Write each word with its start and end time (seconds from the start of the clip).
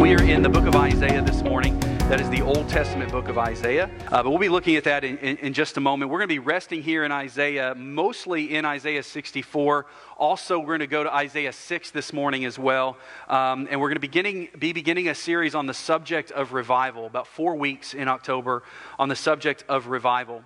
We 0.00 0.14
are 0.14 0.22
in 0.22 0.41
the 0.41 0.48
book 0.48 0.64
of 0.64 0.75
Isaiah 0.77 1.20
this 1.20 1.43
morning. 1.43 1.79
That 2.11 2.20
is 2.20 2.29
the 2.29 2.42
Old 2.42 2.68
Testament 2.68 3.12
book 3.12 3.29
of 3.29 3.38
Isaiah. 3.38 3.88
Uh, 4.08 4.24
but 4.24 4.30
we'll 4.30 4.40
be 4.40 4.48
looking 4.48 4.74
at 4.74 4.82
that 4.82 5.04
in, 5.04 5.16
in, 5.18 5.36
in 5.36 5.52
just 5.52 5.77
a 5.77 5.80
moment. 5.80 6.10
We're 6.10 6.18
going 6.18 6.29
to 6.29 6.34
be 6.34 6.40
resting 6.40 6.82
here 6.82 7.04
in 7.04 7.12
Isaiah, 7.12 7.72
mostly 7.77 8.56
in 8.56 8.64
Isaiah 8.64 9.04
64. 9.04 9.87
Also, 10.16 10.59
we're 10.59 10.66
going 10.66 10.80
to 10.80 10.88
go 10.88 11.04
to 11.04 11.15
Isaiah 11.15 11.52
6 11.52 11.92
this 11.92 12.12
morning 12.12 12.45
as 12.45 12.59
well. 12.59 12.96
Um, 13.28 13.68
and 13.70 13.80
we're 13.80 13.87
going 13.87 13.95
to 13.95 14.01
beginning, 14.01 14.48
be 14.59 14.73
beginning 14.73 15.06
a 15.06 15.15
series 15.15 15.54
on 15.54 15.66
the 15.66 15.73
subject 15.73 16.32
of 16.32 16.52
revival, 16.52 17.06
about 17.06 17.28
four 17.28 17.54
weeks 17.54 17.95
in 17.95 18.09
October 18.09 18.65
on 18.98 19.09
the 19.09 19.15
subject 19.15 19.62
of 19.68 19.87
revival. 19.87 20.42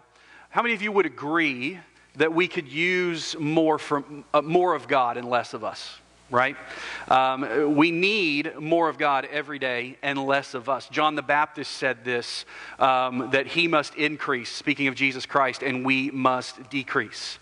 How 0.51 0.61
many 0.61 0.75
of 0.75 0.83
you 0.83 0.93
would 0.93 1.07
agree 1.07 1.81
that 2.17 2.35
we 2.35 2.47
could 2.47 2.69
use 2.69 3.37
more, 3.39 3.79
from, 3.79 4.27
uh, 4.35 4.43
more 4.43 4.75
of 4.75 4.87
God 4.87 5.17
and 5.17 5.31
less 5.31 5.55
of 5.55 5.65
us? 5.65 5.99
Right? 6.35 6.57
Um, 7.09 7.77
we 7.77 7.93
need 7.93 8.59
more 8.59 8.89
of 8.89 8.99
God 8.99 9.27
every 9.31 9.61
day 9.61 9.97
and 10.03 10.19
less 10.27 10.53
of 10.53 10.69
us. 10.69 10.89
John 10.89 11.15
the 11.15 11.23
Baptist 11.23 11.71
said 11.71 12.05
this 12.05 12.45
um, 12.81 13.31
that 13.31 13.47
he 13.47 13.69
must 13.69 13.95
increase, 13.95 14.51
speaking 14.51 14.89
of 14.89 14.97
Jesus 14.97 15.25
Christ, 15.25 15.63
and 15.63 15.87
we 15.87 16.11
must 16.11 16.69
decrease. 16.71 17.39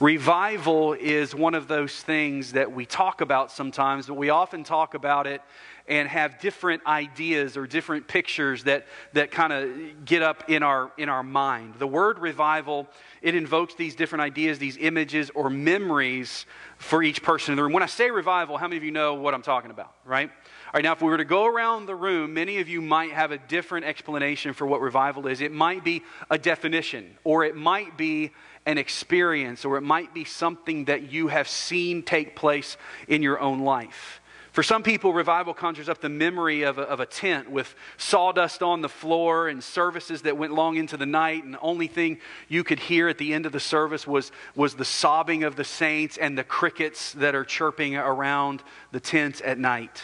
Revival 0.00 0.94
is 0.94 1.32
one 1.32 1.54
of 1.54 1.68
those 1.68 1.94
things 2.02 2.52
that 2.52 2.72
we 2.72 2.84
talk 2.84 3.20
about 3.20 3.52
sometimes, 3.52 4.08
but 4.08 4.14
we 4.14 4.30
often 4.30 4.64
talk 4.64 4.94
about 4.94 5.28
it 5.28 5.40
and 5.88 6.08
have 6.08 6.38
different 6.40 6.84
ideas 6.86 7.56
or 7.56 7.66
different 7.66 8.06
pictures 8.06 8.64
that, 8.64 8.86
that 9.12 9.30
kind 9.30 9.52
of 9.52 10.04
get 10.04 10.22
up 10.22 10.48
in 10.48 10.62
our, 10.62 10.92
in 10.96 11.08
our 11.08 11.22
mind. 11.22 11.74
The 11.78 11.86
word 11.86 12.18
revival, 12.18 12.86
it 13.20 13.34
invokes 13.34 13.74
these 13.74 13.94
different 13.94 14.22
ideas, 14.22 14.58
these 14.58 14.76
images 14.76 15.30
or 15.34 15.50
memories 15.50 16.46
for 16.78 17.02
each 17.02 17.22
person 17.22 17.52
in 17.52 17.56
the 17.56 17.62
room. 17.62 17.72
When 17.72 17.82
I 17.82 17.86
say 17.86 18.10
revival, 18.10 18.56
how 18.56 18.68
many 18.68 18.76
of 18.76 18.84
you 18.84 18.92
know 18.92 19.14
what 19.14 19.34
I'm 19.34 19.42
talking 19.42 19.70
about, 19.70 19.92
right? 20.04 20.30
All 20.30 20.78
right, 20.78 20.84
now 20.84 20.92
if 20.92 21.02
we 21.02 21.08
were 21.08 21.18
to 21.18 21.24
go 21.24 21.44
around 21.44 21.86
the 21.86 21.94
room, 21.94 22.32
many 22.32 22.58
of 22.58 22.68
you 22.68 22.80
might 22.80 23.10
have 23.12 23.30
a 23.30 23.38
different 23.38 23.84
explanation 23.84 24.54
for 24.54 24.66
what 24.66 24.80
revival 24.80 25.26
is. 25.26 25.40
It 25.40 25.52
might 25.52 25.84
be 25.84 26.02
a 26.30 26.38
definition, 26.38 27.18
or 27.24 27.44
it 27.44 27.56
might 27.56 27.98
be 27.98 28.30
an 28.64 28.78
experience, 28.78 29.64
or 29.64 29.76
it 29.76 29.82
might 29.82 30.14
be 30.14 30.24
something 30.24 30.86
that 30.86 31.12
you 31.12 31.28
have 31.28 31.48
seen 31.48 32.02
take 32.02 32.36
place 32.36 32.76
in 33.08 33.22
your 33.22 33.38
own 33.40 33.60
life. 33.60 34.21
For 34.52 34.62
some 34.62 34.82
people, 34.82 35.14
revival 35.14 35.54
conjures 35.54 35.88
up 35.88 36.02
the 36.02 36.10
memory 36.10 36.62
of 36.62 36.76
a, 36.76 36.82
of 36.82 37.00
a, 37.00 37.06
tent 37.06 37.50
with 37.50 37.74
sawdust 37.96 38.62
on 38.62 38.82
the 38.82 38.88
floor 38.88 39.48
and 39.48 39.64
services 39.64 40.22
that 40.22 40.36
went 40.36 40.52
long 40.52 40.76
into 40.76 40.98
the 40.98 41.06
night, 41.06 41.42
and 41.42 41.54
the 41.54 41.60
only 41.60 41.86
thing 41.86 42.18
you 42.48 42.62
could 42.62 42.78
hear 42.78 43.08
at 43.08 43.16
the 43.16 43.32
end 43.32 43.46
of 43.46 43.52
the 43.52 43.60
service 43.60 44.06
was, 44.06 44.30
was 44.54 44.74
the 44.74 44.84
sobbing 44.84 45.42
of 45.42 45.56
the 45.56 45.64
saints 45.64 46.18
and 46.18 46.36
the 46.36 46.44
crickets 46.44 47.12
that 47.14 47.34
are 47.34 47.44
chirping 47.44 47.96
around 47.96 48.62
the 48.92 49.00
tent 49.00 49.40
at 49.40 49.58
night. 49.58 50.02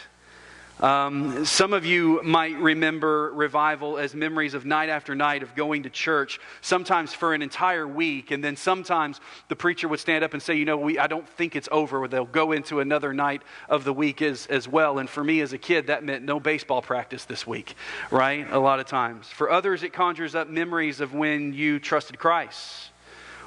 Um, 0.81 1.45
some 1.45 1.73
of 1.73 1.84
you 1.84 2.23
might 2.23 2.57
remember 2.57 3.33
revival 3.33 3.98
as 3.98 4.15
memories 4.15 4.55
of 4.55 4.65
night 4.65 4.89
after 4.89 5.17
night 5.17 5.43
of 5.43 5.57
going 5.57 5.83
to 5.83 5.91
church, 5.91 6.39
sometimes 6.61 7.12
for 7.12 7.34
an 7.34 7.43
entire 7.43 7.87
week, 7.87 8.31
and 8.31 8.45
then 8.45 8.55
sometimes 8.55 9.21
the 9.49 9.56
preacher 9.56 9.89
would 9.89 9.99
stand 9.99 10.23
up 10.23 10.34
and 10.34 10.43
say, 10.43 10.55
You 10.55 10.65
know, 10.65 10.77
we, 10.77 10.97
I 10.97 11.09
don't 11.09 11.29
think 11.29 11.56
it's 11.56 11.69
over. 11.73 12.06
They'll 12.06 12.25
go 12.25 12.53
into 12.53 12.79
another 12.79 13.12
night 13.12 13.43
of 13.69 13.83
the 13.83 13.93
week 13.93 14.23
as, 14.23 14.47
as 14.47 14.69
well. 14.69 15.01
And 15.01 15.11
for 15.11 15.25
me 15.25 15.41
as 15.41 15.53
a 15.53 15.59
kid, 15.59 15.89
that 15.89 16.05
meant 16.05 16.25
no 16.25 16.39
baseball 16.39 16.81
practice 16.81 17.25
this 17.25 17.45
week, 17.45 17.75
right? 18.12 18.47
A 18.53 18.59
lot 18.60 18.78
of 18.78 18.87
times. 18.87 19.27
For 19.27 19.50
others, 19.50 19.83
it 19.83 19.93
conjures 19.93 20.37
up 20.37 20.49
memories 20.49 21.00
of 21.00 21.12
when 21.12 21.55
you 21.55 21.81
trusted 21.81 22.21
Christ 22.21 22.91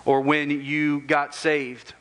or 0.03 0.19
when 0.19 0.49
you 0.49 0.99
got 1.01 1.33
saved 1.33 1.93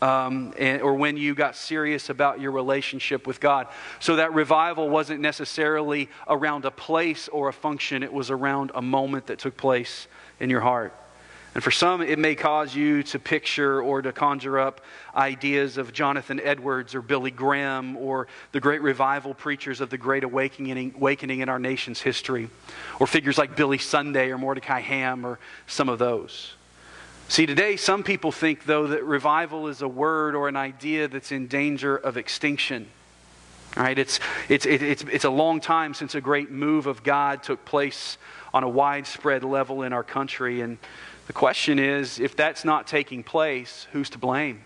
um, 0.00 0.54
and, 0.58 0.82
or 0.82 0.94
when 0.94 1.16
you 1.16 1.34
got 1.34 1.56
serious 1.56 2.10
about 2.10 2.40
your 2.40 2.52
relationship 2.52 3.26
with 3.26 3.40
God. 3.40 3.66
So 4.00 4.16
that 4.16 4.32
revival 4.32 4.88
wasn't 4.88 5.20
necessarily 5.20 6.08
around 6.26 6.64
a 6.64 6.70
place 6.70 7.28
or 7.28 7.48
a 7.48 7.52
function, 7.52 8.02
it 8.02 8.12
was 8.12 8.30
around 8.30 8.70
a 8.74 8.82
moment 8.82 9.26
that 9.26 9.38
took 9.38 9.56
place 9.56 10.06
in 10.40 10.50
your 10.50 10.60
heart. 10.60 10.94
And 11.54 11.64
for 11.64 11.70
some, 11.70 12.02
it 12.02 12.18
may 12.18 12.34
cause 12.34 12.74
you 12.74 13.02
to 13.04 13.18
picture 13.18 13.82
or 13.82 14.02
to 14.02 14.12
conjure 14.12 14.60
up 14.60 14.82
ideas 15.16 15.76
of 15.76 15.92
Jonathan 15.92 16.38
Edwards 16.40 16.94
or 16.94 17.02
Billy 17.02 17.32
Graham 17.32 17.96
or 17.96 18.28
the 18.52 18.60
great 18.60 18.82
revival 18.82 19.34
preachers 19.34 19.80
of 19.80 19.90
the 19.90 19.98
Great 19.98 20.22
Awakening, 20.24 20.94
awakening 20.94 21.40
in 21.40 21.48
our 21.48 21.58
nation's 21.58 22.00
history, 22.00 22.48
or 23.00 23.06
figures 23.06 23.38
like 23.38 23.56
Billy 23.56 23.78
Sunday 23.78 24.30
or 24.30 24.38
Mordecai 24.38 24.80
Ham 24.80 25.24
or 25.24 25.40
some 25.66 25.88
of 25.88 25.98
those. 25.98 26.54
See, 27.28 27.44
today, 27.44 27.76
some 27.76 28.02
people 28.02 28.32
think, 28.32 28.64
though, 28.64 28.86
that 28.86 29.04
revival 29.04 29.68
is 29.68 29.82
a 29.82 29.88
word 29.88 30.34
or 30.34 30.48
an 30.48 30.56
idea 30.56 31.08
that's 31.08 31.30
in 31.30 31.46
danger 31.46 31.94
of 31.94 32.16
extinction. 32.16 32.88
Right, 33.76 33.98
it's, 33.98 34.18
it's, 34.48 34.64
it's, 34.64 35.04
it's 35.04 35.24
a 35.26 35.30
long 35.30 35.60
time 35.60 35.92
since 35.92 36.14
a 36.14 36.22
great 36.22 36.50
move 36.50 36.86
of 36.86 37.04
God 37.04 37.42
took 37.42 37.64
place 37.66 38.16
on 38.54 38.64
a 38.64 38.68
widespread 38.68 39.44
level 39.44 39.82
in 39.82 39.92
our 39.92 40.02
country. 40.02 40.62
And 40.62 40.78
the 41.26 41.34
question 41.34 41.78
is 41.78 42.18
if 42.18 42.34
that's 42.34 42.64
not 42.64 42.86
taking 42.86 43.22
place, 43.22 43.86
who's 43.92 44.08
to 44.10 44.18
blame? 44.18 44.62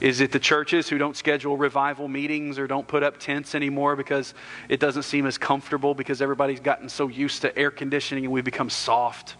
Is 0.00 0.20
it 0.20 0.32
the 0.32 0.40
churches 0.40 0.88
who 0.88 0.96
don't 0.96 1.16
schedule 1.16 1.58
revival 1.58 2.08
meetings 2.08 2.58
or 2.58 2.66
don't 2.66 2.88
put 2.88 3.02
up 3.02 3.18
tents 3.18 3.54
anymore 3.54 3.96
because 3.96 4.32
it 4.70 4.80
doesn't 4.80 5.02
seem 5.04 5.26
as 5.26 5.36
comfortable 5.36 5.94
because 5.94 6.22
everybody's 6.22 6.60
gotten 6.60 6.88
so 6.88 7.08
used 7.08 7.42
to 7.42 7.56
air 7.56 7.70
conditioning 7.70 8.24
and 8.24 8.32
we've 8.32 8.44
become 8.44 8.70
soft? 8.70 9.36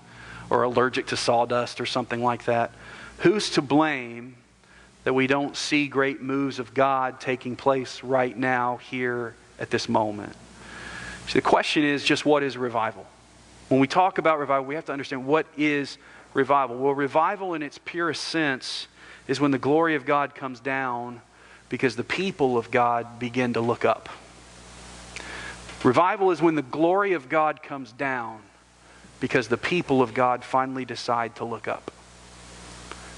Or 0.50 0.62
allergic 0.62 1.06
to 1.06 1.16
sawdust 1.16 1.80
or 1.80 1.86
something 1.86 2.22
like 2.22 2.44
that. 2.44 2.72
Who's 3.18 3.50
to 3.50 3.62
blame 3.62 4.36
that 5.04 5.14
we 5.14 5.26
don't 5.26 5.56
see 5.56 5.86
great 5.86 6.20
moves 6.20 6.58
of 6.58 6.74
God 6.74 7.20
taking 7.20 7.56
place 7.56 8.02
right 8.02 8.36
now, 8.36 8.76
here 8.76 9.34
at 9.58 9.70
this 9.70 9.88
moment? 9.88 10.34
See, 11.28 11.38
the 11.38 11.42
question 11.42 11.84
is 11.84 12.04
just 12.04 12.24
what 12.24 12.42
is 12.42 12.56
revival? 12.56 13.06
When 13.68 13.80
we 13.80 13.88
talk 13.88 14.18
about 14.18 14.38
revival, 14.38 14.66
we 14.66 14.76
have 14.76 14.84
to 14.86 14.92
understand 14.92 15.26
what 15.26 15.46
is 15.56 15.98
revival. 16.34 16.76
Well, 16.76 16.94
revival 16.94 17.54
in 17.54 17.62
its 17.62 17.78
purest 17.78 18.22
sense 18.22 18.86
is 19.26 19.40
when 19.40 19.50
the 19.50 19.58
glory 19.58 19.96
of 19.96 20.04
God 20.04 20.34
comes 20.34 20.60
down 20.60 21.20
because 21.68 21.96
the 21.96 22.04
people 22.04 22.56
of 22.56 22.70
God 22.70 23.18
begin 23.18 23.54
to 23.54 23.60
look 23.60 23.84
up. 23.84 24.08
Revival 25.82 26.30
is 26.30 26.40
when 26.40 26.54
the 26.54 26.62
glory 26.62 27.12
of 27.12 27.28
God 27.28 27.62
comes 27.62 27.92
down 27.92 28.40
because 29.20 29.48
the 29.48 29.56
people 29.56 30.02
of 30.02 30.14
God 30.14 30.44
finally 30.44 30.84
decide 30.84 31.36
to 31.36 31.44
look 31.44 31.68
up. 31.68 31.90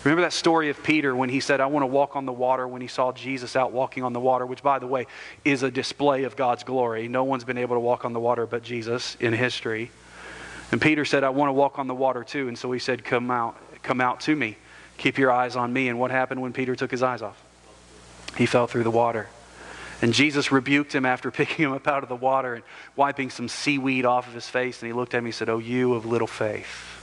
Remember 0.05 0.23
that 0.23 0.33
story 0.33 0.71
of 0.71 0.83
Peter 0.83 1.15
when 1.15 1.29
he 1.29 1.41
said, 1.41 1.61
I 1.61 1.67
want 1.67 1.83
to 1.83 1.89
walk 1.89 2.15
on 2.15 2.25
the 2.25 2.33
water 2.33 2.69
when 2.69 2.81
he 2.81 2.87
saw 2.87 3.13
Jesus 3.13 3.57
out 3.57 3.73
walking 3.73 4.05
on 4.05 4.13
the 4.13 4.21
water, 4.21 4.47
which, 4.47 4.63
by 4.63 4.79
the 4.79 4.87
way, 4.87 5.07
is 5.45 5.65
a 5.65 5.71
display 5.71 6.23
of 6.23 6.37
God's 6.37 6.63
glory. 6.63 7.09
No 7.09 7.25
one's 7.25 7.45
been 7.45 7.59
able 7.59 7.75
to 7.75 7.81
walk 7.81 8.05
on 8.05 8.13
the 8.13 8.21
water 8.21 8.47
but 8.47 8.63
Jesus 8.63 9.17
in 9.19 9.33
history. 9.33 9.91
And 10.71 10.81
Peter 10.81 11.05
said, 11.05 11.25
I 11.25 11.31
want 11.31 11.49
to 11.49 11.53
walk 11.53 11.79
on 11.79 11.89
the 11.89 11.95
water 11.95 12.23
too. 12.23 12.47
And 12.47 12.57
so 12.57 12.71
he 12.71 12.79
said, 12.79 13.05
Come 13.05 13.31
out, 13.31 13.57
come 13.83 14.01
out 14.01 14.21
to 14.21 14.37
me. 14.37 14.57
Keep 14.99 15.19
your 15.19 15.33
eyes 15.33 15.57
on 15.57 15.73
me. 15.73 15.89
And 15.89 15.99
what 15.99 16.11
happened 16.11 16.43
when 16.43 16.53
Peter 16.53 16.77
took 16.77 16.91
his 16.91 17.03
eyes 17.03 17.23
off? 17.23 17.43
He 18.37 18.47
fell 18.47 18.67
through 18.67 18.85
the 18.85 18.91
water. 18.91 19.29
And 20.01 20.13
Jesus 20.13 20.53
rebuked 20.53 20.95
him 20.95 21.05
after 21.05 21.31
picking 21.33 21.65
him 21.65 21.73
up 21.73 21.87
out 21.89 22.03
of 22.03 22.09
the 22.09 22.17
water 22.17 22.55
and 22.55 22.65
wiping 22.97 23.31
some 23.31 23.49
seaweed 23.49 24.05
off 24.05 24.29
of 24.29 24.35
his 24.35 24.49
face. 24.49 24.83
And 24.83 24.89
he 24.89 24.93
looked 24.93 25.15
at 25.15 25.19
him 25.19 25.27
and 25.27 25.35
said, 25.35 25.49
Oh, 25.49 25.59
you 25.59 25.95
of 25.95 26.07
little 26.07 26.27
faith. 26.27 26.95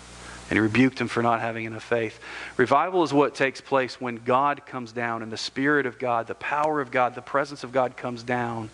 And 0.47 0.57
he 0.57 0.61
rebuked 0.61 1.01
him 1.01 1.07
for 1.07 1.23
not 1.23 1.41
having 1.41 1.65
enough 1.65 1.83
faith. 1.83 2.19
Revival 2.55 3.01
is 3.01 3.11
what 3.11 3.33
takes 3.33 3.61
place 3.61 3.99
when 3.99 4.17
God 4.17 4.63
comes 4.67 4.91
down 4.91 5.23
and 5.23 5.31
the 5.31 5.37
Spirit 5.37 5.87
of 5.87 5.97
God, 5.97 6.27
the 6.27 6.35
power 6.35 6.81
of 6.81 6.91
God, 6.91 7.15
the 7.15 7.21
presence 7.23 7.63
of 7.63 7.71
God 7.71 7.97
comes 7.97 8.21
down 8.21 8.69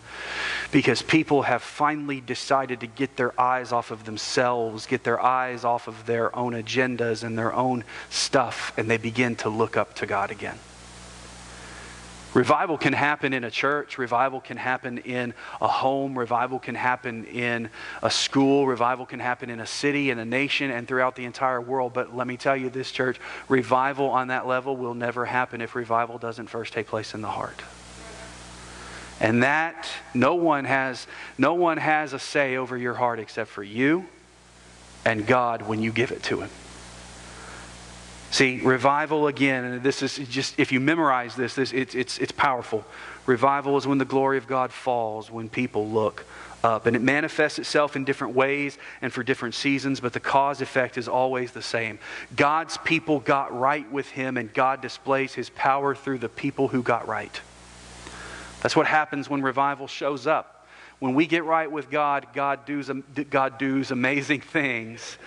because 0.70 1.00
people 1.00 1.42
have 1.42 1.62
finally 1.62 2.20
decided 2.20 2.80
to 2.80 2.86
get 2.86 3.16
their 3.16 3.38
eyes 3.40 3.72
off 3.72 3.90
of 3.90 4.04
themselves, 4.04 4.84
get 4.84 5.02
their 5.02 5.18
eyes 5.18 5.64
off 5.64 5.88
of 5.88 6.04
their 6.04 6.34
own 6.36 6.52
agendas 6.52 7.24
and 7.24 7.38
their 7.38 7.54
own 7.54 7.84
stuff, 8.10 8.74
and 8.76 8.90
they 8.90 8.98
begin 8.98 9.34
to 9.36 9.48
look 9.48 9.74
up 9.74 9.94
to 9.94 10.04
God 10.04 10.30
again. 10.30 10.58
Revival 12.34 12.78
can 12.78 12.94
happen 12.94 13.34
in 13.34 13.44
a 13.44 13.50
church. 13.50 13.98
Revival 13.98 14.40
can 14.40 14.56
happen 14.56 14.98
in 14.98 15.34
a 15.60 15.68
home. 15.68 16.18
Revival 16.18 16.58
can 16.58 16.74
happen 16.74 17.24
in 17.26 17.68
a 18.02 18.10
school. 18.10 18.66
Revival 18.66 19.04
can 19.04 19.20
happen 19.20 19.50
in 19.50 19.60
a 19.60 19.66
city, 19.66 20.08
in 20.08 20.18
a 20.18 20.24
nation, 20.24 20.70
and 20.70 20.88
throughout 20.88 21.14
the 21.14 21.26
entire 21.26 21.60
world. 21.60 21.92
But 21.92 22.16
let 22.16 22.26
me 22.26 22.38
tell 22.38 22.56
you 22.56 22.70
this, 22.70 22.90
church 22.90 23.20
revival 23.48 24.08
on 24.08 24.28
that 24.28 24.46
level 24.46 24.76
will 24.76 24.94
never 24.94 25.26
happen 25.26 25.60
if 25.60 25.74
revival 25.74 26.16
doesn't 26.16 26.46
first 26.46 26.72
take 26.72 26.86
place 26.86 27.12
in 27.12 27.20
the 27.20 27.28
heart. 27.28 27.60
And 29.20 29.42
that 29.42 29.88
no 30.14 30.34
one 30.34 30.64
has 30.64 31.06
no 31.36 31.54
one 31.54 31.76
has 31.76 32.12
a 32.12 32.18
say 32.18 32.56
over 32.56 32.76
your 32.76 32.94
heart 32.94 33.20
except 33.20 33.50
for 33.50 33.62
you 33.62 34.06
and 35.04 35.26
God 35.26 35.62
when 35.62 35.82
you 35.82 35.92
give 35.92 36.12
it 36.12 36.22
to 36.24 36.40
him. 36.40 36.50
See, 38.32 38.60
revival 38.62 39.26
again, 39.26 39.62
and 39.64 39.82
this 39.82 40.02
is 40.02 40.16
just, 40.26 40.58
if 40.58 40.72
you 40.72 40.80
memorize 40.80 41.36
this, 41.36 41.54
this 41.54 41.70
it's, 41.70 41.94
it's, 41.94 42.16
it's 42.16 42.32
powerful. 42.32 42.82
Revival 43.26 43.76
is 43.76 43.86
when 43.86 43.98
the 43.98 44.06
glory 44.06 44.38
of 44.38 44.46
God 44.46 44.72
falls, 44.72 45.30
when 45.30 45.50
people 45.50 45.86
look 45.86 46.24
up. 46.64 46.86
And 46.86 46.96
it 46.96 47.02
manifests 47.02 47.58
itself 47.58 47.94
in 47.94 48.06
different 48.06 48.34
ways 48.34 48.78
and 49.02 49.12
for 49.12 49.22
different 49.22 49.54
seasons, 49.54 50.00
but 50.00 50.14
the 50.14 50.20
cause 50.20 50.62
effect 50.62 50.96
is 50.96 51.08
always 51.08 51.52
the 51.52 51.60
same. 51.60 51.98
God's 52.34 52.78
people 52.78 53.20
got 53.20 53.56
right 53.56 53.90
with 53.92 54.08
Him, 54.08 54.38
and 54.38 54.50
God 54.54 54.80
displays 54.80 55.34
His 55.34 55.50
power 55.50 55.94
through 55.94 56.18
the 56.18 56.30
people 56.30 56.68
who 56.68 56.82
got 56.82 57.06
right. 57.06 57.38
That's 58.62 58.74
what 58.74 58.86
happens 58.86 59.28
when 59.28 59.42
revival 59.42 59.88
shows 59.88 60.26
up 60.26 60.62
when 61.02 61.14
we 61.14 61.26
get 61.26 61.42
right 61.42 61.68
with 61.68 61.90
God, 61.90 62.28
God 62.32 62.64
does, 62.64 62.88
God 63.28 63.58
does 63.58 63.90
amazing 63.90 64.40
things 64.52 65.18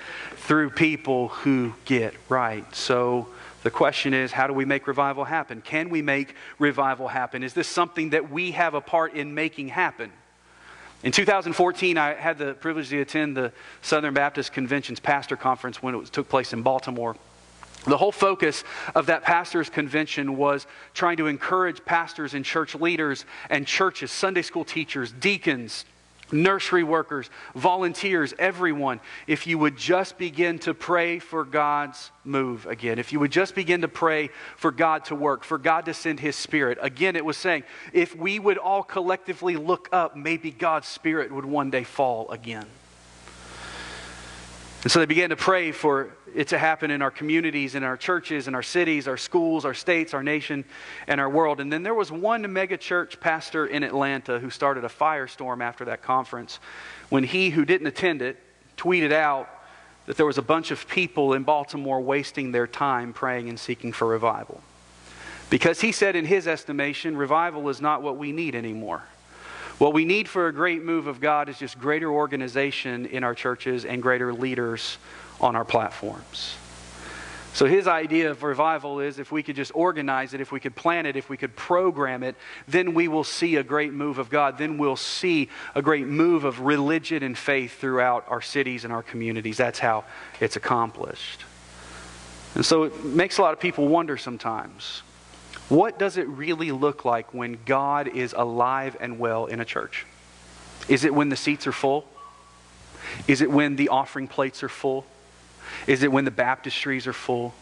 through 0.46 0.70
people 0.70 1.30
who 1.30 1.74
get 1.86 2.14
right. 2.30 2.76
So 2.76 3.28
the 3.64 3.72
question 3.72 4.14
is, 4.14 4.32
how 4.32 4.46
do 4.46 4.54
we 4.54 4.64
make 4.64 4.86
revival 4.86 5.24
happen? 5.24 5.62
Can 5.62 5.90
we 5.90 6.04
make 6.04 6.36
revival 6.60 7.08
happen? 7.08 7.42
Is 7.42 7.54
this 7.54 7.68
something 7.68 8.12
that 8.12 8.30
we 8.30 8.52
have 8.52 8.76
a 8.76 8.82
part 8.82 9.16
in 9.16 9.34
making 9.34 9.70
happen? 9.70 10.12
In 11.02 11.12
2014, 11.12 11.98
I 11.98 12.14
had 12.14 12.38
the 12.38 12.54
privilege 12.54 12.90
to 12.90 13.02
attend 13.02 13.36
the 13.36 13.52
Southern 13.82 14.14
Baptist 14.14 14.54
Convention's 14.54 15.00
pastor 15.00 15.36
conference 15.36 15.82
when 15.82 15.96
it 15.96 16.06
took 16.06 16.30
place 16.30 16.54
in 16.54 16.62
Baltimore. 16.62 17.16
The 17.86 17.98
whole 17.98 18.12
focus 18.12 18.64
of 18.94 19.08
that 19.08 19.24
pastors' 19.24 19.70
convention 19.70 20.38
was 20.38 20.68
trying 20.94 21.18
to 21.18 21.28
encourage 21.28 21.84
pastors 21.86 22.36
and 22.36 22.46
church 22.46 22.76
leaders 22.76 23.26
and 23.50 23.66
churches, 23.66 24.12
Sunday 24.12 24.42
school 24.44 24.66
teachers, 24.66 25.12
deacons, 25.12 25.86
nursery 26.32 26.84
workers, 26.84 27.30
volunteers, 27.54 28.34
everyone, 28.40 29.00
if 29.28 29.48
you 29.48 29.58
would 29.58 29.78
just 29.78 30.18
begin 30.18 30.60
to 30.60 30.74
pray 30.74 31.20
for 31.20 31.44
God's 31.44 32.12
move 32.24 32.66
again, 32.66 33.00
if 33.00 33.14
you 33.14 33.20
would 33.20 33.32
just 33.32 33.56
begin 33.56 33.82
to 33.82 33.88
pray 33.88 34.30
for 34.58 34.72
God 34.72 35.06
to 35.06 35.16
work, 35.16 35.44
for 35.44 35.58
God 35.58 35.86
to 35.86 35.94
send 35.94 36.20
His 36.20 36.36
Spirit. 36.36 36.78
Again, 36.82 37.16
it 37.16 37.26
was 37.26 37.38
saying, 37.38 37.64
if 37.94 38.16
we 38.16 38.40
would 38.40 38.58
all 38.58 38.84
collectively 38.84 39.56
look 39.56 39.90
up, 39.92 40.16
maybe 40.16 40.52
God's 40.52 40.88
Spirit 40.88 41.32
would 41.32 41.46
one 41.46 41.70
day 41.70 41.84
fall 41.84 42.30
again. 42.32 42.66
And 44.84 44.92
so 44.92 45.00
they 45.00 45.08
began 45.08 45.32
to 45.32 45.36
pray 45.36 45.72
for 45.72 46.12
it 46.36 46.50
to 46.50 46.58
happen 46.58 46.92
in 46.92 47.02
our 47.02 47.12
communities, 47.12 47.76
in 47.76 47.84
our 47.84 47.96
churches, 47.96 48.48
in 48.48 48.56
our 48.56 48.64
cities, 48.64 49.08
our 49.08 49.18
schools, 49.18 49.64
our 49.64 49.74
states, 49.74 50.14
our 50.14 50.22
nation, 50.22 50.66
and 51.08 51.20
our 51.22 51.30
world. 51.30 51.62
And 51.62 51.72
then 51.72 51.82
there 51.82 51.94
was 51.94 52.12
one 52.12 52.52
mega 52.52 52.78
church 52.78 53.20
pastor 53.20 53.66
in 53.66 53.84
Atlanta 53.84 54.40
who 54.40 54.50
started 54.50 54.84
a 54.84 54.90
firestorm 54.90 55.64
after 55.64 55.86
that 55.86 56.02
conference 56.02 56.60
when 57.10 57.24
he, 57.24 57.50
who 57.50 57.64
didn't 57.64 57.88
attend 57.88 58.22
it, 58.22 58.38
tweeted 58.78 59.14
out 59.14 59.50
that 60.06 60.18
there 60.18 60.26
was 60.26 60.38
a 60.38 60.44
bunch 60.44 60.72
of 60.72 60.88
people 60.88 61.34
in 61.34 61.44
Baltimore 61.44 62.02
wasting 62.02 62.52
their 62.52 62.68
time 62.68 63.14
praying 63.14 63.50
and 63.50 63.60
seeking 63.60 63.92
for 63.92 64.08
revival. 64.08 64.62
Because 65.50 65.80
he 65.82 65.92
said, 65.92 66.16
in 66.16 66.26
his 66.26 66.48
estimation, 66.48 67.16
revival 67.16 67.70
is 67.70 67.80
not 67.80 68.02
what 68.02 68.18
we 68.18 68.32
need 68.32 68.56
anymore. 68.56 69.04
What 69.78 69.94
we 69.94 70.06
need 70.06 70.30
for 70.30 70.48
a 70.48 70.54
great 70.54 70.84
move 70.84 71.08
of 71.08 71.20
God 71.20 71.50
is 71.50 71.60
just 71.60 71.78
greater 71.80 72.10
organization 72.10 73.06
in 73.06 73.24
our 73.24 73.36
churches 73.36 73.86
and 73.86 74.02
greater 74.02 74.34
leaders 74.34 74.98
on 75.40 75.56
our 75.56 75.66
platforms. 75.66 76.56
So 77.56 77.66
his 77.66 77.88
idea 77.88 78.32
of 78.32 78.44
revival 78.44 79.00
is 79.00 79.18
if 79.18 79.32
we 79.32 79.42
could 79.42 79.56
just 79.56 79.72
organize 79.74 80.34
it, 80.34 80.42
if 80.42 80.52
we 80.52 80.60
could 80.60 80.76
plan 80.76 81.06
it, 81.06 81.16
if 81.16 81.30
we 81.30 81.38
could 81.38 81.56
program 81.56 82.22
it, 82.22 82.36
then 82.68 82.94
we 82.94 83.08
will 83.08 83.24
see 83.24 83.56
a 83.56 83.64
great 83.64 83.94
move 83.94 84.20
of 84.20 84.30
God. 84.30 84.58
Then 84.58 84.78
we'll 84.78 84.98
see 84.98 85.48
a 85.74 85.82
great 85.82 86.06
move 86.06 86.44
of 86.44 86.60
religion 86.60 87.24
and 87.24 87.38
faith 87.38 87.80
throughout 87.80 88.26
our 88.28 88.42
cities 88.42 88.84
and 88.84 88.92
our 88.92 89.02
communities. 89.02 89.56
That's 89.56 89.80
how 89.80 90.04
it's 90.42 90.58
accomplished. 90.58 91.46
And 92.56 92.66
so 92.66 92.84
it 92.84 93.06
makes 93.06 93.38
a 93.38 93.42
lot 93.42 93.54
of 93.54 93.62
people 93.62 93.88
wonder 93.88 94.18
sometimes 94.18 95.02
what 95.70 95.98
does 95.98 96.18
it 96.18 96.28
really 96.28 96.74
look 96.74 97.06
like 97.06 97.34
when 97.34 97.58
God 97.66 98.10
is 98.10 98.36
alive 98.38 98.98
and 99.00 99.18
well 99.18 99.46
in 99.46 99.62
a 99.62 99.66
church? 99.66 100.06
Is 100.90 101.06
it 101.06 101.16
when 101.16 101.30
the 101.30 101.38
seats 101.38 101.68
are 101.68 101.72
full? 101.72 102.06
Is 103.30 103.42
it 103.42 103.50
when 103.50 103.78
the 103.78 103.88
offering 103.88 104.28
plates 104.28 104.62
are 104.62 104.70
full? 104.70 105.06
Is 105.88 106.04
it 106.04 106.12
when 106.12 106.26
the 106.26 106.32
baptistries 106.32 107.08
are 107.08 107.14
full? 107.14 107.54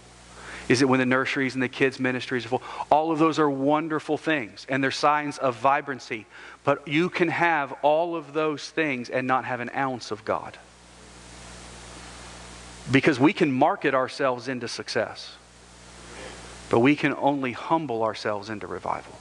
Is 0.70 0.82
it 0.82 0.86
when 0.88 1.00
the 1.00 1.06
nurseries 1.06 1.56
and 1.56 1.64
the 1.64 1.68
kids' 1.68 2.00
ministries 2.00 2.46
are 2.46 2.50
full? 2.50 2.64
All 2.90 3.12
of 3.12 3.20
those 3.20 3.38
are 3.38 3.50
wonderful 3.50 4.18
things, 4.18 4.66
and 4.70 4.84
they're 4.84 4.92
signs 4.92 5.38
of 5.38 5.56
vibrancy. 5.58 6.26
But 6.64 6.88
you 6.88 7.10
can 7.10 7.28
have 7.28 7.74
all 7.82 8.16
of 8.16 8.34
those 8.34 8.70
things 8.70 9.10
and 9.10 9.28
not 9.28 9.46
have 9.46 9.60
an 9.60 9.70
ounce 9.76 10.12
of 10.12 10.24
God. 10.24 10.58
Because 12.92 13.20
we 13.20 13.34
can 13.34 13.52
market 13.52 13.94
ourselves 13.94 14.48
into 14.48 14.68
success. 14.68 15.36
But 16.70 16.80
we 16.80 16.96
can 16.96 17.14
only 17.16 17.52
humble 17.52 18.04
ourselves 18.04 18.50
into 18.50 18.68
revival. 18.68 19.18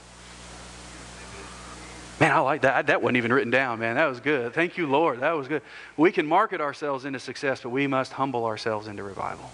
Man, 2.23 2.31
I 2.31 2.39
like 2.39 2.61
that. 2.61 2.87
That 2.87 3.01
wasn't 3.01 3.17
even 3.17 3.33
written 3.33 3.51
down, 3.51 3.79
man. 3.79 3.95
That 3.95 4.05
was 4.05 4.21
good. 4.21 4.53
Thank 4.53 4.77
you, 4.77 4.87
Lord. 4.87 5.19
That 5.19 5.33
was 5.33 5.49
good. 5.49 5.61
We 5.97 6.09
can 6.09 6.25
market 6.25 6.61
ourselves 6.61 7.03
into 7.03 7.19
success, 7.19 7.59
but 7.59 7.71
we 7.71 7.85
must 7.85 8.13
humble 8.13 8.45
ourselves 8.45 8.87
into 8.87 9.03
revival. 9.03 9.51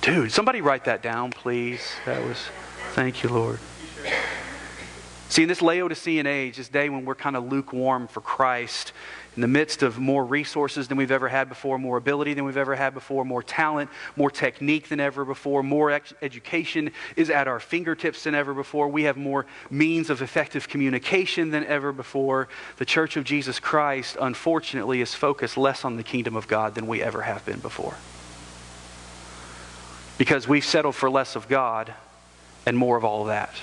Dude, 0.00 0.32
somebody 0.32 0.62
write 0.62 0.86
that 0.86 1.02
down, 1.02 1.30
please. 1.30 1.82
That 2.06 2.26
was, 2.26 2.38
thank 2.94 3.22
you, 3.22 3.28
Lord. 3.28 3.58
See, 5.28 5.42
in 5.42 5.48
this 5.48 5.60
Laodicean 5.60 6.26
age, 6.26 6.56
this 6.56 6.70
day 6.70 6.88
when 6.88 7.04
we're 7.04 7.14
kind 7.14 7.36
of 7.36 7.44
lukewarm 7.44 8.08
for 8.08 8.22
Christ, 8.22 8.94
in 9.34 9.40
the 9.40 9.48
midst 9.48 9.82
of 9.82 9.98
more 9.98 10.24
resources 10.24 10.88
than 10.88 10.98
we've 10.98 11.10
ever 11.10 11.28
had 11.28 11.48
before, 11.48 11.78
more 11.78 11.96
ability 11.96 12.34
than 12.34 12.44
we've 12.44 12.58
ever 12.58 12.74
had 12.74 12.92
before, 12.92 13.24
more 13.24 13.42
talent, 13.42 13.88
more 14.14 14.30
technique 14.30 14.88
than 14.88 15.00
ever 15.00 15.24
before, 15.24 15.62
more 15.62 15.90
ex- 15.90 16.12
education 16.20 16.90
is 17.16 17.30
at 17.30 17.48
our 17.48 17.58
fingertips 17.58 18.24
than 18.24 18.34
ever 18.34 18.52
before. 18.52 18.88
We 18.88 19.04
have 19.04 19.16
more 19.16 19.46
means 19.70 20.10
of 20.10 20.20
effective 20.20 20.68
communication 20.68 21.50
than 21.50 21.64
ever 21.64 21.92
before. 21.92 22.48
The 22.76 22.84
Church 22.84 23.16
of 23.16 23.24
Jesus 23.24 23.58
Christ, 23.58 24.18
unfortunately, 24.20 25.00
is 25.00 25.14
focused 25.14 25.56
less 25.56 25.84
on 25.84 25.96
the 25.96 26.02
kingdom 26.02 26.36
of 26.36 26.46
God 26.46 26.74
than 26.74 26.86
we 26.86 27.02
ever 27.02 27.22
have 27.22 27.44
been 27.46 27.60
before. 27.60 27.94
Because 30.18 30.46
we've 30.46 30.64
settled 30.64 30.94
for 30.94 31.08
less 31.08 31.36
of 31.36 31.48
God 31.48 31.94
and 32.66 32.76
more 32.76 32.98
of 32.98 33.04
all 33.04 33.22
of 33.22 33.28
that. 33.28 33.54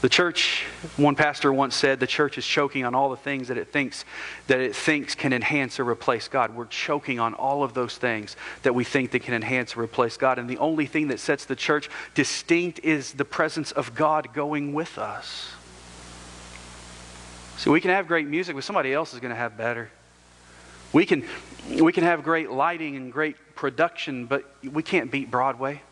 The 0.00 0.08
church, 0.08 0.64
one 0.96 1.14
pastor 1.14 1.52
once 1.52 1.76
said, 1.76 2.00
the 2.00 2.06
church 2.06 2.38
is 2.38 2.46
choking 2.46 2.86
on 2.86 2.94
all 2.94 3.10
the 3.10 3.18
things 3.18 3.48
that 3.48 3.58
it 3.58 3.70
thinks 3.70 4.06
that 4.46 4.58
it 4.58 4.74
thinks 4.74 5.14
can 5.14 5.34
enhance 5.34 5.78
or 5.78 5.84
replace 5.84 6.26
God. 6.26 6.54
We're 6.54 6.64
choking 6.64 7.20
on 7.20 7.34
all 7.34 7.62
of 7.62 7.74
those 7.74 7.98
things 7.98 8.34
that 8.62 8.74
we 8.74 8.82
think 8.82 9.10
that 9.10 9.20
can 9.20 9.34
enhance 9.34 9.76
or 9.76 9.82
replace 9.82 10.16
God. 10.16 10.38
And 10.38 10.48
the 10.48 10.56
only 10.56 10.86
thing 10.86 11.08
that 11.08 11.20
sets 11.20 11.44
the 11.44 11.56
church 11.56 11.90
distinct 12.14 12.80
is 12.82 13.12
the 13.12 13.26
presence 13.26 13.72
of 13.72 13.94
God 13.94 14.32
going 14.32 14.72
with 14.72 14.96
us. 14.96 15.52
So 17.58 17.70
we 17.70 17.82
can 17.82 17.90
have 17.90 18.08
great 18.08 18.26
music, 18.26 18.54
but 18.54 18.64
somebody 18.64 18.94
else 18.94 19.12
is 19.12 19.20
going 19.20 19.32
to 19.32 19.36
have 19.36 19.58
better. 19.58 19.90
We 20.94 21.04
can, 21.04 21.26
we 21.68 21.92
can 21.92 22.04
have 22.04 22.24
great 22.24 22.50
lighting 22.50 22.96
and 22.96 23.12
great 23.12 23.36
production, 23.54 24.24
but 24.24 24.50
we 24.64 24.82
can't 24.82 25.10
beat 25.10 25.30
Broadway. 25.30 25.82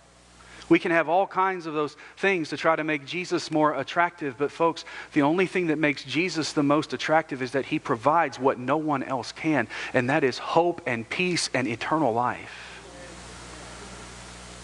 We 0.68 0.78
can 0.78 0.90
have 0.90 1.08
all 1.08 1.26
kinds 1.26 1.66
of 1.66 1.74
those 1.74 1.96
things 2.16 2.50
to 2.50 2.56
try 2.56 2.76
to 2.76 2.84
make 2.84 3.06
Jesus 3.06 3.50
more 3.50 3.74
attractive, 3.74 4.36
but 4.36 4.52
folks, 4.52 4.84
the 5.12 5.22
only 5.22 5.46
thing 5.46 5.68
that 5.68 5.78
makes 5.78 6.04
Jesus 6.04 6.52
the 6.52 6.62
most 6.62 6.92
attractive 6.92 7.42
is 7.42 7.52
that 7.52 7.66
he 7.66 7.78
provides 7.78 8.38
what 8.38 8.58
no 8.58 8.76
one 8.76 9.02
else 9.02 9.32
can, 9.32 9.68
and 9.94 10.10
that 10.10 10.24
is 10.24 10.38
hope 10.38 10.82
and 10.86 11.08
peace 11.08 11.48
and 11.54 11.66
eternal 11.66 12.12
life. 12.12 12.77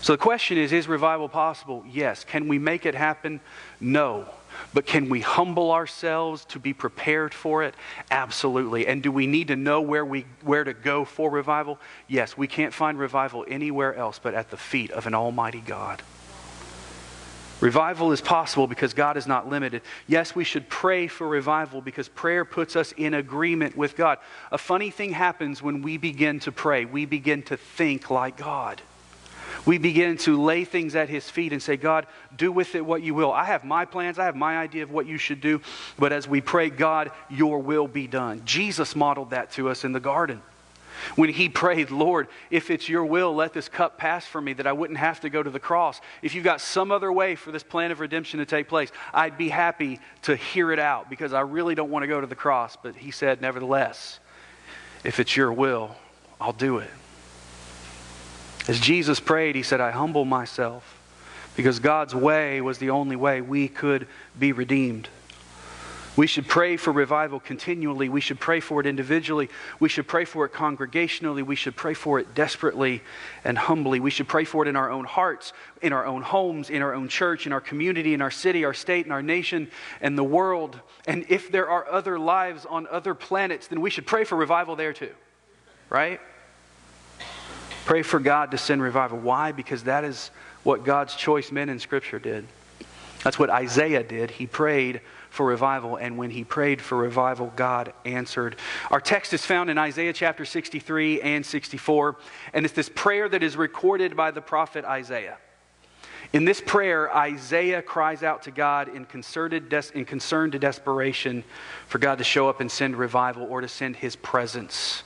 So 0.04 0.12
the 0.12 0.18
question 0.18 0.58
is 0.58 0.70
is 0.70 0.86
revival 0.86 1.30
possible? 1.30 1.82
Yes. 1.90 2.24
Can 2.24 2.46
we 2.46 2.58
make 2.58 2.84
it 2.84 2.94
happen? 2.94 3.40
No. 3.80 4.26
But 4.74 4.84
can 4.84 5.08
we 5.08 5.22
humble 5.22 5.72
ourselves 5.72 6.44
to 6.50 6.58
be 6.58 6.74
prepared 6.74 7.32
for 7.32 7.62
it? 7.62 7.74
Absolutely. 8.10 8.86
And 8.86 9.02
do 9.02 9.10
we 9.10 9.26
need 9.26 9.48
to 9.48 9.56
know 9.56 9.80
where, 9.80 10.04
we, 10.04 10.26
where 10.42 10.62
to 10.62 10.74
go 10.74 11.06
for 11.06 11.30
revival? 11.30 11.78
Yes, 12.06 12.36
we 12.36 12.46
can't 12.46 12.74
find 12.74 12.98
revival 12.98 13.46
anywhere 13.48 13.94
else 13.94 14.20
but 14.22 14.34
at 14.34 14.50
the 14.50 14.58
feet 14.58 14.90
of 14.90 15.06
an 15.06 15.14
almighty 15.14 15.62
God. 15.62 16.02
Revival 17.62 18.12
is 18.12 18.20
possible 18.20 18.66
because 18.66 18.92
God 18.92 19.16
is 19.16 19.26
not 19.26 19.48
limited. 19.48 19.80
Yes, 20.06 20.34
we 20.34 20.44
should 20.44 20.68
pray 20.68 21.06
for 21.06 21.26
revival 21.26 21.80
because 21.80 22.10
prayer 22.10 22.44
puts 22.44 22.76
us 22.76 22.92
in 22.98 23.14
agreement 23.14 23.74
with 23.74 23.96
God. 23.96 24.18
A 24.52 24.58
funny 24.58 24.90
thing 24.90 25.12
happens 25.12 25.62
when 25.62 25.80
we 25.80 25.96
begin 25.96 26.40
to 26.40 26.52
pray. 26.52 26.84
We 26.84 27.06
begin 27.06 27.42
to 27.44 27.56
think 27.56 28.10
like 28.10 28.36
God 28.36 28.82
we 29.66 29.78
begin 29.78 30.16
to 30.18 30.42
lay 30.42 30.64
things 30.64 30.94
at 30.94 31.08
his 31.08 31.28
feet 31.28 31.52
and 31.52 31.62
say, 31.62 31.76
God, 31.76 32.06
do 32.36 32.52
with 32.52 32.74
it 32.74 32.84
what 32.84 33.02
you 33.02 33.14
will. 33.14 33.32
I 33.32 33.44
have 33.44 33.64
my 33.64 33.84
plans, 33.84 34.18
I 34.18 34.24
have 34.24 34.36
my 34.36 34.58
idea 34.58 34.82
of 34.82 34.90
what 34.90 35.06
you 35.06 35.18
should 35.18 35.40
do, 35.40 35.60
but 35.98 36.12
as 36.12 36.28
we 36.28 36.40
pray, 36.40 36.70
God, 36.70 37.10
your 37.30 37.58
will 37.58 37.88
be 37.88 38.06
done. 38.06 38.42
Jesus 38.44 38.94
modeled 38.94 39.30
that 39.30 39.52
to 39.52 39.68
us 39.68 39.84
in 39.84 39.92
the 39.92 40.00
garden. 40.00 40.42
When 41.16 41.28
he 41.28 41.48
prayed, 41.48 41.90
Lord, 41.90 42.28
if 42.50 42.70
it's 42.70 42.88
your 42.88 43.04
will, 43.04 43.34
let 43.34 43.52
this 43.52 43.68
cup 43.68 43.98
pass 43.98 44.24
from 44.24 44.44
me 44.44 44.52
that 44.54 44.66
I 44.66 44.72
wouldn't 44.72 44.98
have 44.98 45.20
to 45.20 45.30
go 45.30 45.42
to 45.42 45.50
the 45.50 45.60
cross. 45.60 46.00
If 46.22 46.34
you've 46.34 46.44
got 46.44 46.60
some 46.60 46.90
other 46.90 47.12
way 47.12 47.34
for 47.34 47.50
this 47.52 47.62
plan 47.62 47.90
of 47.90 48.00
redemption 48.00 48.38
to 48.38 48.46
take 48.46 48.68
place, 48.68 48.90
I'd 49.12 49.36
be 49.36 49.48
happy 49.48 50.00
to 50.22 50.36
hear 50.36 50.72
it 50.72 50.78
out 50.78 51.10
because 51.10 51.32
I 51.32 51.40
really 51.40 51.74
don't 51.74 51.90
want 51.90 52.04
to 52.04 52.06
go 52.06 52.20
to 52.20 52.26
the 52.26 52.36
cross. 52.36 52.76
But 52.80 52.96
he 52.96 53.10
said, 53.10 53.40
Nevertheless, 53.40 54.18
if 55.02 55.20
it's 55.20 55.36
your 55.36 55.52
will, 55.52 55.96
I'll 56.40 56.52
do 56.52 56.78
it. 56.78 56.90
As 58.66 58.80
Jesus 58.80 59.20
prayed, 59.20 59.54
he 59.54 59.62
said, 59.62 59.80
I 59.80 59.90
humble 59.90 60.24
myself 60.24 61.00
because 61.56 61.78
God's 61.78 62.14
way 62.14 62.60
was 62.60 62.78
the 62.78 62.90
only 62.90 63.16
way 63.16 63.40
we 63.40 63.68
could 63.68 64.06
be 64.38 64.52
redeemed. 64.52 65.08
We 66.16 66.28
should 66.28 66.46
pray 66.46 66.76
for 66.76 66.92
revival 66.92 67.40
continually. 67.40 68.08
We 68.08 68.20
should 68.20 68.38
pray 68.38 68.60
for 68.60 68.80
it 68.80 68.86
individually. 68.86 69.50
We 69.80 69.88
should 69.88 70.06
pray 70.06 70.24
for 70.24 70.44
it 70.46 70.52
congregationally. 70.52 71.44
We 71.44 71.56
should 71.56 71.74
pray 71.74 71.94
for 71.94 72.20
it 72.20 72.34
desperately 72.36 73.02
and 73.42 73.58
humbly. 73.58 73.98
We 73.98 74.10
should 74.10 74.28
pray 74.28 74.44
for 74.44 74.64
it 74.64 74.68
in 74.68 74.76
our 74.76 74.90
own 74.90 75.04
hearts, 75.04 75.52
in 75.82 75.92
our 75.92 76.06
own 76.06 76.22
homes, 76.22 76.70
in 76.70 76.82
our 76.82 76.94
own 76.94 77.08
church, 77.08 77.46
in 77.46 77.52
our 77.52 77.60
community, 77.60 78.14
in 78.14 78.22
our 78.22 78.30
city, 78.30 78.64
our 78.64 78.74
state, 78.74 79.06
in 79.06 79.12
our 79.12 79.22
nation, 79.22 79.68
and 80.00 80.16
the 80.16 80.24
world. 80.24 80.78
And 81.08 81.26
if 81.28 81.50
there 81.50 81.68
are 81.68 81.90
other 81.90 82.16
lives 82.16 82.64
on 82.64 82.86
other 82.86 83.14
planets, 83.14 83.66
then 83.66 83.80
we 83.80 83.90
should 83.90 84.06
pray 84.06 84.22
for 84.22 84.36
revival 84.36 84.76
there 84.76 84.92
too. 84.92 85.12
Right? 85.90 86.20
Pray 87.84 88.02
for 88.02 88.18
God 88.18 88.50
to 88.52 88.58
send 88.58 88.82
revival. 88.82 89.18
Why? 89.18 89.52
Because 89.52 89.84
that 89.84 90.04
is 90.04 90.30
what 90.62 90.84
God's 90.84 91.14
choice 91.14 91.52
men 91.52 91.68
in 91.68 91.78
Scripture 91.78 92.18
did. 92.18 92.46
That's 93.22 93.38
what 93.38 93.50
Isaiah 93.50 94.02
did. 94.02 94.30
He 94.30 94.46
prayed 94.46 95.00
for 95.30 95.46
revival, 95.46 95.96
and 95.96 96.16
when 96.16 96.30
he 96.30 96.44
prayed 96.44 96.80
for 96.80 96.96
revival, 96.96 97.52
God 97.56 97.92
answered. 98.04 98.56
Our 98.90 99.00
text 99.00 99.32
is 99.32 99.44
found 99.44 99.68
in 99.68 99.78
Isaiah 99.78 100.12
chapter 100.12 100.44
63 100.44 101.20
and 101.20 101.44
64, 101.44 102.16
and 102.52 102.64
it's 102.64 102.74
this 102.74 102.88
prayer 102.88 103.28
that 103.28 103.42
is 103.42 103.56
recorded 103.56 104.16
by 104.16 104.30
the 104.30 104.40
prophet 104.40 104.84
Isaiah. 104.84 105.38
In 106.32 106.44
this 106.44 106.60
prayer, 106.60 107.14
Isaiah 107.14 107.82
cries 107.82 108.22
out 108.22 108.42
to 108.42 108.50
God 108.50 108.88
in, 108.88 109.04
concerted 109.04 109.68
des- 109.68 109.92
in 109.94 110.04
concern 110.04 110.50
to 110.52 110.58
desperation 110.58 111.44
for 111.86 111.98
God 111.98 112.18
to 112.18 112.24
show 112.24 112.48
up 112.48 112.60
and 112.60 112.70
send 112.70 112.96
revival 112.96 113.44
or 113.44 113.60
to 113.60 113.68
send 113.68 113.96
his 113.96 114.16
presence 114.16 115.02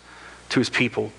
to 0.51 0.61
his 0.61 0.71
people. 0.71 1.13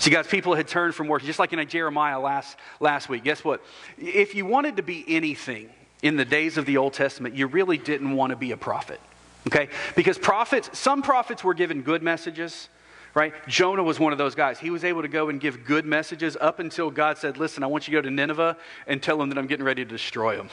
See, 0.00 0.10
guys, 0.10 0.26
people 0.26 0.54
had 0.54 0.66
turned 0.66 0.94
from 0.94 1.08
worship, 1.08 1.26
just 1.26 1.38
like 1.38 1.52
in 1.52 1.68
Jeremiah 1.68 2.18
last, 2.18 2.56
last 2.80 3.10
week. 3.10 3.22
Guess 3.22 3.44
what? 3.44 3.62
If 3.98 4.34
you 4.34 4.46
wanted 4.46 4.78
to 4.78 4.82
be 4.82 5.04
anything 5.06 5.68
in 6.02 6.16
the 6.16 6.24
days 6.24 6.56
of 6.56 6.64
the 6.64 6.78
Old 6.78 6.94
Testament, 6.94 7.34
you 7.34 7.46
really 7.46 7.76
didn't 7.76 8.16
want 8.16 8.30
to 8.30 8.36
be 8.36 8.52
a 8.52 8.56
prophet. 8.56 8.98
Okay? 9.46 9.68
Because 9.94 10.16
prophets, 10.16 10.70
some 10.78 11.02
prophets 11.02 11.44
were 11.44 11.52
given 11.52 11.82
good 11.82 12.02
messages, 12.02 12.70
right? 13.12 13.34
Jonah 13.46 13.82
was 13.82 14.00
one 14.00 14.12
of 14.12 14.16
those 14.18 14.34
guys. 14.34 14.58
He 14.58 14.70
was 14.70 14.84
able 14.84 15.02
to 15.02 15.08
go 15.08 15.28
and 15.28 15.38
give 15.38 15.66
good 15.66 15.84
messages 15.84 16.34
up 16.40 16.60
until 16.60 16.90
God 16.90 17.18
said, 17.18 17.36
Listen, 17.36 17.62
I 17.62 17.66
want 17.66 17.86
you 17.86 17.94
to 17.94 17.98
go 17.98 18.08
to 18.08 18.10
Nineveh 18.10 18.56
and 18.86 19.02
tell 19.02 19.18
them 19.18 19.28
that 19.28 19.36
I'm 19.36 19.46
getting 19.46 19.66
ready 19.66 19.84
to 19.84 19.90
destroy 19.90 20.34
them. 20.34 20.48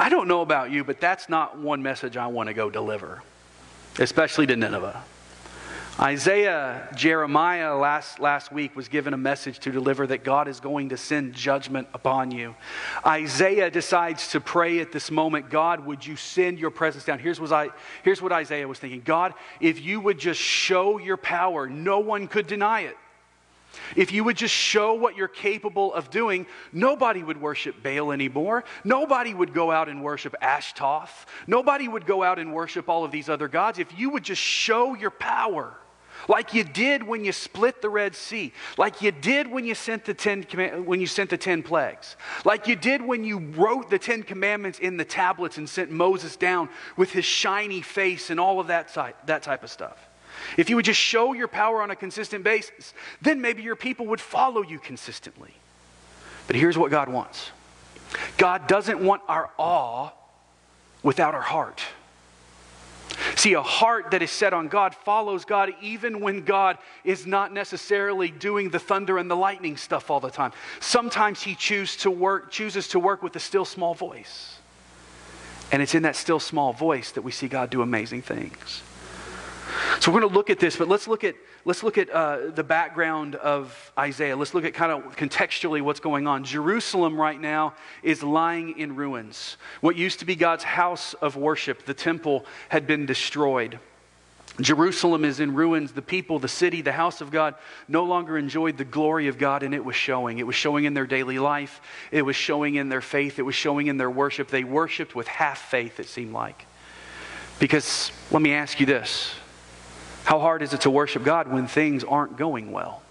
I 0.00 0.08
don't 0.08 0.26
know 0.26 0.40
about 0.42 0.72
you, 0.72 0.82
but 0.82 1.00
that's 1.00 1.28
not 1.28 1.58
one 1.58 1.80
message 1.80 2.16
I 2.16 2.26
want 2.26 2.48
to 2.48 2.54
go 2.54 2.70
deliver, 2.70 3.22
especially 4.00 4.48
to 4.48 4.56
Nineveh. 4.56 5.00
Isaiah, 6.00 6.88
Jeremiah 6.94 7.76
last, 7.76 8.20
last 8.20 8.52
week 8.52 8.76
was 8.76 8.86
given 8.86 9.14
a 9.14 9.16
message 9.16 9.58
to 9.60 9.72
deliver 9.72 10.06
that 10.06 10.22
God 10.22 10.46
is 10.46 10.60
going 10.60 10.90
to 10.90 10.96
send 10.96 11.34
judgment 11.34 11.88
upon 11.92 12.30
you. 12.30 12.54
Isaiah 13.04 13.68
decides 13.68 14.28
to 14.28 14.40
pray 14.40 14.78
at 14.78 14.92
this 14.92 15.10
moment 15.10 15.50
God, 15.50 15.84
would 15.84 16.06
you 16.06 16.14
send 16.14 16.60
your 16.60 16.70
presence 16.70 17.04
down? 17.04 17.18
Here's 17.18 17.40
what, 17.40 17.50
I, 17.50 17.70
here's 18.04 18.22
what 18.22 18.30
Isaiah 18.30 18.68
was 18.68 18.78
thinking 18.78 19.02
God, 19.04 19.34
if 19.60 19.80
you 19.80 19.98
would 19.98 20.20
just 20.20 20.40
show 20.40 20.98
your 20.98 21.16
power, 21.16 21.68
no 21.68 21.98
one 21.98 22.28
could 22.28 22.46
deny 22.46 22.82
it. 22.82 22.96
If 23.96 24.12
you 24.12 24.22
would 24.22 24.36
just 24.36 24.54
show 24.54 24.94
what 24.94 25.16
you're 25.16 25.26
capable 25.26 25.92
of 25.92 26.10
doing, 26.10 26.46
nobody 26.72 27.24
would 27.24 27.40
worship 27.40 27.82
Baal 27.82 28.12
anymore. 28.12 28.62
Nobody 28.84 29.34
would 29.34 29.52
go 29.52 29.72
out 29.72 29.88
and 29.88 30.04
worship 30.04 30.36
Ashtaroth. 30.40 31.26
Nobody 31.48 31.88
would 31.88 32.06
go 32.06 32.22
out 32.22 32.38
and 32.38 32.54
worship 32.54 32.88
all 32.88 33.04
of 33.04 33.10
these 33.10 33.28
other 33.28 33.48
gods. 33.48 33.80
If 33.80 33.98
you 33.98 34.10
would 34.10 34.22
just 34.22 34.40
show 34.40 34.94
your 34.94 35.10
power 35.10 35.76
like 36.26 36.54
you 36.54 36.64
did 36.64 37.02
when 37.02 37.24
you 37.24 37.32
split 37.32 37.82
the 37.82 37.88
Red 37.88 38.14
Sea, 38.14 38.52
like 38.76 39.02
you 39.02 39.12
did 39.12 39.50
when 39.50 39.64
you 39.64 39.74
sent 39.74 40.04
the 40.04 40.14
ten, 40.14 40.42
when 40.84 41.00
you 41.00 41.06
sent 41.06 41.30
the 41.30 41.38
ten 41.38 41.62
plagues, 41.62 42.16
like 42.44 42.66
you 42.66 42.76
did 42.76 43.02
when 43.02 43.24
you 43.24 43.38
wrote 43.38 43.90
the 43.90 43.98
Ten 43.98 44.22
Commandments 44.22 44.78
in 44.78 44.96
the 44.96 45.04
tablets 45.04 45.58
and 45.58 45.68
sent 45.68 45.90
Moses 45.90 46.36
down 46.36 46.68
with 46.96 47.10
his 47.12 47.24
shiny 47.24 47.82
face 47.82 48.30
and 48.30 48.40
all 48.40 48.58
of 48.60 48.68
that, 48.68 48.88
type, 48.88 49.16
that 49.26 49.42
type 49.42 49.62
of 49.62 49.70
stuff. 49.70 50.08
If 50.56 50.70
you 50.70 50.76
would 50.76 50.84
just 50.84 51.00
show 51.00 51.32
your 51.32 51.48
power 51.48 51.82
on 51.82 51.90
a 51.90 51.96
consistent 51.96 52.44
basis, 52.44 52.94
then 53.20 53.40
maybe 53.40 53.62
your 53.62 53.76
people 53.76 54.06
would 54.06 54.20
follow 54.20 54.62
you 54.62 54.78
consistently. 54.78 55.52
But 56.46 56.56
here's 56.56 56.78
what 56.78 56.90
God 56.90 57.08
wants 57.08 57.50
God 58.36 58.66
doesn't 58.66 59.00
want 59.00 59.22
our 59.28 59.50
awe 59.58 60.10
without 61.02 61.34
our 61.34 61.42
heart. 61.42 61.82
See, 63.38 63.52
a 63.52 63.62
heart 63.62 64.10
that 64.10 64.20
is 64.20 64.32
set 64.32 64.52
on 64.52 64.66
God 64.66 64.96
follows 64.96 65.44
God 65.44 65.72
even 65.80 66.18
when 66.18 66.42
God 66.42 66.76
is 67.04 67.24
not 67.24 67.52
necessarily 67.52 68.32
doing 68.32 68.68
the 68.68 68.80
thunder 68.80 69.16
and 69.16 69.30
the 69.30 69.36
lightning 69.36 69.76
stuff 69.76 70.10
all 70.10 70.18
the 70.18 70.28
time. 70.28 70.50
Sometimes 70.80 71.40
He 71.40 71.54
chooses 71.54 71.98
to 71.98 72.10
work, 72.10 72.50
chooses 72.50 72.88
to 72.88 72.98
work 72.98 73.22
with 73.22 73.36
a 73.36 73.38
still 73.38 73.64
small 73.64 73.94
voice. 73.94 74.58
And 75.70 75.80
it's 75.80 75.94
in 75.94 76.02
that 76.02 76.16
still 76.16 76.40
small 76.40 76.72
voice 76.72 77.12
that 77.12 77.22
we 77.22 77.30
see 77.30 77.46
God 77.46 77.70
do 77.70 77.80
amazing 77.80 78.22
things. 78.22 78.82
So 80.00 80.12
we're 80.12 80.20
going 80.20 80.30
to 80.30 80.36
look 80.36 80.50
at 80.50 80.58
this, 80.58 80.76
but 80.76 80.88
let's 80.88 81.08
look 81.08 81.24
at, 81.24 81.34
let's 81.64 81.82
look 81.82 81.98
at 81.98 82.08
uh, 82.10 82.50
the 82.50 82.62
background 82.62 83.34
of 83.34 83.92
Isaiah. 83.98 84.36
Let's 84.36 84.54
look 84.54 84.64
at 84.64 84.74
kind 84.74 84.92
of 84.92 85.16
contextually 85.16 85.82
what's 85.82 86.00
going 86.00 86.26
on. 86.26 86.44
Jerusalem 86.44 87.20
right 87.20 87.40
now 87.40 87.74
is 88.02 88.22
lying 88.22 88.78
in 88.78 88.96
ruins. 88.96 89.56
What 89.80 89.96
used 89.96 90.20
to 90.20 90.24
be 90.24 90.36
God's 90.36 90.64
house 90.64 91.14
of 91.14 91.36
worship, 91.36 91.84
the 91.84 91.94
temple, 91.94 92.46
had 92.68 92.86
been 92.86 93.06
destroyed. 93.06 93.78
Jerusalem 94.60 95.24
is 95.24 95.40
in 95.40 95.54
ruins. 95.54 95.92
The 95.92 96.02
people, 96.02 96.38
the 96.38 96.48
city, 96.48 96.82
the 96.82 96.92
house 96.92 97.20
of 97.20 97.30
God 97.30 97.54
no 97.86 98.04
longer 98.04 98.36
enjoyed 98.36 98.76
the 98.76 98.84
glory 98.84 99.28
of 99.28 99.38
God, 99.38 99.62
and 99.62 99.72
it 99.72 99.84
was 99.84 99.94
showing. 99.94 100.38
It 100.38 100.46
was 100.46 100.56
showing 100.56 100.84
in 100.84 100.94
their 100.94 101.06
daily 101.06 101.38
life, 101.38 101.80
it 102.10 102.22
was 102.22 102.36
showing 102.36 102.74
in 102.74 102.88
their 102.88 103.00
faith, 103.00 103.38
it 103.38 103.42
was 103.42 103.54
showing 103.54 103.86
in 103.86 103.96
their 103.96 104.10
worship. 104.10 104.48
They 104.48 104.64
worshiped 104.64 105.14
with 105.14 105.28
half 105.28 105.58
faith, 105.58 106.00
it 106.00 106.06
seemed 106.06 106.32
like. 106.32 106.66
Because 107.58 108.10
let 108.30 108.42
me 108.42 108.52
ask 108.52 108.80
you 108.80 108.86
this 108.86 109.34
how 110.24 110.38
hard 110.38 110.62
is 110.62 110.72
it 110.74 110.82
to 110.82 110.90
worship 110.90 111.24
God 111.24 111.50
when 111.50 111.66
things 111.66 112.04
aren't 112.04 112.36
going 112.36 112.72
well? 112.72 113.02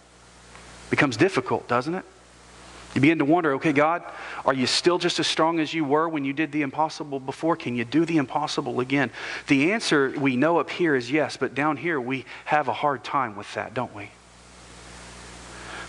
It 0.88 0.92
becomes 0.92 1.18
difficult, 1.18 1.68
doesn't 1.68 1.96
it? 1.96 2.06
You 2.96 3.02
begin 3.02 3.20
to 3.20 3.26
wonder, 3.26 3.54
okay, 3.54 3.74
God, 3.74 4.04
are 4.46 4.54
you 4.54 4.66
still 4.66 4.98
just 4.98 5.20
as 5.20 5.28
strong 5.28 5.60
as 5.60 5.74
you 5.74 5.84
were 5.84 6.10
when 6.10 6.26
you 6.26 6.34
did 6.34 6.52
the 6.52 6.62
impossible 6.62 7.20
before? 7.20 7.56
Can 7.56 7.76
you 7.76 7.86
do 7.86 8.06
the 8.06 8.18
impossible 8.18 8.80
again? 8.80 9.12
The 9.48 9.74
answer 9.74 10.14
we 10.18 10.36
know 10.36 10.58
up 10.58 10.70
here 10.70 10.96
is 10.96 11.12
yes, 11.12 11.38
but 11.38 11.54
down 11.54 11.78
here 11.78 12.00
we 12.02 12.26
have 12.46 12.68
a 12.68 12.74
hard 12.74 13.04
time 13.04 13.36
with 13.36 13.54
that, 13.54 13.74
don't 13.74 13.94
we? 13.94 14.10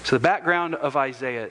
So, 0.05 0.17
the 0.17 0.21
background 0.21 0.75
of 0.75 0.97
Isaiah 0.97 1.51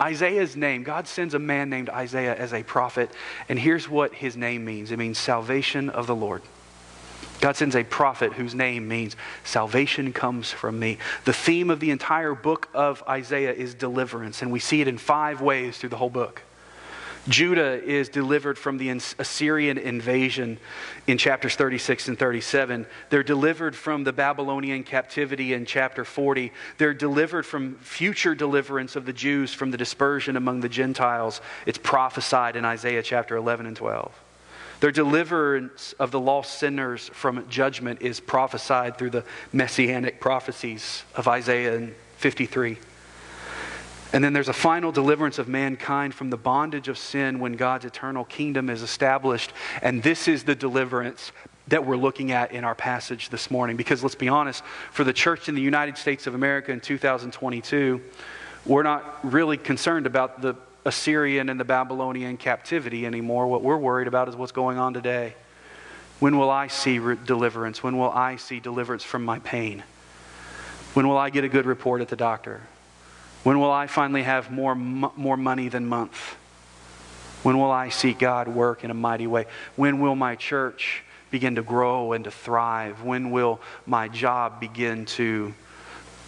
Isaiah's 0.00 0.54
name, 0.54 0.82
God 0.82 1.08
sends 1.08 1.34
a 1.34 1.38
man 1.38 1.70
named 1.70 1.88
Isaiah 1.88 2.34
as 2.36 2.52
a 2.52 2.62
prophet, 2.62 3.10
and 3.48 3.58
here's 3.58 3.88
what 3.88 4.14
his 4.14 4.36
name 4.36 4.64
means 4.64 4.92
it 4.92 4.98
means 4.98 5.18
salvation 5.18 5.88
of 5.88 6.06
the 6.06 6.14
Lord. 6.14 6.42
God 7.42 7.56
sends 7.56 7.74
a 7.74 7.82
prophet 7.82 8.34
whose 8.34 8.54
name 8.54 8.86
means 8.86 9.16
salvation 9.42 10.12
comes 10.12 10.52
from 10.52 10.78
me. 10.78 10.98
The 11.24 11.32
theme 11.32 11.70
of 11.70 11.80
the 11.80 11.90
entire 11.90 12.36
book 12.36 12.68
of 12.72 13.02
Isaiah 13.08 13.52
is 13.52 13.74
deliverance, 13.74 14.42
and 14.42 14.52
we 14.52 14.60
see 14.60 14.80
it 14.80 14.86
in 14.86 14.96
five 14.96 15.40
ways 15.40 15.76
through 15.76 15.88
the 15.88 15.96
whole 15.96 16.08
book. 16.08 16.42
Judah 17.28 17.82
is 17.82 18.08
delivered 18.08 18.56
from 18.58 18.78
the 18.78 18.90
Assyrian 18.90 19.76
invasion 19.76 20.58
in 21.08 21.18
chapters 21.18 21.56
36 21.56 22.06
and 22.06 22.18
37. 22.18 22.86
They're 23.10 23.24
delivered 23.24 23.74
from 23.74 24.04
the 24.04 24.12
Babylonian 24.12 24.84
captivity 24.84 25.52
in 25.52 25.66
chapter 25.66 26.04
40. 26.04 26.52
They're 26.78 26.94
delivered 26.94 27.44
from 27.44 27.74
future 27.76 28.36
deliverance 28.36 28.94
of 28.94 29.04
the 29.04 29.12
Jews 29.12 29.52
from 29.52 29.72
the 29.72 29.76
dispersion 29.76 30.36
among 30.36 30.60
the 30.60 30.68
Gentiles. 30.68 31.40
It's 31.66 31.78
prophesied 31.78 32.54
in 32.54 32.64
Isaiah 32.64 33.02
chapter 33.02 33.34
11 33.34 33.66
and 33.66 33.76
12. 33.76 34.21
Their 34.82 34.90
deliverance 34.90 35.94
of 36.00 36.10
the 36.10 36.18
lost 36.18 36.58
sinners 36.58 37.08
from 37.12 37.48
judgment 37.48 38.02
is 38.02 38.18
prophesied 38.18 38.98
through 38.98 39.10
the 39.10 39.24
messianic 39.52 40.20
prophecies 40.20 41.04
of 41.14 41.28
Isaiah 41.28 41.76
and 41.76 41.94
53. 42.16 42.78
And 44.12 44.24
then 44.24 44.32
there's 44.32 44.48
a 44.48 44.52
final 44.52 44.90
deliverance 44.90 45.38
of 45.38 45.46
mankind 45.46 46.16
from 46.16 46.30
the 46.30 46.36
bondage 46.36 46.88
of 46.88 46.98
sin 46.98 47.38
when 47.38 47.52
God's 47.52 47.84
eternal 47.84 48.24
kingdom 48.24 48.68
is 48.68 48.82
established. 48.82 49.52
And 49.82 50.02
this 50.02 50.26
is 50.26 50.42
the 50.42 50.56
deliverance 50.56 51.30
that 51.68 51.86
we're 51.86 51.94
looking 51.94 52.32
at 52.32 52.50
in 52.50 52.64
our 52.64 52.74
passage 52.74 53.28
this 53.28 53.52
morning. 53.52 53.76
Because 53.76 54.02
let's 54.02 54.16
be 54.16 54.28
honest, 54.28 54.64
for 54.90 55.04
the 55.04 55.12
church 55.12 55.48
in 55.48 55.54
the 55.54 55.62
United 55.62 55.96
States 55.96 56.26
of 56.26 56.34
America 56.34 56.72
in 56.72 56.80
2022, 56.80 58.00
we're 58.66 58.82
not 58.82 59.20
really 59.22 59.58
concerned 59.58 60.06
about 60.06 60.42
the 60.42 60.56
Assyrian 60.84 61.48
and 61.48 61.60
the 61.60 61.64
Babylonian 61.64 62.36
captivity 62.36 63.06
anymore. 63.06 63.46
What 63.46 63.62
we're 63.62 63.76
worried 63.76 64.08
about 64.08 64.28
is 64.28 64.36
what's 64.36 64.52
going 64.52 64.78
on 64.78 64.94
today. 64.94 65.34
When 66.18 66.38
will 66.38 66.50
I 66.50 66.66
see 66.68 66.98
re- 66.98 67.16
deliverance? 67.24 67.82
When 67.82 67.98
will 67.98 68.10
I 68.10 68.36
see 68.36 68.60
deliverance 68.60 69.04
from 69.04 69.24
my 69.24 69.38
pain? 69.40 69.82
When 70.94 71.08
will 71.08 71.18
I 71.18 71.30
get 71.30 71.44
a 71.44 71.48
good 71.48 71.66
report 71.66 72.00
at 72.00 72.08
the 72.08 72.16
doctor? 72.16 72.60
When 73.42 73.58
will 73.58 73.70
I 73.70 73.86
finally 73.86 74.22
have 74.22 74.50
more, 74.50 74.74
more 74.74 75.36
money 75.36 75.68
than 75.68 75.86
month? 75.86 76.36
When 77.42 77.58
will 77.58 77.70
I 77.70 77.88
see 77.88 78.12
God 78.12 78.46
work 78.46 78.84
in 78.84 78.90
a 78.90 78.94
mighty 78.94 79.26
way? 79.26 79.46
When 79.74 80.00
will 80.00 80.14
my 80.14 80.36
church 80.36 81.02
begin 81.30 81.56
to 81.56 81.62
grow 81.62 82.12
and 82.12 82.24
to 82.24 82.30
thrive? 82.30 83.02
When 83.02 83.30
will 83.30 83.60
my 83.84 84.06
job 84.06 84.60
begin 84.60 85.06
to 85.06 85.54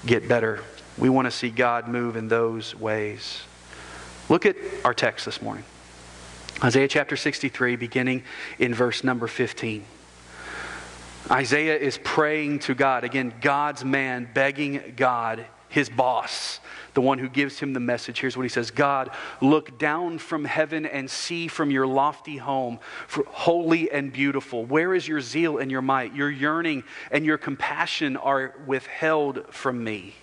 get 0.05 0.29
better? 0.29 0.65
We 0.99 1.09
want 1.09 1.27
to 1.27 1.31
see 1.31 1.51
God 1.51 1.87
move 1.87 2.17
in 2.17 2.27
those 2.27 2.75
ways. 2.75 3.43
Look 4.28 4.47
at 4.47 4.57
our 4.85 4.95
text 4.95 5.26
this 5.26 5.43
morning 5.43 5.64
Isaiah 6.62 6.88
chapter 6.88 7.16
63, 7.16 7.76
beginning 7.76 8.23
in 8.59 8.75
verse 8.75 9.04
number 9.04 9.26
15. 9.26 9.85
Isaiah 11.31 11.76
is 11.76 11.99
praying 12.02 12.61
to 12.61 12.75
God. 12.75 13.04
Again, 13.04 13.35
God's 13.40 13.85
man 13.85 14.28
begging 14.33 14.95
God, 14.97 15.45
his 15.69 15.88
boss, 15.88 16.61
the 16.95 17.00
one 17.00 17.19
who 17.19 17.28
gives 17.28 17.59
him 17.59 17.73
the 17.73 17.81
message. 17.81 18.21
Here's 18.21 18.37
what 18.37 18.45
he 18.45 18.49
says 18.49 18.71
God, 18.71 19.11
look 19.43 19.78
down 19.78 20.19
from 20.19 20.45
heaven 20.45 20.87
and 20.87 21.11
see 21.11 21.49
from 21.49 21.71
your 21.71 21.87
lofty 21.87 22.37
home, 22.38 22.78
holy 23.26 23.90
and 23.90 24.12
beautiful. 24.12 24.64
Where 24.64 24.95
is 24.95 25.07
your 25.07 25.21
zeal 25.21 25.59
and 25.59 25.71
your 25.71 25.83
might? 25.83 26.14
Your 26.14 26.31
yearning 26.31 26.85
and 27.11 27.26
your 27.26 27.37
compassion 27.38 28.16
are 28.16 28.54
withheld 28.66 29.47
from 29.50 29.83
me. 29.83 30.14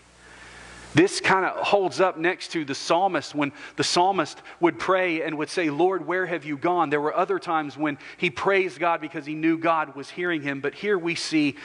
This 0.93 1.21
kind 1.21 1.45
of 1.45 1.55
holds 1.55 2.01
up 2.01 2.17
next 2.17 2.49
to 2.51 2.65
the 2.65 2.75
psalmist 2.75 3.33
when 3.33 3.53
the 3.77 3.83
psalmist 3.83 4.41
would 4.59 4.77
pray 4.77 5.21
and 5.21 5.37
would 5.37 5.49
say, 5.49 5.69
Lord, 5.69 6.05
where 6.05 6.25
have 6.25 6.43
you 6.43 6.57
gone? 6.57 6.89
There 6.89 6.99
were 6.99 7.15
other 7.15 7.39
times 7.39 7.77
when 7.77 7.97
he 8.17 8.29
praised 8.29 8.77
God 8.77 8.99
because 8.99 9.25
he 9.25 9.33
knew 9.33 9.57
God 9.57 9.95
was 9.95 10.09
hearing 10.09 10.41
him. 10.41 10.59
But 10.59 10.73
here 10.73 10.97
we 10.97 11.15
see 11.15 11.55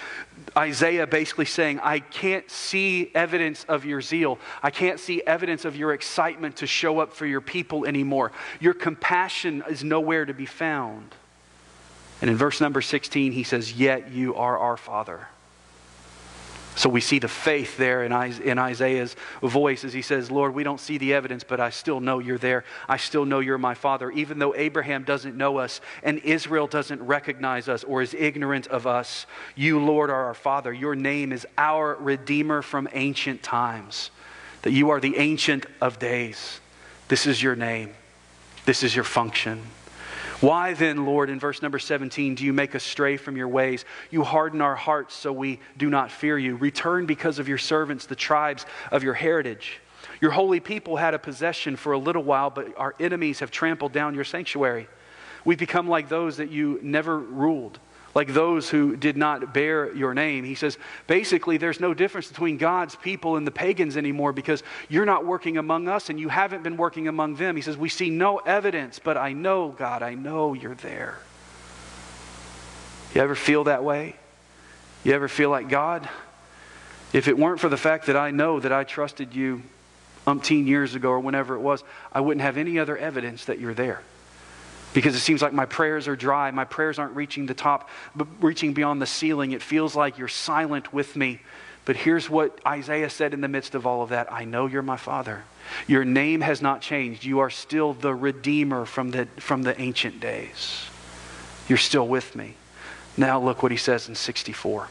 Isaiah 0.57 1.09
basically 1.09 1.45
saying, 1.45 1.81
I 1.81 1.99
can't 1.99 2.49
see 2.49 3.11
evidence 3.17 3.65
of 3.65 3.85
your 3.85 4.01
zeal. 4.01 4.39
I 4.63 4.71
can't 4.71 5.01
see 5.01 5.23
evidence 5.27 5.65
of 5.65 5.75
your 5.75 5.93
excitement 5.93 6.57
to 6.57 6.69
show 6.69 7.01
up 7.01 7.13
for 7.13 7.27
your 7.27 7.41
people 7.41 7.85
anymore. 7.85 8.31
Your 8.61 8.75
compassion 8.75 9.65
is 9.69 9.83
nowhere 9.83 10.25
to 10.25 10.35
be 10.35 10.47
found. 10.47 11.17
And 12.21 12.31
in 12.31 12.37
verse 12.37 12.61
number 12.61 12.81
16, 12.81 13.33
he 13.33 13.43
says, 13.43 13.73
Yet 13.73 14.13
you 14.13 14.37
are 14.37 14.57
our 14.57 14.77
Father. 14.77 15.29
So 16.77 16.91
we 16.91 17.01
see 17.01 17.19
the 17.19 17.27
faith 17.27 17.79
there 17.79 18.05
in 18.05 18.13
Isaiah's 18.13 19.17
voice 19.41 19.83
as 19.83 19.95
he 19.95 20.03
says, 20.03 20.31
Lord, 20.31 20.55
we 20.55 20.63
don't 20.63 20.79
see 20.79 20.99
the 20.99 21.15
evidence, 21.15 21.43
but 21.43 21.59
I 21.59 21.71
still 21.71 22.01
know 22.01 22.19
you're 22.19 22.37
there. 22.37 22.65
I 22.87 22.99
still 22.99 23.25
know 23.25 23.41
you're 23.41 23.57
my 23.57 23.73
father. 23.73 24.11
Even 24.11 24.39
though 24.39 24.55
Abraham 24.55 25.03
doesn't 25.03 25.39
know 25.39 25.57
us 25.57 25.81
and 26.03 26.19
Israel 26.19 26.67
doesn't 26.67 27.01
recognize 27.03 27.67
us 27.67 27.83
or 27.83 28.03
is 28.03 28.13
ignorant 28.13 28.67
of 28.67 28.87
us, 28.87 29.25
you, 29.55 29.83
Lord, 29.83 30.11
are 30.11 30.27
our 30.27 30.35
father. 30.35 30.71
Your 30.71 30.95
name 30.95 31.33
is 31.33 31.47
our 31.57 31.95
Redeemer 31.95 32.61
from 32.61 32.89
ancient 32.93 33.43
times. 33.43 34.11
That 34.61 34.73
you 34.73 34.91
are 34.91 35.01
the 35.01 35.17
Ancient 35.17 35.65
of 35.81 35.99
Days. 35.99 36.61
This 37.09 37.27
is 37.27 37.43
your 37.43 37.57
name, 37.57 37.95
this 38.67 38.83
is 38.83 38.95
your 38.95 39.05
function. 39.05 39.63
Why 40.41 40.75
then, 40.75 41.07
Lord, 41.07 41.31
in 41.31 41.41
verse 41.41 41.63
number 41.63 41.79
17, 41.79 42.35
do 42.35 42.45
you 42.45 42.53
make 42.53 42.75
us 42.75 42.85
stray 42.85 43.17
from 43.17 43.37
your 43.37 43.49
ways? 43.49 43.87
You 44.11 44.23
harden 44.23 44.61
our 44.61 44.77
hearts 44.77 45.15
so 45.15 45.33
we 45.33 45.61
do 45.79 45.89
not 45.89 46.11
fear 46.11 46.37
you. 46.39 46.57
Return 46.57 47.07
because 47.07 47.39
of 47.39 47.49
your 47.49 47.59
servants, 47.59 48.07
the 48.07 48.17
tribes 48.17 48.67
of 48.93 49.03
your 49.03 49.15
heritage. 49.15 49.81
Your 50.21 50.33
holy 50.33 50.61
people 50.61 50.97
had 50.97 51.15
a 51.15 51.19
possession 51.19 51.77
for 51.77 51.93
a 51.93 51.99
little 51.99 52.23
while, 52.23 52.51
but 52.51 52.77
our 52.77 52.95
enemies 53.01 53.41
have 53.41 53.51
trampled 53.51 53.93
down 53.93 54.15
your 54.15 54.25
sanctuary. 54.25 54.89
We've 55.45 55.59
become 55.59 55.89
like 55.89 56.09
those 56.09 56.37
that 56.37 56.51
you 56.51 56.81
never 56.83 57.19
ruled 57.19 57.79
like 58.17 58.33
those 58.33 58.71
who 58.71 58.97
did 58.97 59.15
not 59.15 59.53
bear 59.53 59.95
your 59.95 60.15
name. 60.15 60.43
He 60.43 60.55
says, 60.55 60.79
basically, 61.07 61.59
there's 61.59 61.81
no 61.81 61.93
difference 61.93 62.29
between 62.29 62.57
God's 62.57 62.97
people 62.97 63.37
and 63.37 63.47
the 63.47 63.51
pagans 63.51 63.99
anymore 63.99 64.33
because 64.33 64.63
you're 64.89 65.05
not 65.05 65.27
working 65.27 65.59
among 65.59 65.87
us 65.87 66.09
and 66.09 66.19
you 66.19 66.31
haven't 66.31 66.63
been 66.63 66.79
working 66.79 67.09
among 67.09 67.37
them. 67.37 67.57
He 67.57 67.63
says, 67.63 67.77
we 67.77 67.91
see 67.91 68.09
no 68.09 68.39
evidence, 68.39 68.99
but 68.99 69.19
I 69.19 69.35
know, 69.35 69.69
God, 69.69 70.03
I 70.03 70.15
know 70.15 70.55
you're 70.55 70.77
there. 70.77 71.19
You 73.15 73.21
ever 73.21 73.35
feel 73.35 73.65
that 73.65 73.85
way? 73.85 74.17
You 75.05 75.13
ever 75.13 75.29
feel 75.29 75.51
like, 75.51 75.69
God, 75.69 76.09
if 77.13 77.29
it 77.29 77.39
weren't 77.39 77.61
for 77.61 77.69
the 77.69 77.77
fact 77.77 78.07
that 78.07 78.17
I 78.17 78.31
know 78.31 78.59
that 78.61 78.73
I 78.73 78.85
trusted 78.85 79.35
you 79.35 79.61
umpteen 80.27 80.67
years 80.67 80.95
ago 80.95 81.11
or 81.11 81.21
whenever 81.21 81.55
it 81.55 81.61
was, 81.61 81.85
I 82.11 82.23
wouldn't 82.23 82.41
have 82.41 82.57
any 82.57 82.79
other 82.79 82.97
evidence 82.97 83.45
that 83.45 83.61
you're 83.61 83.75
there 83.75 84.01
because 84.97 85.15
it 85.15 85.21
seems 85.21 85.43
like 85.43 85.53
my 85.53 85.67
prayers 85.67 86.09
are 86.09 86.17
dry. 86.17 86.51
My 86.51 86.65
prayers 86.65 86.99
aren't 86.99 87.15
reaching 87.15 87.45
the 87.45 87.53
top, 87.53 87.91
reaching 88.41 88.73
beyond 88.73 89.03
the 89.03 89.07
ceiling. 89.07 89.53
It 89.53 89.61
feels 89.61 89.95
like 89.95 90.17
you're 90.17 90.27
silent 90.27 90.91
with 90.91 91.17
me. 91.17 91.41
But 91.85 91.97
here's 91.97 92.31
what 92.31 92.59
Isaiah 92.67 93.11
said 93.11 93.35
in 93.35 93.43
the 93.43 93.47
midst 93.47 93.75
of 93.75 93.87
all 93.87 94.01
of 94.01 94.09
that 94.09 94.33
I 94.33 94.47
know 94.47 94.65
you're 94.65 94.81
my 94.81 94.97
father. 94.97 95.45
Your 95.87 96.07
name 96.07 96.41
has 96.41 96.63
not 96.63 96.81
changed. 96.81 97.25
You 97.27 97.41
are 97.41 97.51
still 97.51 97.93
the 97.93 98.15
Redeemer 98.15 98.87
from 98.87 99.11
the, 99.11 99.27
from 99.37 99.65
the 99.65 99.79
ancient 99.79 100.19
days. 100.19 100.87
You're 101.69 101.77
still 101.77 102.09
with 102.09 102.35
me. 102.35 102.55
Now, 103.19 103.39
look 103.39 103.63
what 103.63 103.73
he 103.73 103.77
says 103.77 104.09
in 104.09 104.15
64. 104.15 104.89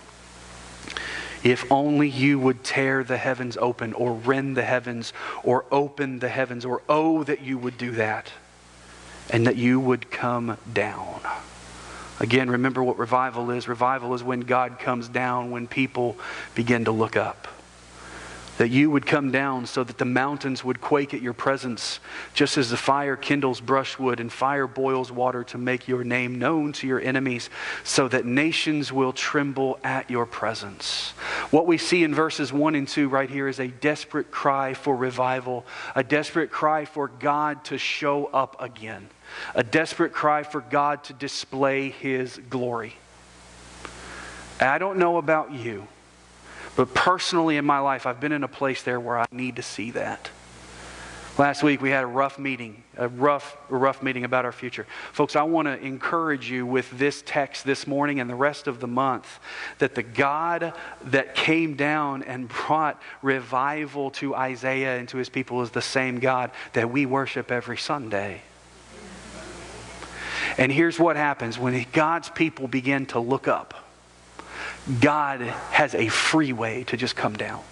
If 1.43 1.71
only 1.71 2.09
you 2.09 2.37
would 2.37 2.63
tear 2.63 3.03
the 3.03 3.17
heavens 3.17 3.57
open, 3.57 3.93
or 3.93 4.13
rend 4.13 4.55
the 4.55 4.65
heavens, 4.65 5.13
or 5.41 5.65
open 5.71 6.19
the 6.19 6.29
heavens, 6.29 6.63
or 6.63 6.83
oh, 6.87 7.23
that 7.23 7.41
you 7.41 7.57
would 7.57 7.79
do 7.79 7.89
that 7.93 8.31
and 9.29 9.47
that 9.47 9.55
you 9.55 9.79
would 9.79 10.09
come 10.11 10.57
down. 10.73 11.21
Again, 12.19 12.49
remember 12.49 12.83
what 12.83 12.97
revival 12.97 13.51
is. 13.51 13.67
Revival 13.67 14.13
is 14.13 14.23
when 14.23 14.41
God 14.41 14.79
comes 14.79 15.07
down, 15.09 15.51
when 15.51 15.67
people 15.67 16.17
begin 16.55 16.85
to 16.85 16.91
look 16.91 17.17
up 17.17 17.47
that 18.57 18.69
you 18.69 18.89
would 18.89 19.05
come 19.05 19.31
down 19.31 19.65
so 19.65 19.83
that 19.83 19.97
the 19.97 20.05
mountains 20.05 20.63
would 20.63 20.79
quake 20.79 21.13
at 21.13 21.21
your 21.21 21.33
presence, 21.33 21.99
just 22.33 22.57
as 22.57 22.69
the 22.69 22.77
fire 22.77 23.15
kindles 23.15 23.59
brushwood 23.59 24.19
and 24.19 24.31
fire 24.31 24.67
boils 24.67 25.11
water 25.11 25.43
to 25.43 25.57
make 25.57 25.87
your 25.87 26.03
name 26.03 26.39
known 26.39 26.71
to 26.71 26.87
your 26.87 27.01
enemies, 27.01 27.49
so 27.83 28.07
that 28.07 28.25
nations 28.25 28.91
will 28.91 29.11
tremble 29.11 29.77
at 29.83 30.09
your 30.09 30.25
presence. 30.25 31.11
What 31.51 31.67
we 31.67 31.77
see 31.77 32.03
in 32.03 32.15
verses 32.15 32.53
1 32.53 32.75
and 32.75 32.87
2 32.87 33.09
right 33.09 33.29
here 33.29 33.47
is 33.47 33.59
a 33.59 33.67
desperate 33.67 34.31
cry 34.31 34.73
for 34.73 34.95
revival, 34.95 35.65
a 35.95 36.03
desperate 36.03 36.51
cry 36.51 36.85
for 36.85 37.07
God 37.07 37.63
to 37.65 37.77
show 37.77 38.25
up 38.27 38.61
again, 38.61 39.09
a 39.53 39.63
desperate 39.63 40.13
cry 40.13 40.43
for 40.43 40.61
God 40.61 41.03
to 41.05 41.13
display 41.13 41.89
his 41.89 42.39
glory. 42.49 42.95
I 44.59 44.77
don't 44.77 44.97
know 44.97 45.17
about 45.17 45.51
you. 45.51 45.87
But 46.75 46.93
personally 46.93 47.57
in 47.57 47.65
my 47.65 47.79
life, 47.79 48.05
I've 48.05 48.19
been 48.19 48.31
in 48.31 48.43
a 48.43 48.49
place 48.49 48.83
there 48.83 48.99
where 48.99 49.17
I 49.17 49.25
need 49.31 49.55
to 49.57 49.63
see 49.63 49.91
that. 49.91 50.29
Last 51.37 51.63
week 51.63 51.81
we 51.81 51.89
had 51.89 52.03
a 52.03 52.07
rough 52.07 52.39
meeting, 52.39 52.83
a 52.95 53.09
rough, 53.09 53.57
a 53.69 53.75
rough 53.75 54.01
meeting 54.01 54.23
about 54.23 54.45
our 54.45 54.53
future. 54.53 54.87
Folks, 55.11 55.35
I 55.35 55.43
want 55.43 55.67
to 55.67 55.77
encourage 55.77 56.49
you 56.49 56.65
with 56.65 56.89
this 56.97 57.21
text 57.25 57.65
this 57.65 57.85
morning 57.85 58.21
and 58.21 58.29
the 58.29 58.35
rest 58.35 58.67
of 58.67 58.79
the 58.79 58.87
month 58.87 59.39
that 59.79 59.95
the 59.95 60.03
God 60.03 60.73
that 61.05 61.35
came 61.35 61.75
down 61.75 62.23
and 62.23 62.47
brought 62.47 63.01
revival 63.21 64.11
to 64.11 64.33
Isaiah 64.33 64.97
and 64.97 65.09
to 65.09 65.17
his 65.17 65.27
people 65.27 65.61
is 65.61 65.71
the 65.71 65.81
same 65.81 66.19
God 66.19 66.51
that 66.71 66.89
we 66.89 67.05
worship 67.05 67.51
every 67.51 67.77
Sunday. 67.77 68.41
And 70.57 70.71
here's 70.71 70.99
what 70.99 71.17
happens 71.17 71.57
when 71.59 71.85
God's 71.91 72.29
people 72.29 72.67
begin 72.67 73.05
to 73.07 73.19
look 73.19 73.47
up 73.47 73.73
God 74.99 75.41
has 75.41 75.95
a 75.95 76.07
free 76.07 76.53
way 76.53 76.83
to 76.85 76.97
just 76.97 77.15
come 77.15 77.33
down. 77.33 77.63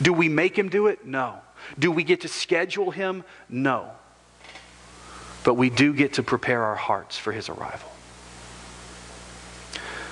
Do 0.00 0.12
we 0.12 0.28
make 0.28 0.58
him 0.58 0.68
do 0.68 0.86
it? 0.86 1.04
No. 1.04 1.38
Do 1.78 1.90
we 1.90 2.04
get 2.04 2.22
to 2.22 2.28
schedule 2.28 2.90
him? 2.90 3.24
No. 3.48 3.90
But 5.44 5.54
we 5.54 5.68
do 5.68 5.92
get 5.92 6.14
to 6.14 6.22
prepare 6.22 6.62
our 6.62 6.74
hearts 6.74 7.18
for 7.18 7.32
his 7.32 7.48
arrival. 7.48 7.90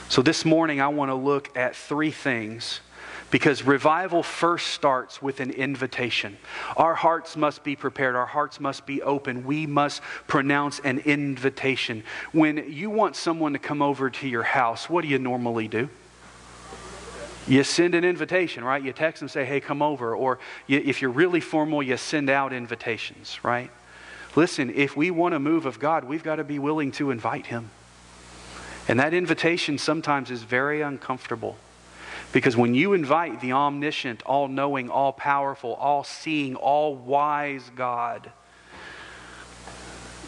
So 0.09 0.21
this 0.21 0.45
morning, 0.45 0.81
I 0.81 0.89
want 0.89 1.11
to 1.11 1.15
look 1.15 1.57
at 1.57 1.75
three 1.75 2.11
things 2.11 2.81
because 3.33 3.65
revival 3.65 4.23
first 4.23 4.69
starts 4.69 5.23
with 5.23 5.41
an 5.41 5.51
invitation. 5.51 6.37
Our 6.77 6.95
hearts 6.95 7.35
must 7.35 7.65
be 7.65 7.75
prepared, 7.75 8.15
our 8.15 8.27
hearts 8.27 8.61
must 8.61 8.87
be 8.87 9.03
open. 9.03 9.45
We 9.45 9.67
must 9.67 10.03
pronounce 10.29 10.79
an 10.81 10.99
invitation. 10.99 12.05
When 12.33 12.71
you 12.71 12.91
want 12.91 13.17
someone 13.17 13.55
to 13.55 13.59
come 13.59 13.81
over 13.83 14.11
to 14.11 14.29
your 14.29 14.43
house, 14.43 14.89
what 14.89 15.03
do 15.03 15.09
you 15.09 15.19
normally 15.19 15.67
do? 15.67 15.89
you 17.49 17.65
send 17.65 17.95
an 17.95 18.05
invitation, 18.05 18.63
right? 18.63 18.83
You 18.83 18.93
text 18.93 19.23
and 19.23 19.31
say, 19.31 19.45
hey, 19.45 19.61
come 19.61 19.83
over. 19.83 20.15
Or 20.15 20.39
you, 20.69 20.79
if 20.85 21.03
you're 21.03 21.11
really 21.11 21.41
formal, 21.41 21.83
you 21.83 21.97
send 21.97 22.31
out 22.31 22.53
invitations, 22.53 23.43
right? 23.43 23.71
Listen, 24.37 24.73
if 24.75 24.97
we 24.97 25.11
want 25.11 25.35
a 25.35 25.41
move 25.41 25.67
of 25.67 25.81
God, 25.81 26.05
we've 26.05 26.23
got 26.23 26.37
to 26.37 26.45
be 26.45 26.61
willing 26.61 26.93
to 26.93 27.11
invite 27.11 27.47
Him. 27.47 27.71
And 28.87 29.01
that 29.01 29.13
invitation 29.13 29.79
sometimes 29.79 30.31
is 30.31 30.45
very 30.45 30.83
uncomfortable. 30.83 31.57
Because 32.33 32.57
when 32.57 32.75
you 32.75 32.95
invite 32.95 33.41
the 33.41 33.53
omniscient, 33.53 34.23
all 34.23 34.49
knowing, 34.49 34.89
all 34.89 35.13
powerful, 35.13 35.75
all 35.75 36.03
seeing, 36.05 36.57
all 36.57 36.95
wise 36.95 37.71
God 37.75 38.33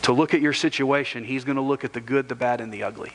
to 0.02 0.12
look 0.12 0.34
at 0.34 0.42
your 0.42 0.52
situation, 0.52 1.24
He's 1.24 1.44
going 1.44 1.56
to 1.56 1.62
look 1.62 1.82
at 1.82 1.94
the 1.94 2.00
good, 2.00 2.28
the 2.28 2.34
bad, 2.34 2.60
and 2.60 2.72
the 2.72 2.82
ugly. 2.82 3.12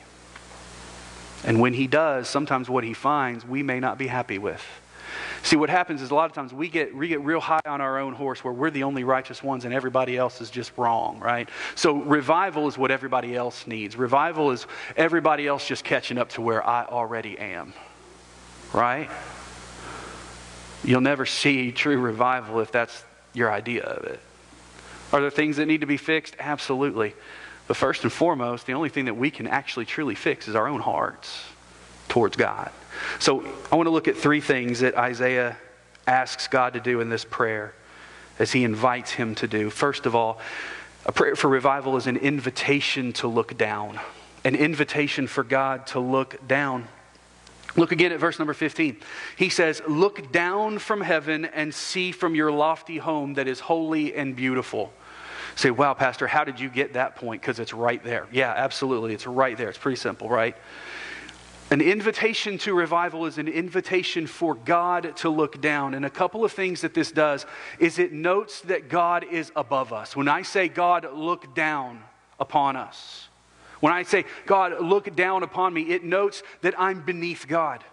And 1.44 1.60
when 1.60 1.74
he 1.74 1.88
does, 1.88 2.28
sometimes 2.28 2.70
what 2.70 2.84
he 2.84 2.94
finds 2.94 3.46
we 3.46 3.64
may 3.64 3.80
not 3.80 3.98
be 3.98 4.08
happy 4.08 4.38
with. 4.38 4.64
See, 5.42 5.56
what 5.56 5.70
happens 5.70 6.02
is 6.02 6.12
a 6.12 6.16
lot 6.16 6.26
of 6.26 6.34
times 6.34 6.54
we 6.54 6.68
get, 6.68 6.94
we 6.94 7.08
get 7.08 7.22
real 7.22 7.40
high 7.40 7.62
on 7.66 7.82
our 7.82 7.98
own 7.98 8.14
horse 8.14 8.44
where 8.44 8.54
we're 8.54 8.70
the 8.70 8.84
only 8.84 9.04
righteous 9.04 9.42
ones 9.42 9.64
and 9.64 9.74
everybody 9.74 10.18
else 10.18 10.42
is 10.42 10.50
just 10.50 10.78
wrong, 10.78 11.20
right? 11.20 11.50
So 11.76 11.94
revival 11.94 12.68
is 12.68 12.78
what 12.78 12.92
everybody 12.92 13.36
else 13.36 13.66
needs. 13.66 13.96
Revival 13.96 14.52
is 14.52 14.68
everybody 14.98 15.48
else 15.48 15.66
just 15.66 15.84
catching 15.84 16.18
up 16.18 16.30
to 16.30 16.42
where 16.42 16.66
I 16.66 16.86
already 16.86 17.40
am, 17.40 17.74
right? 18.74 19.10
You'll 20.84 21.02
never 21.02 21.26
see 21.26 21.72
true 21.72 21.98
revival 21.98 22.60
if 22.60 22.72
that's 22.72 23.04
your 23.34 23.52
idea 23.52 23.84
of 23.84 24.06
it. 24.06 24.20
Are 25.12 25.22
there 25.22 25.30
things 25.30 25.58
that 25.58 25.66
need 25.66 25.82
to 25.82 25.88
be 25.88 25.98
fixed? 25.98 26.36
Absolutely. 26.40 27.14
But 27.68 27.78
first 27.78 28.04
and 28.04 28.12
foremost, 28.12 28.66
the 28.66 28.74
only 28.74 28.90
thing 28.90 29.06
that 29.06 29.16
we 29.16 29.32
can 29.32 29.48
actually 29.48 29.86
truly 29.86 30.16
fix 30.16 30.48
is 30.48 30.56
our 30.56 30.68
own 30.68 30.82
hearts 30.82 31.44
towards 32.08 32.36
God. 32.36 32.72
So 33.20 33.42
I 33.72 33.76
want 33.76 33.88
to 33.88 33.92
look 33.92 34.08
at 34.08 34.18
three 34.18 34.42
things 34.42 34.80
that 34.80 34.96
Isaiah 34.96 35.58
asks 36.08 36.48
God 36.48 36.74
to 36.74 36.80
do 36.80 37.02
in 37.02 37.10
this 37.10 37.24
prayer 37.24 37.74
as 38.40 38.52
he 38.52 38.64
invites 38.64 39.12
him 39.12 39.36
to 39.36 39.48
do. 39.48 39.70
First 39.70 40.06
of 40.06 40.16
all, 40.16 40.40
a 41.06 41.12
prayer 41.12 41.36
for 41.36 41.48
revival 41.48 41.98
is 41.98 42.08
an 42.08 42.18
invitation 42.18 43.14
to 43.14 43.28
look 43.28 43.58
down, 43.58 44.00
an 44.44 44.56
invitation 44.56 45.28
for 45.28 45.44
God 45.44 45.88
to 45.88 46.00
look 46.00 46.48
down. 46.48 46.88
Look 47.76 47.92
again 47.92 48.12
at 48.12 48.20
verse 48.20 48.40
number 48.40 48.54
15. 48.54 48.98
He 49.36 49.50
says, 49.50 49.82
Look 49.88 50.32
down 50.32 50.80
from 50.80 51.02
heaven 51.02 51.46
and 51.46 51.74
see 51.74 52.12
from 52.12 52.36
your 52.36 52.52
lofty 52.52 52.98
home 52.98 53.36
that 53.36 53.48
is 53.48 53.60
holy 53.60 54.16
and 54.16 54.36
beautiful. 54.36 54.92
Say, 55.56 55.72
wow, 55.72 55.94
Pastor, 55.94 56.26
how 56.26 56.46
did 56.46 56.60
you 56.60 56.70
get 56.70 56.94
that 56.94 57.16
point? 57.16 57.42
Because 57.42 57.60
it's 57.60 57.74
right 57.74 58.02
there. 58.04 58.28
Yeah, 58.32 58.54
absolutely. 58.56 59.14
It's 59.14 59.28
right 59.28 59.58
there. 59.58 59.70
It's 59.70 59.78
pretty 59.78 59.98
simple, 59.98 60.30
right? 60.30 60.56
An 61.72 61.82
invitation 61.82 62.58
to 62.60 62.74
revival 62.74 63.26
is 63.26 63.38
an 63.38 63.48
invitation 63.48 64.26
for 64.26 64.56
God 64.56 65.16
to 65.18 65.30
look 65.30 65.62
down. 65.62 65.94
And 65.94 66.06
a 66.06 66.10
couple 66.10 66.44
of 66.44 66.52
things 66.52 66.82
that 66.82 66.94
this 66.94 67.12
does 67.12 67.46
is 67.78 68.00
it 68.00 68.12
notes 68.12 68.62
that 68.62 68.90
God 68.90 69.26
is 69.30 69.52
above 69.56 69.94
us. 69.94 70.16
When 70.16 70.28
I 70.28 70.42
say, 70.42 70.68
God, 70.68 71.08
look 71.14 71.54
down 71.54 72.02
upon 72.40 72.76
us, 72.76 73.29
when 73.80 73.94
I 73.94 74.04
say, 74.04 74.26
God, 74.46 74.82
look 74.82 75.16
down 75.16 75.44
upon 75.44 75.74
me, 75.74 75.84
it 75.84 76.04
notes 76.04 76.44
that 76.62 76.80
I'm 76.80 77.02
beneath 77.02 77.48
God. 77.48 77.84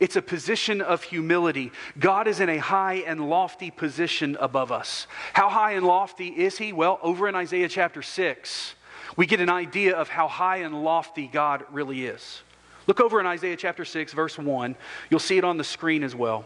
It's 0.00 0.16
a 0.16 0.22
position 0.22 0.80
of 0.80 1.02
humility. 1.02 1.72
God 1.98 2.28
is 2.28 2.40
in 2.40 2.48
a 2.48 2.58
high 2.58 3.02
and 3.06 3.28
lofty 3.28 3.70
position 3.70 4.36
above 4.40 4.70
us. 4.70 5.06
How 5.32 5.48
high 5.48 5.72
and 5.72 5.86
lofty 5.86 6.28
is 6.28 6.58
He? 6.58 6.72
Well, 6.72 6.98
over 7.02 7.28
in 7.28 7.34
Isaiah 7.34 7.68
chapter 7.68 8.02
6, 8.02 8.74
we 9.16 9.26
get 9.26 9.40
an 9.40 9.50
idea 9.50 9.96
of 9.96 10.08
how 10.08 10.28
high 10.28 10.58
and 10.58 10.84
lofty 10.84 11.26
God 11.26 11.64
really 11.70 12.06
is. 12.06 12.42
Look 12.86 13.00
over 13.00 13.20
in 13.20 13.26
Isaiah 13.26 13.56
chapter 13.56 13.84
6, 13.84 14.12
verse 14.12 14.38
1. 14.38 14.76
You'll 15.10 15.20
see 15.20 15.38
it 15.38 15.44
on 15.44 15.56
the 15.56 15.64
screen 15.64 16.02
as 16.02 16.14
well. 16.14 16.44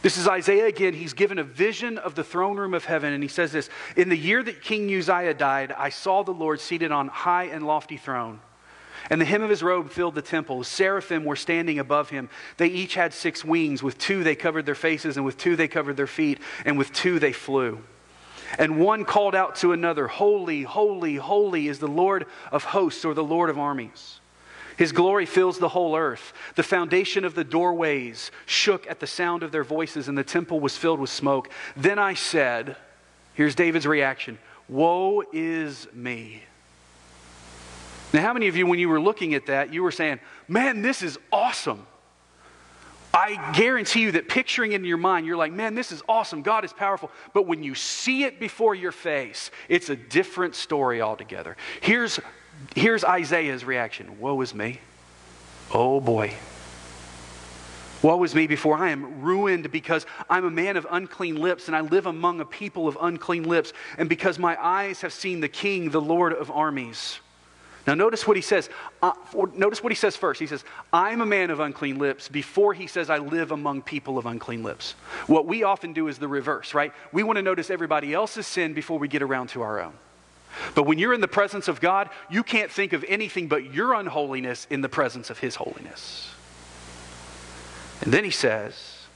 This 0.00 0.16
is 0.16 0.28
Isaiah 0.28 0.66
again. 0.66 0.94
He's 0.94 1.12
given 1.12 1.38
a 1.38 1.44
vision 1.44 1.98
of 1.98 2.14
the 2.14 2.22
throne 2.22 2.56
room 2.56 2.72
of 2.72 2.84
heaven, 2.84 3.12
and 3.12 3.22
he 3.22 3.28
says 3.28 3.50
this 3.50 3.68
In 3.96 4.08
the 4.08 4.16
year 4.16 4.42
that 4.42 4.62
King 4.62 4.94
Uzziah 4.94 5.34
died, 5.34 5.72
I 5.72 5.88
saw 5.88 6.22
the 6.22 6.32
Lord 6.32 6.60
seated 6.60 6.92
on 6.92 7.08
high 7.08 7.44
and 7.44 7.66
lofty 7.66 7.96
throne. 7.96 8.40
And 9.10 9.20
the 9.20 9.24
hem 9.24 9.42
of 9.42 9.50
his 9.50 9.62
robe 9.62 9.90
filled 9.90 10.14
the 10.14 10.22
temple. 10.22 10.62
Seraphim 10.64 11.24
were 11.24 11.36
standing 11.36 11.78
above 11.78 12.10
him. 12.10 12.28
They 12.58 12.66
each 12.68 12.94
had 12.94 13.14
six 13.14 13.44
wings. 13.44 13.82
With 13.82 13.96
two 13.98 14.22
they 14.22 14.34
covered 14.34 14.66
their 14.66 14.74
faces, 14.74 15.16
and 15.16 15.24
with 15.24 15.38
two 15.38 15.56
they 15.56 15.68
covered 15.68 15.96
their 15.96 16.06
feet, 16.06 16.40
and 16.64 16.76
with 16.76 16.92
two 16.92 17.18
they 17.18 17.32
flew. 17.32 17.82
And 18.58 18.78
one 18.78 19.04
called 19.04 19.34
out 19.34 19.56
to 19.56 19.72
another, 19.72 20.08
Holy, 20.08 20.62
holy, 20.62 21.16
holy 21.16 21.68
is 21.68 21.78
the 21.78 21.88
Lord 21.88 22.26
of 22.52 22.64
hosts, 22.64 23.04
or 23.04 23.14
the 23.14 23.24
Lord 23.24 23.50
of 23.50 23.58
armies. 23.58 24.17
His 24.78 24.92
glory 24.92 25.26
fills 25.26 25.58
the 25.58 25.68
whole 25.68 25.96
earth. 25.96 26.32
The 26.54 26.62
foundation 26.62 27.24
of 27.24 27.34
the 27.34 27.42
doorways 27.42 28.30
shook 28.46 28.88
at 28.88 29.00
the 29.00 29.08
sound 29.08 29.42
of 29.42 29.50
their 29.50 29.64
voices, 29.64 30.06
and 30.06 30.16
the 30.16 30.22
temple 30.22 30.60
was 30.60 30.76
filled 30.76 31.00
with 31.00 31.10
smoke. 31.10 31.50
Then 31.76 31.98
I 31.98 32.14
said, 32.14 32.76
Here's 33.34 33.56
David's 33.56 33.86
reaction 33.86 34.38
Woe 34.68 35.24
is 35.32 35.88
me. 35.92 36.44
Now, 38.12 38.22
how 38.22 38.32
many 38.32 38.46
of 38.46 38.56
you, 38.56 38.66
when 38.66 38.78
you 38.78 38.88
were 38.88 39.00
looking 39.00 39.34
at 39.34 39.46
that, 39.46 39.74
you 39.74 39.82
were 39.82 39.90
saying, 39.90 40.20
Man, 40.46 40.80
this 40.80 41.02
is 41.02 41.18
awesome? 41.32 41.84
I 43.12 43.52
guarantee 43.52 44.02
you 44.02 44.12
that 44.12 44.28
picturing 44.28 44.72
it 44.72 44.76
in 44.76 44.84
your 44.84 44.96
mind, 44.96 45.26
you're 45.26 45.36
like, 45.36 45.50
man, 45.50 45.74
this 45.74 45.92
is 45.92 46.02
awesome. 46.08 46.42
God 46.42 46.64
is 46.64 46.74
powerful. 46.74 47.10
But 47.32 47.46
when 47.46 47.62
you 47.62 47.74
see 47.74 48.24
it 48.24 48.38
before 48.38 48.74
your 48.74 48.92
face, 48.92 49.50
it's 49.68 49.88
a 49.88 49.96
different 49.96 50.54
story 50.54 51.00
altogether. 51.00 51.56
Here's 51.80 52.20
Here's 52.74 53.04
Isaiah's 53.04 53.64
reaction 53.64 54.18
Woe 54.20 54.40
is 54.40 54.54
me. 54.54 54.80
Oh 55.72 56.00
boy. 56.00 56.34
Woe 58.00 58.22
is 58.22 58.34
me 58.34 58.46
before 58.46 58.76
I 58.76 58.90
am 58.90 59.22
ruined 59.22 59.72
because 59.72 60.06
I'm 60.30 60.44
a 60.44 60.50
man 60.50 60.76
of 60.76 60.86
unclean 60.88 61.34
lips 61.34 61.66
and 61.66 61.76
I 61.76 61.80
live 61.80 62.06
among 62.06 62.40
a 62.40 62.44
people 62.44 62.86
of 62.86 62.96
unclean 63.00 63.42
lips, 63.42 63.72
and 63.96 64.08
because 64.08 64.38
my 64.38 64.56
eyes 64.64 65.00
have 65.00 65.12
seen 65.12 65.40
the 65.40 65.48
King, 65.48 65.90
the 65.90 66.00
Lord 66.00 66.32
of 66.32 66.50
armies. 66.50 67.18
Now, 67.88 67.94
notice 67.94 68.26
what 68.26 68.36
he 68.36 68.42
says. 68.42 68.68
Uh, 69.02 69.12
notice 69.54 69.82
what 69.82 69.90
he 69.90 69.96
says 69.96 70.14
first. 70.14 70.38
He 70.38 70.46
says, 70.46 70.62
I'm 70.92 71.22
a 71.22 71.26
man 71.26 71.50
of 71.50 71.58
unclean 71.58 71.98
lips, 71.98 72.28
before 72.28 72.74
he 72.74 72.86
says, 72.86 73.08
I 73.08 73.16
live 73.16 73.50
among 73.50 73.80
people 73.80 74.18
of 74.18 74.26
unclean 74.26 74.62
lips. 74.62 74.92
What 75.26 75.46
we 75.46 75.62
often 75.62 75.94
do 75.94 76.06
is 76.06 76.18
the 76.18 76.28
reverse, 76.28 76.74
right? 76.74 76.92
We 77.12 77.22
want 77.22 77.38
to 77.38 77.42
notice 77.42 77.70
everybody 77.70 78.12
else's 78.12 78.46
sin 78.46 78.74
before 78.74 78.98
we 78.98 79.08
get 79.08 79.22
around 79.22 79.48
to 79.50 79.62
our 79.62 79.80
own. 79.80 79.94
But 80.74 80.84
when 80.84 80.98
you're 80.98 81.14
in 81.14 81.20
the 81.20 81.28
presence 81.28 81.68
of 81.68 81.80
God, 81.80 82.10
you 82.30 82.42
can't 82.42 82.70
think 82.70 82.92
of 82.92 83.04
anything 83.08 83.48
but 83.48 83.72
your 83.72 83.94
unholiness 83.94 84.66
in 84.70 84.80
the 84.80 84.88
presence 84.88 85.30
of 85.30 85.38
His 85.38 85.56
holiness. 85.56 86.30
And 88.02 88.12
then 88.12 88.24
he 88.24 88.30
says, 88.30 89.06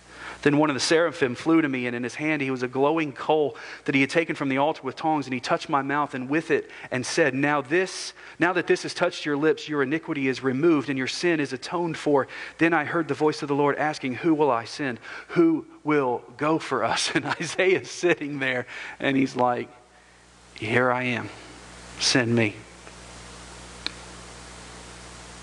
Then 0.43 0.59
one 0.59 0.69
of 0.71 0.75
the 0.75 0.81
seraphim 0.81 1.35
flew 1.35 1.63
to 1.63 1.69
me, 1.69 1.87
and 1.87 1.95
in 1.95 2.03
his 2.03 2.17
hand 2.17 2.43
he 2.43 2.51
was 2.51 2.63
a 2.63 2.69
glowing 2.69 3.13
coal 3.13 3.57
that 3.85 3.95
he 3.95 4.01
had 4.01 4.11
taken 4.11 4.35
from 4.35 4.49
the 4.49 4.59
altar 4.59 4.83
with 4.83 4.97
tongs, 4.97 5.27
and 5.27 5.35
he 5.35 5.41
touched 5.41 5.69
my 5.69 5.83
mouth 5.83 6.15
and 6.15 6.29
with 6.29 6.51
it 6.51 6.71
and 6.91 7.07
said, 7.07 7.35
Now 7.35 7.61
this, 7.61 8.13
now 8.39 8.53
that 8.53 8.67
this 8.67 8.83
has 8.83 8.93
touched 8.93 9.25
your 9.25 9.37
lips, 9.37 9.69
your 9.69 9.83
iniquity 9.83 10.29
is 10.29 10.43
removed 10.43 10.89
and 10.89 10.99
your 10.99 11.07
sin 11.07 11.39
is 11.39 11.53
atoned 11.53 11.97
for. 11.97 12.27
Then 12.59 12.73
I 12.73 12.85
heard 12.85 13.09
the 13.09 13.15
voice 13.15 13.43
of 13.43 13.49
the 13.49 13.55
Lord 13.55 13.77
asking, 13.77 14.17
Who 14.17 14.35
will 14.35 14.51
I 14.51 14.65
send? 14.65 14.99
Who 15.29 15.67
will 15.85 16.23
go 16.37 16.59
for 16.59 16.85
us? 16.85 17.13
And 17.23 17.27
Isaiah 17.27 17.81
is 17.81 17.91
sitting 17.91 18.39
there, 18.39 18.67
and 18.99 19.17
he's 19.17 19.37
like, 19.37 19.69
here 20.55 20.91
I 20.91 21.05
am. 21.05 21.29
Send 21.99 22.35
me. 22.35 22.57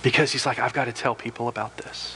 Because 0.02 0.32
he's 0.32 0.46
like, 0.46 0.60
I've 0.60 0.74
got 0.74 0.86
to 0.86 0.94
tell 0.94 1.16
people 1.16 1.48
about 1.48 1.78
this. 1.78 2.16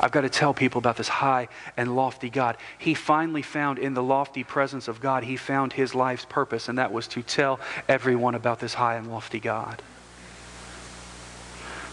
I've 0.00 0.12
got 0.12 0.22
to 0.22 0.30
tell 0.30 0.54
people 0.54 0.78
about 0.78 0.96
this 0.96 1.08
high 1.08 1.48
and 1.76 1.94
lofty 1.94 2.30
God. 2.30 2.56
He 2.78 2.94
finally 2.94 3.42
found 3.42 3.78
in 3.78 3.94
the 3.94 4.02
lofty 4.02 4.44
presence 4.44 4.88
of 4.88 5.00
God, 5.00 5.24
he 5.24 5.36
found 5.36 5.74
his 5.74 5.94
life's 5.94 6.24
purpose, 6.24 6.68
and 6.68 6.78
that 6.78 6.92
was 6.92 7.06
to 7.08 7.22
tell 7.22 7.60
everyone 7.88 8.34
about 8.34 8.60
this 8.60 8.74
high 8.74 8.96
and 8.96 9.10
lofty 9.10 9.40
God. 9.40 9.82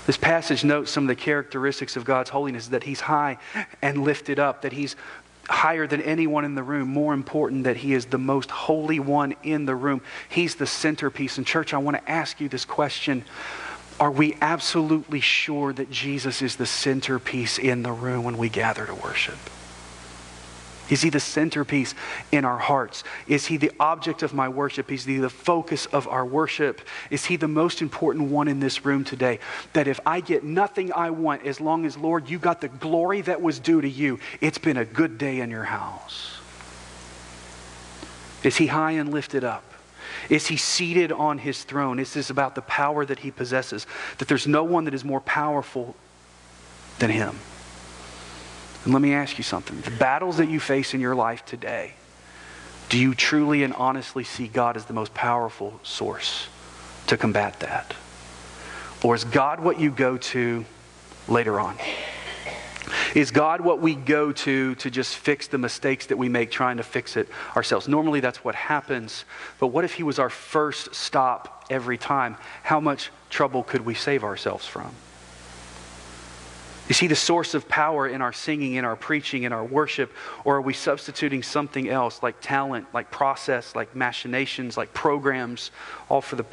This 0.05 0.17
passage 0.17 0.63
notes 0.63 0.89
some 0.89 1.03
of 1.03 1.09
the 1.09 1.21
characteristics 1.21 1.97
of 1.97 2.05
God's 2.05 2.29
holiness 2.29 2.67
that 2.69 2.83
he's 2.83 3.01
high 3.01 3.37
and 3.81 4.03
lifted 4.03 4.39
up, 4.39 4.61
that 4.61 4.71
he's 4.71 4.95
higher 5.47 5.87
than 5.87 6.01
anyone 6.01 6.45
in 6.45 6.55
the 6.55 6.63
room, 6.63 6.89
more 6.89 7.13
important 7.13 7.63
that 7.63 7.77
he 7.77 7.93
is 7.93 8.05
the 8.05 8.17
most 8.17 8.51
holy 8.51 8.99
one 8.99 9.35
in 9.43 9.65
the 9.65 9.75
room. 9.75 10.01
He's 10.29 10.55
the 10.55 10.67
centerpiece. 10.67 11.37
In 11.37 11.45
church, 11.45 11.73
I 11.73 11.77
want 11.77 11.97
to 11.97 12.11
ask 12.11 12.39
you 12.39 12.49
this 12.49 12.65
question 12.65 13.23
Are 13.99 14.11
we 14.11 14.37
absolutely 14.41 15.21
sure 15.21 15.73
that 15.73 15.89
Jesus 15.89 16.41
is 16.41 16.57
the 16.57 16.65
centerpiece 16.65 17.57
in 17.57 17.83
the 17.83 17.91
room 17.91 18.23
when 18.23 18.37
we 18.37 18.49
gather 18.49 18.85
to 18.85 18.95
worship? 18.95 19.37
Is 20.89 21.01
he 21.01 21.09
the 21.09 21.19
centerpiece 21.19 21.93
in 22.31 22.45
our 22.45 22.57
hearts? 22.57 23.03
Is 23.27 23.47
he 23.47 23.57
the 23.57 23.71
object 23.79 24.23
of 24.23 24.33
my 24.33 24.47
worship? 24.47 24.91
Is 24.91 25.05
he 25.05 25.17
the 25.17 25.29
focus 25.29 25.85
of 25.87 26.07
our 26.07 26.25
worship? 26.25 26.81
Is 27.09 27.25
he 27.25 27.35
the 27.35 27.47
most 27.47 27.81
important 27.81 28.29
one 28.29 28.47
in 28.47 28.59
this 28.59 28.85
room 28.85 29.03
today? 29.03 29.39
That 29.73 29.87
if 29.87 29.99
I 30.05 30.21
get 30.21 30.43
nothing 30.43 30.93
I 30.93 31.09
want, 31.09 31.45
as 31.45 31.59
long 31.59 31.85
as, 31.85 31.97
Lord, 31.97 32.29
you 32.29 32.39
got 32.39 32.61
the 32.61 32.69
glory 32.69 33.21
that 33.21 33.41
was 33.41 33.59
due 33.59 33.81
to 33.81 33.89
you, 33.89 34.19
it's 34.39 34.57
been 34.57 34.77
a 34.77 34.85
good 34.85 35.17
day 35.17 35.41
in 35.41 35.51
your 35.51 35.65
house. 35.65 36.37
Is 38.43 38.55
he 38.57 38.67
high 38.67 38.91
and 38.91 39.11
lifted 39.11 39.43
up? 39.43 39.63
Is 40.29 40.47
he 40.47 40.57
seated 40.57 41.11
on 41.11 41.37
his 41.37 41.63
throne? 41.63 41.99
Is 41.99 42.13
this 42.13 42.29
about 42.29 42.55
the 42.55 42.61
power 42.61 43.05
that 43.05 43.19
he 43.19 43.31
possesses? 43.31 43.85
That 44.19 44.27
there's 44.27 44.47
no 44.47 44.63
one 44.63 44.85
that 44.85 44.93
is 44.93 45.03
more 45.03 45.21
powerful 45.21 45.95
than 46.99 47.09
him. 47.09 47.37
And 48.87 48.93
let 48.93 49.01
me 49.01 49.13
ask 49.13 49.37
you 49.37 49.43
something. 49.43 49.81
The 49.81 49.91
battles 49.91 50.37
that 50.37 50.47
you 50.47 50.61
face 50.61 50.93
in 50.93 51.01
your 51.01 51.13
life 51.13 51.43
today, 51.43 51.91
do 52.87 52.97
you 52.97 53.13
truly 53.13 53.63
and 53.63 53.73
honestly 53.73 54.23
see 54.23 54.47
God 54.47 54.77
as 54.77 54.85
the 54.85 54.93
most 54.93 55.13
powerful 55.13 55.77
source 55.83 56.47
to 57.07 57.17
combat 57.17 57.59
that? 57.59 57.93
Or 59.03 59.13
is 59.13 59.25
God 59.25 59.59
what 59.59 59.77
you 59.77 59.91
go 59.91 60.15
to 60.15 60.63
later 61.27 61.59
on? 61.59 61.75
Is 63.13 63.31
God 63.31 63.59
what 63.59 63.81
we 63.81 63.93
go 63.93 64.31
to 64.31 64.75
to 64.75 64.89
just 64.89 65.17
fix 65.17 65.47
the 65.47 65.57
mistakes 65.57 66.05
that 66.05 66.17
we 66.17 66.29
make 66.29 66.49
trying 66.49 66.77
to 66.77 66.83
fix 66.83 67.17
it 67.17 67.27
ourselves? 67.57 67.89
Normally 67.89 68.21
that's 68.21 68.41
what 68.45 68.55
happens. 68.55 69.25
But 69.59 69.67
what 69.67 69.83
if 69.83 69.95
He 69.95 70.03
was 70.03 70.17
our 70.17 70.29
first 70.29 70.95
stop 70.95 71.65
every 71.69 71.97
time? 71.97 72.37
How 72.63 72.79
much 72.79 73.11
trouble 73.29 73.63
could 73.63 73.85
we 73.85 73.95
save 73.95 74.23
ourselves 74.23 74.65
from? 74.65 74.91
Is 76.89 76.99
he 76.99 77.07
the 77.07 77.15
source 77.15 77.53
of 77.53 77.67
power 77.67 78.07
in 78.07 78.21
our 78.21 78.31
singing, 78.31 78.75
in 78.75 78.85
our 78.85 78.95
preaching, 78.95 79.43
in 79.43 79.51
our 79.51 79.63
worship? 79.63 80.11
Or 80.45 80.57
are 80.57 80.61
we 80.61 80.73
substituting 80.73 81.43
something 81.43 81.89
else 81.89 82.23
like 82.23 82.37
talent, 82.39 82.87
like 82.93 83.11
process, 83.11 83.75
like 83.75 83.95
machinations, 83.95 84.77
like 84.77 84.93
programs, 84.93 85.71
all 86.07 86.21
for 86.21 86.37
the, 86.37 86.45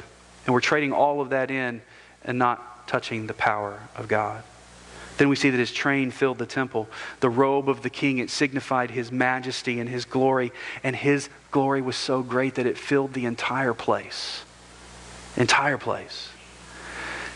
and 0.45 0.53
we're 0.53 0.61
trading 0.61 0.91
all 0.91 1.21
of 1.21 1.29
that 1.29 1.51
in 1.51 1.81
and 2.23 2.37
not 2.37 2.87
touching 2.87 3.27
the 3.27 3.33
power 3.33 3.79
of 3.95 4.07
God? 4.07 4.43
Then 5.17 5.29
we 5.29 5.37
see 5.37 5.49
that 5.49 5.57
his 5.57 5.71
train 5.71 6.11
filled 6.11 6.37
the 6.37 6.45
temple. 6.45 6.89
The 7.21 7.29
robe 7.29 7.69
of 7.69 7.81
the 7.81 7.89
king, 7.89 8.17
it 8.17 8.29
signified 8.29 8.91
his 8.91 9.13
majesty 9.13 9.79
and 9.79 9.89
his 9.89 10.03
glory. 10.03 10.51
And 10.83 10.93
his 10.93 11.29
glory 11.51 11.81
was 11.81 11.95
so 11.95 12.21
great 12.21 12.55
that 12.55 12.65
it 12.65 12.77
filled 12.77 13.13
the 13.13 13.25
entire 13.25 13.73
place. 13.73 14.43
Entire 15.37 15.77
place. 15.77 16.29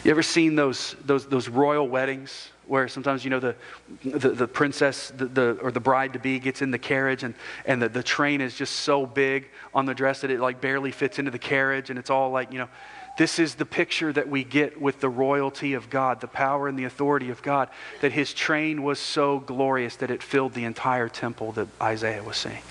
You 0.03 0.11
ever 0.11 0.23
seen 0.23 0.55
those, 0.55 0.95
those, 1.05 1.27
those 1.27 1.47
royal 1.47 1.87
weddings 1.87 2.49
where 2.69 2.87
sometimes, 2.87 3.23
you 3.23 3.31
know, 3.31 3.39
the, 3.39 3.55
the, 4.03 4.29
the 4.29 4.47
princess 4.47 5.11
the, 5.17 5.25
the, 5.25 5.59
or 5.61 5.71
the 5.71 5.79
bride 5.79 6.13
to 6.13 6.19
be 6.19 6.39
gets 6.39 6.61
in 6.61 6.69
the 6.69 6.77
carriage 6.77 7.23
and, 7.23 7.33
and 7.65 7.81
the, 7.81 7.89
the 7.89 8.03
train 8.03 8.41
is 8.41 8.55
just 8.55 8.75
so 8.75 9.05
big 9.05 9.49
on 9.73 9.85
the 9.85 9.93
dress 9.93 10.21
that 10.21 10.29
it 10.29 10.39
like 10.39 10.61
barely 10.61 10.91
fits 10.91 11.17
into 11.17 11.31
the 11.31 11.39
carriage 11.39 11.89
and 11.89 11.97
it's 11.97 12.11
all 12.11 12.29
like, 12.29 12.51
you 12.51 12.59
know, 12.59 12.69
this 13.17 13.39
is 13.39 13.55
the 13.55 13.65
picture 13.65 14.13
that 14.13 14.29
we 14.29 14.43
get 14.43 14.79
with 14.79 15.01
the 15.01 15.09
royalty 15.09 15.73
of 15.73 15.89
God, 15.89 16.21
the 16.21 16.27
power 16.27 16.67
and 16.67 16.77
the 16.77 16.85
authority 16.85 17.31
of 17.31 17.41
God, 17.41 17.69
that 18.01 18.11
his 18.11 18.33
train 18.33 18.83
was 18.83 18.99
so 18.99 19.39
glorious 19.39 19.97
that 19.97 20.11
it 20.11 20.23
filled 20.23 20.53
the 20.53 20.63
entire 20.63 21.09
temple 21.09 21.51
that 21.53 21.67
Isaiah 21.81 22.23
was 22.23 22.37
seeing. 22.37 22.61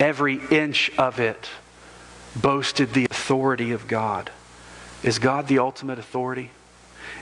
Every 0.00 0.40
inch 0.50 0.90
of 0.98 1.20
it 1.20 1.48
boasted 2.34 2.94
the 2.94 3.04
authority 3.04 3.72
of 3.72 3.86
God. 3.86 4.30
Is 5.02 5.18
God 5.18 5.46
the 5.46 5.58
ultimate 5.58 5.98
authority? 5.98 6.50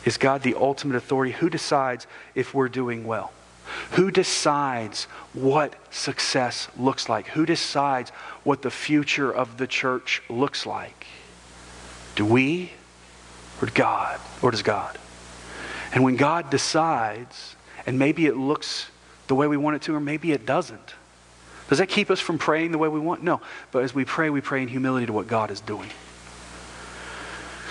Is 0.04 0.16
God 0.16 0.42
the 0.42 0.54
ultimate 0.54 0.96
authority? 0.96 1.32
Who 1.32 1.50
decides 1.50 2.06
if 2.34 2.54
we're 2.54 2.68
doing 2.68 3.06
well? 3.06 3.32
Who 3.92 4.10
decides 4.10 5.04
what 5.34 5.74
success 5.90 6.68
looks 6.78 7.08
like? 7.08 7.28
Who 7.28 7.44
decides 7.44 8.10
what 8.42 8.62
the 8.62 8.70
future 8.70 9.30
of 9.30 9.58
the 9.58 9.66
church 9.66 10.22
looks 10.28 10.64
like? 10.64 11.06
Do 12.14 12.24
we 12.24 12.72
or 13.60 13.68
God? 13.68 14.20
Or 14.42 14.50
does 14.50 14.62
God? 14.62 14.98
And 15.92 16.04
when 16.04 16.16
God 16.16 16.50
decides, 16.50 17.56
and 17.86 17.98
maybe 17.98 18.26
it 18.26 18.36
looks 18.36 18.90
the 19.26 19.34
way 19.34 19.46
we 19.46 19.56
want 19.56 19.76
it 19.76 19.82
to, 19.82 19.94
or 19.94 20.00
maybe 20.00 20.32
it 20.32 20.46
doesn't, 20.46 20.94
does 21.68 21.78
that 21.78 21.88
keep 21.88 22.10
us 22.10 22.20
from 22.20 22.38
praying 22.38 22.72
the 22.72 22.78
way 22.78 22.88
we 22.88 23.00
want? 23.00 23.22
No. 23.22 23.40
But 23.72 23.84
as 23.84 23.94
we 23.94 24.04
pray, 24.04 24.30
we 24.30 24.40
pray 24.40 24.62
in 24.62 24.68
humility 24.68 25.06
to 25.06 25.12
what 25.12 25.26
God 25.26 25.50
is 25.50 25.60
doing. 25.60 25.90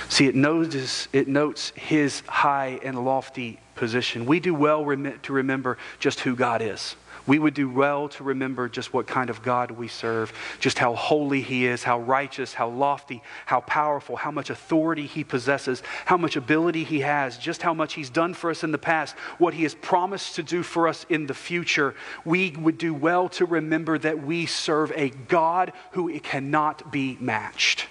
See, 0.09 0.25
it 0.25 0.35
notes, 0.35 1.07
it 1.11 1.27
notes 1.27 1.71
his 1.75 2.21
high 2.21 2.79
and 2.83 3.03
lofty 3.03 3.59
position. 3.75 4.25
We 4.25 4.39
do 4.39 4.53
well 4.53 4.83
to 4.85 5.33
remember 5.33 5.77
just 5.99 6.21
who 6.21 6.35
God 6.35 6.61
is. 6.61 6.95
We 7.27 7.39
would 7.39 7.53
do 7.53 7.69
well 7.69 8.07
to 8.09 8.23
remember 8.23 8.69
just 8.69 8.93
what 8.93 9.05
kind 9.05 9.29
of 9.29 9.43
God 9.43 9.71
we 9.71 9.89
serve, 9.89 10.31
just 10.61 10.79
how 10.79 10.95
holy 10.95 11.41
He 11.41 11.65
is, 11.65 11.83
how 11.83 11.99
righteous, 11.99 12.53
how 12.53 12.69
lofty, 12.69 13.21
how 13.45 13.59
powerful, 13.59 14.15
how 14.15 14.31
much 14.31 14.49
authority 14.49 15.05
He 15.05 15.25
possesses, 15.25 15.83
how 16.05 16.15
much 16.15 16.37
ability 16.37 16.85
He 16.85 17.01
has, 17.01 17.37
just 17.37 17.61
how 17.61 17.73
much 17.73 17.95
He's 17.95 18.09
done 18.09 18.33
for 18.33 18.49
us 18.49 18.63
in 18.63 18.71
the 18.71 18.77
past, 18.77 19.13
what 19.39 19.53
He 19.53 19.63
has 19.63 19.75
promised 19.75 20.35
to 20.35 20.43
do 20.43 20.63
for 20.63 20.87
us 20.87 21.05
in 21.09 21.27
the 21.27 21.33
future. 21.33 21.95
We 22.23 22.51
would 22.51 22.77
do 22.77 22.93
well 22.93 23.27
to 23.29 23.45
remember 23.45 23.97
that 23.99 24.23
we 24.23 24.45
serve 24.45 24.93
a 24.95 25.09
God 25.09 25.73
who 25.91 26.17
cannot 26.21 26.93
be 26.93 27.17
matched. 27.19 27.87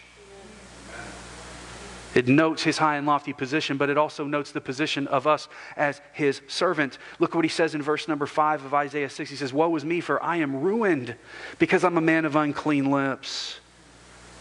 It 2.16 2.28
notes 2.28 2.62
his 2.62 2.78
high 2.78 2.96
and 2.96 3.06
lofty 3.06 3.34
position, 3.34 3.76
but 3.76 3.90
it 3.90 3.98
also 3.98 4.24
notes 4.24 4.50
the 4.50 4.60
position 4.62 5.06
of 5.06 5.26
us 5.26 5.48
as 5.76 6.00
his 6.14 6.40
servant. 6.48 6.96
Look 7.18 7.34
what 7.34 7.44
he 7.44 7.50
says 7.50 7.74
in 7.74 7.82
verse 7.82 8.08
number 8.08 8.24
5 8.24 8.64
of 8.64 8.72
Isaiah 8.72 9.10
6. 9.10 9.28
He 9.28 9.36
says, 9.36 9.52
Woe 9.52 9.76
is 9.76 9.84
me, 9.84 10.00
for 10.00 10.22
I 10.22 10.36
am 10.36 10.62
ruined 10.62 11.14
because 11.58 11.84
I'm 11.84 11.98
a 11.98 12.00
man 12.00 12.24
of 12.24 12.34
unclean 12.34 12.90
lips. 12.90 13.60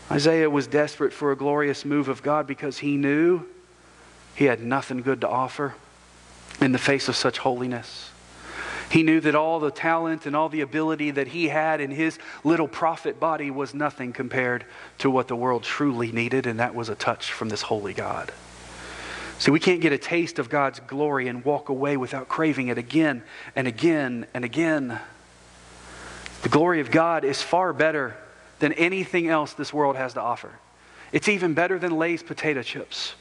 Isaiah 0.09 0.49
was 0.49 0.67
desperate 0.67 1.11
for 1.11 1.33
a 1.33 1.35
glorious 1.35 1.83
move 1.83 2.07
of 2.07 2.23
God 2.23 2.47
because 2.47 2.77
he 2.77 2.95
knew 2.95 3.45
he 4.35 4.45
had 4.45 4.63
nothing 4.63 5.01
good 5.01 5.19
to 5.19 5.27
offer 5.27 5.75
in 6.61 6.71
the 6.71 6.77
face 6.77 7.09
of 7.09 7.17
such 7.17 7.39
holiness. 7.39 8.11
He 8.89 9.04
knew 9.04 9.19
that 9.21 9.36
all 9.36 9.60
the 9.60 9.71
talent 9.71 10.26
and 10.26 10.36
all 10.36 10.50
the 10.50 10.62
ability 10.62 11.12
that 11.12 11.28
he 11.28 11.48
had 11.48 11.82
in 11.82 11.91
his 11.91 12.19
little 12.43 12.67
prophet 12.67 13.19
body 13.19 13.52
was 13.52 13.74
nothing 13.74 14.13
compared 14.13 14.65
to 15.00 15.10
what 15.10 15.28
the 15.28 15.36
world 15.36 15.63
truly 15.63 16.12
needed, 16.12 16.45
and 16.45 16.60
that 16.60 16.76
was 16.76 16.89
a 16.89 16.95
touch 16.95 17.32
from 17.32 17.50
this 17.50 17.63
holy 17.63 17.93
God. 17.93 18.32
See, 19.38 19.52
we 19.52 19.60
can't 19.60 19.82
get 19.82 19.91
a 19.91 19.98
taste 19.98 20.39
of 20.39 20.50
God's 20.50 20.80
glory 20.80 21.28
and 21.28 21.43
walk 21.43 21.69
away 21.69 21.98
without 21.98 22.30
craving 22.30 22.69
it 22.69 22.78
again 22.78 23.24
and 23.56 23.67
again 23.67 24.28
and 24.34 24.45
again. 24.45 25.00
The 26.43 26.50
glory 26.50 26.80
of 26.80 26.89
God 26.89 27.26
is 27.26 27.41
far 27.41 27.74
better 27.74 28.15
than 28.60 28.71
anything 28.74 29.28
else 29.28 29.54
this 29.54 29.74
world 29.74 29.98
has 29.98 30.13
to 30.13 30.21
offer. 30.21 30.52
It's 31.12 31.28
even 31.28 31.54
better 31.54 31.78
than 31.78 31.98
Lay's 31.98 32.24
potato 32.24 32.62
chips. 32.62 33.15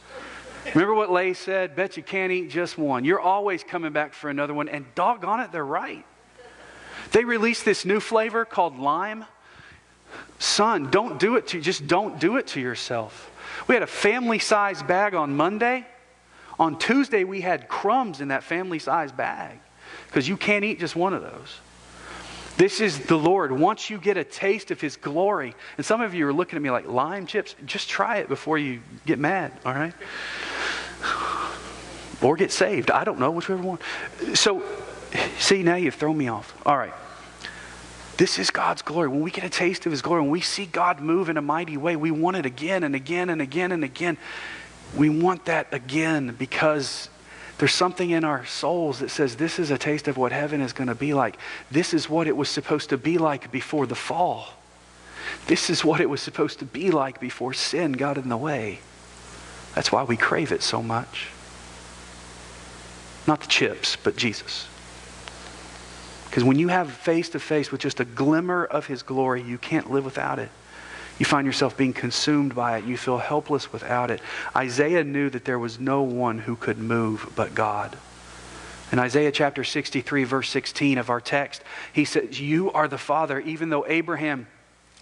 Remember 0.73 0.95
what 0.95 1.11
Lay 1.11 1.35
said? 1.35 1.77
Bet 1.77 1.97
you 1.97 2.03
can't 2.03 2.33
eat 2.33 2.51
just 2.51 2.79
one. 2.79 3.05
You're 3.05 3.21
always 3.21 3.63
coming 3.63 3.93
back 3.93 4.15
for 4.15 4.31
another 4.31 4.55
one, 4.55 4.69
and 4.69 4.87
doggone 4.95 5.41
it, 5.41 5.53
they're 5.53 5.65
right. 5.65 6.05
They 7.13 7.25
released 7.25 7.65
this 7.65 7.85
new 7.85 8.01
flavor 8.01 8.45
called 8.45 8.79
lime. 8.79 9.25
Son, 10.39 10.91
don't 10.91 11.19
do 11.19 11.37
it 11.37 11.49
to 11.49 11.61
just 11.61 11.87
don't 11.87 12.19
do 12.19 12.37
it 12.37 12.47
to 12.49 12.61
yourself. 12.61 13.31
We 13.69 13.75
had 13.75 13.83
a 13.83 13.89
family 13.89 14.39
size 14.39 14.83
bag 14.83 15.15
on 15.15 15.37
Monday. 15.37 15.87
On 16.59 16.79
Tuesday, 16.79 17.25
we 17.25 17.41
had 17.41 17.69
crumbs 17.69 18.21
in 18.21 18.29
that 18.29 18.43
family 18.43 18.79
size 18.79 19.13
bag 19.13 19.59
because 20.07 20.29
you 20.29 20.37
can't 20.37 20.65
eat 20.65 20.81
just 20.81 20.97
one 20.97 21.13
of 21.13 21.23
those. 21.23 21.61
This 22.57 22.81
is 22.81 23.01
the 23.01 23.17
Lord. 23.17 23.51
Once 23.51 23.91
you 23.91 23.99
get 23.99 24.17
a 24.17 24.23
taste 24.23 24.71
of 24.71 24.81
His 24.81 24.97
glory, 24.97 25.57
and 25.77 25.85
some 25.85 26.01
of 26.01 26.15
you 26.15 26.29
are 26.29 26.33
looking 26.33 26.57
at 26.57 26.63
me 26.63 26.71
like 26.71 26.87
lime 26.87 27.27
chips, 27.27 27.57
just 27.67 27.89
try 27.89 28.19
it 28.19 28.29
before 28.29 28.59
you 28.59 28.81
get 29.07 29.19
mad, 29.19 29.53
all 29.65 29.75
right? 29.75 29.95
or 32.23 32.37
get 32.37 32.51
saved. 32.51 32.91
I 32.91 33.05
don't 33.05 33.19
know, 33.19 33.31
whichever 33.31 33.63
one. 33.63 33.79
So, 34.35 34.63
see, 35.39 35.63
now 35.63 35.77
you've 35.77 35.95
thrown 35.95 36.17
me 36.17 36.29
off. 36.29 36.55
All 36.67 36.77
right. 36.77 36.95
This 38.17 38.39
is 38.39 38.51
God's 38.51 38.83
glory. 38.83 39.09
When 39.09 39.23
we 39.23 39.31
get 39.31 39.45
a 39.45 39.51
taste 39.51 39.87
of 39.87 39.93
His 39.93 40.01
glory, 40.01 40.23
when 40.23 40.31
we 40.31 40.41
see 40.41 40.67
God 40.67 41.01
move 41.01 41.29
in 41.29 41.37
a 41.37 41.43
mighty 41.43 41.77
way, 41.77 41.97
we 41.97 42.11
want 42.11 42.37
it 42.37 42.47
again 42.47 42.85
and 42.85 42.95
again 42.95 43.29
and 43.29 43.43
again 43.43 43.73
and 43.73 43.83
again. 43.83 44.17
We 44.97 45.09
want 45.09 45.47
that 45.47 45.73
again 45.75 46.37
because 46.39 47.09
there's 47.59 47.73
something 47.73 48.11
in 48.11 48.25
our 48.25 48.47
souls 48.47 49.01
that 49.01 49.11
says 49.11 49.37
this 49.37 49.59
is 49.59 49.71
a 49.71 49.79
taste 49.79 50.07
of 50.07 50.17
what 50.17 50.31
heaven 50.31 50.61
is 50.61 50.73
going 50.73 50.89
to 50.89 50.95
be 50.95 51.13
like. 51.15 51.39
This 51.71 51.93
is 51.93 52.09
what 52.09 52.29
it 52.29 52.37
was 52.37 52.49
supposed 52.49 52.91
to 52.91 52.99
be 52.99 53.19
like 53.19 53.51
before 53.51 53.87
the 53.87 53.95
fall. 53.97 54.49
This 55.47 55.69
is 55.69 55.85
what 55.85 56.01
it 56.01 56.09
was 56.09 56.21
supposed 56.21 56.61
to 56.61 56.65
be 56.65 56.91
like 56.91 57.21
before 57.21 57.53
sin 57.53 57.93
got 57.93 58.19
in 58.19 58.29
the 58.29 58.37
way. 58.37 58.79
That's 59.75 59.91
why 59.91 60.05
we 60.05 60.17
crave 60.17 60.53
it 60.53 60.63
so 60.63 60.83
much. 60.83 61.29
Not 63.27 63.41
the 63.41 63.47
chips, 63.47 63.97
but 63.97 64.17
Jesus. 64.17 64.69
Because 66.27 66.45
when 66.45 66.59
you 66.59 66.69
have 66.69 66.91
face 66.91 67.29
to 67.31 67.41
face 67.41 67.71
with 67.71 67.81
just 67.81 68.01
a 68.01 68.05
glimmer 68.05 68.65
of 68.65 68.87
his 68.87 69.03
glory, 69.03 69.43
you 69.43 69.59
can't 69.59 69.91
live 69.91 70.05
without 70.05 70.39
it. 70.39 70.51
You 71.19 71.25
find 71.25 71.47
yourself 71.47 71.77
being 71.77 71.93
consumed 71.93 72.55
by 72.55 72.79
it. 72.79 72.85
You 72.85 72.97
feel 72.97 73.19
helpless 73.19 73.73
without 73.73 74.11
it. 74.11 74.21
Isaiah 74.55 75.05
knew 75.05 75.31
that 75.31 75.45
there 75.45 75.61
was 75.61 75.79
no 75.79 76.03
one 76.03 76.39
who 76.39 76.57
could 76.57 76.79
move 76.79 77.33
but 77.37 77.55
God. 77.55 77.97
In 78.91 78.99
Isaiah 78.99 79.33
chapter 79.33 79.65
63, 79.65 80.25
verse 80.25 80.51
16 80.51 80.99
of 80.99 81.11
our 81.11 81.21
text, 81.21 81.63
he 81.93 82.05
says, 82.05 82.41
You 82.41 82.71
are 82.73 82.89
the 82.89 82.99
Father, 82.99 83.41
even 83.41 83.71
though 83.71 83.87
Abraham 83.87 84.47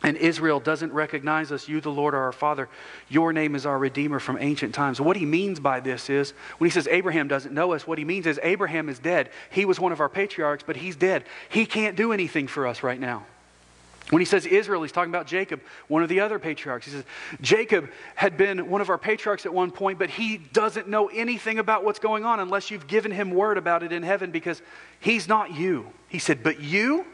and 0.03 0.17
Israel 0.17 0.59
doesn't 0.59 0.93
recognize 0.93 1.53
us, 1.53 1.69
you, 1.69 1.81
the 1.81 1.91
Lord, 1.91 2.15
are 2.15 2.25
our 2.25 2.33
Father. 2.33 2.69
Your 3.09 3.33
name 3.33 3.55
is 3.55 3.65
our 3.65 3.79
Redeemer 3.79 4.19
from 4.19 4.37
ancient 4.41 4.75
times. 4.75 5.01
What 5.01 5.17
he 5.17 5.25
means 5.25 5.61
by 5.61 5.81
this 5.81 6.11
is, 6.11 6.33
when 6.59 6.69
he 6.69 6.73
says 6.73 6.89
Abraham 6.91 7.29
doesn't 7.29 7.55
know 7.55 7.73
us, 7.73 7.87
what 7.87 7.99
he 7.99 8.05
means 8.05 8.27
is 8.27 8.41
Abraham 8.43 8.89
is 8.89 8.99
dead. 8.99 9.31
He 9.51 9.65
was 9.65 9.79
one 9.79 9.93
of 9.93 10.01
our 10.01 10.09
patriarchs, 10.09 10.65
but 10.67 10.77
he's 10.77 10.97
dead. 10.97 11.25
He 11.49 11.67
can't 11.67 11.97
do 11.97 12.13
anything 12.13 12.49
for 12.49 12.67
us 12.67 12.83
right 12.83 12.99
now. 12.99 13.25
When 14.11 14.21
he 14.21 14.27
says 14.27 14.45
Israel, 14.45 14.83
he's 14.83 14.93
talking 14.93 15.11
about 15.11 15.27
Jacob, 15.27 15.63
one 15.89 16.03
of 16.03 16.09
the 16.09 16.21
other 16.21 16.39
patriarchs. 16.39 16.85
He 16.85 16.93
says, 16.93 17.05
Jacob 17.41 17.89
had 18.15 18.37
been 18.37 18.69
one 18.69 18.81
of 18.81 18.91
our 18.91 18.99
patriarchs 18.99 19.47
at 19.47 19.55
one 19.55 19.71
point, 19.71 19.99
but 19.99 20.11
he 20.11 20.37
doesn't 20.37 20.89
know 20.89 21.07
anything 21.07 21.59
about 21.59 21.85
what's 21.85 21.99
going 21.99 22.25
on 22.25 22.41
unless 22.41 22.71
you've 22.71 22.87
given 22.87 23.11
him 23.11 23.31
word 23.31 23.57
about 23.57 23.83
it 23.83 23.93
in 23.93 24.03
heaven 24.03 24.31
because 24.31 24.61
he's 25.01 25.29
not 25.29 25.55
you. 25.55 25.87
He 26.09 26.19
said, 26.19 26.43
But 26.43 26.61
you, 26.61 27.07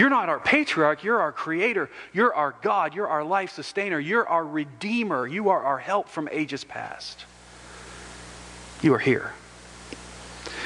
you're 0.00 0.08
not 0.08 0.30
our 0.30 0.40
patriarch, 0.40 1.04
you're 1.04 1.20
our 1.20 1.30
creator. 1.30 1.90
You're 2.14 2.34
our 2.34 2.54
God. 2.62 2.94
You're 2.94 3.08
our 3.08 3.22
life 3.22 3.50
sustainer. 3.50 4.00
You're 4.00 4.26
our 4.26 4.42
redeemer. 4.42 5.26
You 5.26 5.50
are 5.50 5.62
our 5.62 5.76
help 5.76 6.08
from 6.08 6.26
ages 6.32 6.64
past. 6.64 7.26
You 8.80 8.94
are 8.94 8.98
here. 8.98 9.34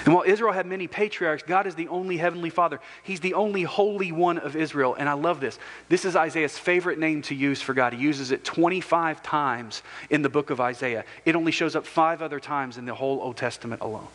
And 0.05 0.15
while 0.15 0.23
Israel 0.25 0.53
had 0.53 0.67
many 0.67 0.87
patriarchs, 0.87 1.43
God 1.43 1.67
is 1.67 1.75
the 1.75 1.89
only 1.89 2.17
heavenly 2.17 2.49
father. 2.49 2.79
He's 3.03 3.19
the 3.19 3.35
only 3.35 3.65
holy 3.65 4.13
one 4.13 4.39
of 4.39 4.55
Israel. 4.55 4.95
And 4.97 5.09
I 5.09 5.15
love 5.15 5.41
this. 5.41 5.59
This 5.89 6.05
is 6.05 6.15
Isaiah's 6.15 6.57
favorite 6.57 7.01
name 7.01 7.23
to 7.23 7.35
use 7.35 7.61
for 7.61 7.75
God. 7.75 7.93
He 7.93 8.01
uses 8.01 8.31
it 8.31 8.45
25 8.45 9.21
times 9.21 9.83
in 10.11 10.23
the 10.23 10.29
book 10.29 10.51
of 10.51 10.61
Isaiah. 10.61 11.05
It 11.25 11.35
only 11.35 11.51
shows 11.51 11.75
up 11.75 11.87
five 11.87 12.23
other 12.23 12.39
times 12.39 12.79
in 12.79 12.85
the 12.85 12.95
whole 12.95 13.21
Old 13.21 13.37
Testament 13.37 13.83
alone. 13.83 14.07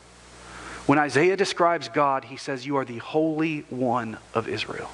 When 0.86 0.98
Isaiah 0.98 1.36
describes 1.36 1.90
God, 1.90 2.24
he 2.24 2.38
says, 2.38 2.66
You 2.66 2.78
are 2.78 2.86
the 2.86 3.00
Holy 3.00 3.66
One 3.70 4.18
of 4.34 4.48
Israel. 4.48 4.90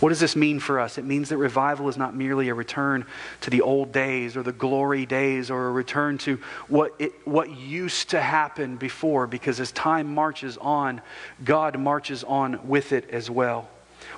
What 0.00 0.10
does 0.10 0.20
this 0.20 0.36
mean 0.36 0.60
for 0.60 0.78
us? 0.78 0.96
It 0.96 1.04
means 1.04 1.30
that 1.30 1.38
revival 1.38 1.88
is 1.88 1.96
not 1.96 2.14
merely 2.14 2.48
a 2.48 2.54
return 2.54 3.04
to 3.40 3.50
the 3.50 3.62
old 3.62 3.90
days 3.90 4.36
or 4.36 4.44
the 4.44 4.52
glory 4.52 5.06
days 5.06 5.50
or 5.50 5.68
a 5.68 5.72
return 5.72 6.18
to 6.18 6.38
what, 6.68 6.94
it, 7.00 7.12
what 7.26 7.50
used 7.50 8.10
to 8.10 8.20
happen 8.20 8.76
before, 8.76 9.26
because 9.26 9.58
as 9.58 9.72
time 9.72 10.14
marches 10.14 10.56
on, 10.58 11.00
God 11.44 11.78
marches 11.80 12.22
on 12.22 12.68
with 12.68 12.92
it 12.92 13.10
as 13.10 13.28
well. 13.28 13.68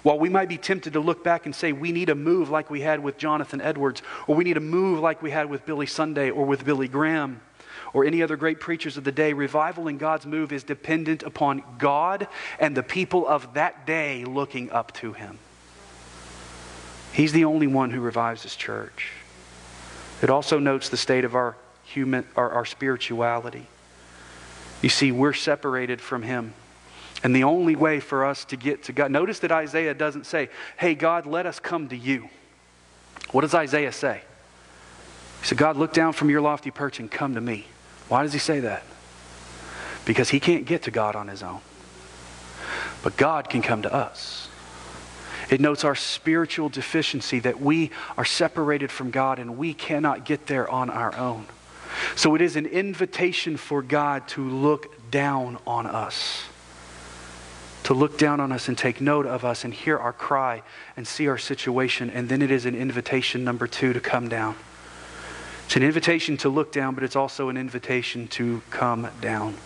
While 0.02 0.18
we 0.18 0.28
might 0.28 0.50
be 0.50 0.58
tempted 0.58 0.92
to 0.92 1.00
look 1.00 1.24
back 1.24 1.46
and 1.46 1.54
say 1.54 1.72
we 1.72 1.92
need 1.92 2.10
a 2.10 2.14
move 2.14 2.50
like 2.50 2.68
we 2.68 2.82
had 2.82 3.02
with 3.02 3.16
Jonathan 3.16 3.62
Edwards, 3.62 4.02
or 4.26 4.34
we 4.34 4.44
need 4.44 4.58
a 4.58 4.60
move 4.60 5.00
like 5.00 5.22
we 5.22 5.30
had 5.30 5.48
with 5.48 5.64
Billy 5.64 5.86
Sunday 5.86 6.30
or 6.30 6.44
with 6.44 6.64
Billy 6.64 6.88
Graham, 6.88 7.40
or 7.94 8.04
any 8.04 8.22
other 8.22 8.36
great 8.36 8.60
preachers 8.60 8.98
of 8.98 9.04
the 9.04 9.12
day, 9.12 9.32
revival 9.32 9.88
in 9.88 9.96
God's 9.96 10.26
move 10.26 10.52
is 10.52 10.62
dependent 10.62 11.22
upon 11.22 11.62
God 11.78 12.28
and 12.58 12.76
the 12.76 12.82
people 12.82 13.26
of 13.26 13.54
that 13.54 13.86
day 13.86 14.24
looking 14.24 14.70
up 14.70 14.92
to 14.94 15.14
Him. 15.14 15.38
He's 17.12 17.32
the 17.32 17.44
only 17.44 17.66
one 17.66 17.90
who 17.90 18.00
revives 18.00 18.42
his 18.42 18.54
church. 18.56 19.12
It 20.22 20.30
also 20.30 20.58
notes 20.58 20.88
the 20.88 20.96
state 20.96 21.24
of 21.24 21.34
our 21.34 21.56
human 21.84 22.24
our, 22.36 22.50
our 22.50 22.64
spirituality. 22.64 23.66
You 24.82 24.88
see, 24.88 25.12
we're 25.12 25.32
separated 25.32 26.00
from 26.00 26.22
him. 26.22 26.54
And 27.22 27.36
the 27.36 27.44
only 27.44 27.76
way 27.76 28.00
for 28.00 28.24
us 28.24 28.44
to 28.46 28.56
get 28.56 28.84
to 28.84 28.92
God, 28.92 29.10
notice 29.10 29.40
that 29.40 29.52
Isaiah 29.52 29.92
doesn't 29.92 30.24
say, 30.24 30.48
Hey, 30.78 30.94
God, 30.94 31.26
let 31.26 31.46
us 31.46 31.60
come 31.60 31.88
to 31.88 31.96
you. 31.96 32.30
What 33.32 33.42
does 33.42 33.54
Isaiah 33.54 33.92
say? 33.92 34.22
He 35.40 35.46
said, 35.46 35.58
God, 35.58 35.76
look 35.76 35.92
down 35.92 36.12
from 36.12 36.30
your 36.30 36.40
lofty 36.40 36.70
perch 36.70 36.98
and 36.98 37.10
come 37.10 37.34
to 37.34 37.40
me. 37.40 37.66
Why 38.08 38.22
does 38.22 38.32
he 38.32 38.38
say 38.38 38.60
that? 38.60 38.84
Because 40.04 40.30
he 40.30 40.40
can't 40.40 40.64
get 40.64 40.82
to 40.82 40.90
God 40.90 41.14
on 41.14 41.28
his 41.28 41.42
own. 41.42 41.60
But 43.02 43.16
God 43.16 43.48
can 43.48 43.62
come 43.62 43.82
to 43.82 43.92
us. 43.92 44.39
It 45.50 45.60
notes 45.60 45.84
our 45.84 45.96
spiritual 45.96 46.68
deficiency 46.68 47.40
that 47.40 47.60
we 47.60 47.90
are 48.16 48.24
separated 48.24 48.90
from 48.92 49.10
God 49.10 49.38
and 49.38 49.58
we 49.58 49.74
cannot 49.74 50.24
get 50.24 50.46
there 50.46 50.70
on 50.70 50.88
our 50.88 51.14
own. 51.16 51.46
So 52.14 52.36
it 52.36 52.40
is 52.40 52.54
an 52.54 52.66
invitation 52.66 53.56
for 53.56 53.82
God 53.82 54.28
to 54.28 54.48
look 54.48 55.10
down 55.10 55.58
on 55.66 55.86
us, 55.86 56.44
to 57.82 57.94
look 57.94 58.16
down 58.16 58.38
on 58.38 58.52
us 58.52 58.68
and 58.68 58.78
take 58.78 59.00
note 59.00 59.26
of 59.26 59.44
us 59.44 59.64
and 59.64 59.74
hear 59.74 59.98
our 59.98 60.12
cry 60.12 60.62
and 60.96 61.06
see 61.06 61.26
our 61.26 61.38
situation. 61.38 62.10
And 62.10 62.28
then 62.28 62.42
it 62.42 62.52
is 62.52 62.64
an 62.64 62.76
invitation, 62.76 63.42
number 63.42 63.66
two, 63.66 63.92
to 63.92 64.00
come 64.00 64.28
down. 64.28 64.54
It's 65.66 65.76
an 65.76 65.82
invitation 65.82 66.36
to 66.38 66.48
look 66.48 66.72
down, 66.72 66.94
but 66.94 67.02
it's 67.02 67.16
also 67.16 67.48
an 67.48 67.56
invitation 67.56 68.28
to 68.28 68.62
come 68.70 69.08
down. 69.20 69.56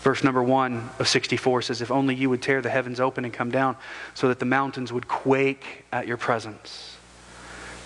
Verse 0.00 0.24
number 0.24 0.42
one 0.42 0.88
of 0.98 1.08
64 1.08 1.62
says, 1.62 1.82
If 1.82 1.90
only 1.90 2.14
you 2.14 2.30
would 2.30 2.40
tear 2.40 2.62
the 2.62 2.70
heavens 2.70 3.00
open 3.00 3.24
and 3.24 3.34
come 3.34 3.50
down 3.50 3.76
so 4.14 4.28
that 4.28 4.38
the 4.38 4.46
mountains 4.46 4.92
would 4.92 5.08
quake 5.08 5.84
at 5.92 6.06
your 6.06 6.16
presence. 6.16 6.96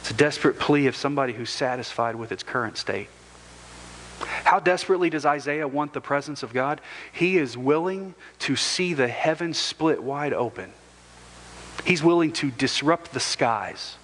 It's 0.01 0.13
a 0.13 0.15
desperate 0.15 0.59
plea 0.59 0.87
of 0.87 0.95
somebody 0.95 1.33
who's 1.33 1.51
satisfied 1.51 2.15
with 2.15 2.31
its 2.31 2.43
current 2.43 2.77
state. 2.77 3.09
How 4.21 4.61
desperately 4.61 5.11
does 5.11 5.27
Isaiah 5.27 5.67
want 5.67 5.93
the 5.93 6.01
presence 6.01 6.45
of 6.45 6.53
God? 6.53 6.81
He 7.13 7.37
is 7.37 7.59
willing 7.59 8.15
to 8.41 8.55
see 8.55 8.95
the 8.95 9.09
heavens 9.09 9.59
split 9.59 10.03
wide 10.03 10.33
open. 10.33 10.73
He's 11.85 12.03
willing 12.03 12.33
to 12.35 12.51
disrupt 12.53 13.13
the 13.13 13.21
skies 13.21 13.97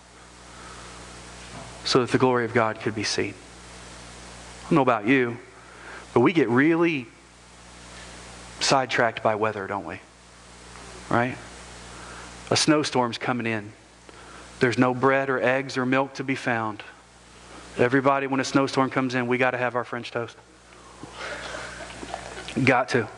so 1.85 2.01
that 2.01 2.11
the 2.11 2.19
glory 2.19 2.45
of 2.45 2.53
God 2.53 2.81
could 2.81 2.95
be 2.95 3.05
seen. 3.05 3.35
I 3.35 4.63
don't 4.65 4.73
know 4.73 4.83
about 4.83 5.07
you, 5.07 5.39
but 6.13 6.21
we 6.21 6.33
get 6.33 6.49
really 6.49 7.07
sidetracked 8.61 9.23
by 9.23 9.35
weather, 9.35 9.67
don't 9.67 9.85
we? 9.85 10.01
Right? 11.11 11.37
A 12.51 12.57
snowstorm's 12.57 13.19
coming 13.19 13.47
in. 13.47 13.73
There's 14.61 14.79
no 14.79 14.95
bread 14.95 15.31
or 15.31 15.41
eggs 15.41 15.77
or 15.77 15.87
milk 15.87 16.15
to 16.15 16.25
be 16.25 16.35
found. 16.35 16.83
Everybody, 17.79 18.27
when 18.27 18.41
a 18.41 18.45
snowstorm 18.45 18.91
comes 18.91 19.15
in, 19.15 19.27
we 19.27 19.39
got 19.39 19.53
to 19.53 19.59
have 19.59 19.75
our 19.75 19.85
French 19.85 20.11
toast. 20.11 20.37
Got 22.63 22.91
to, 22.91 23.09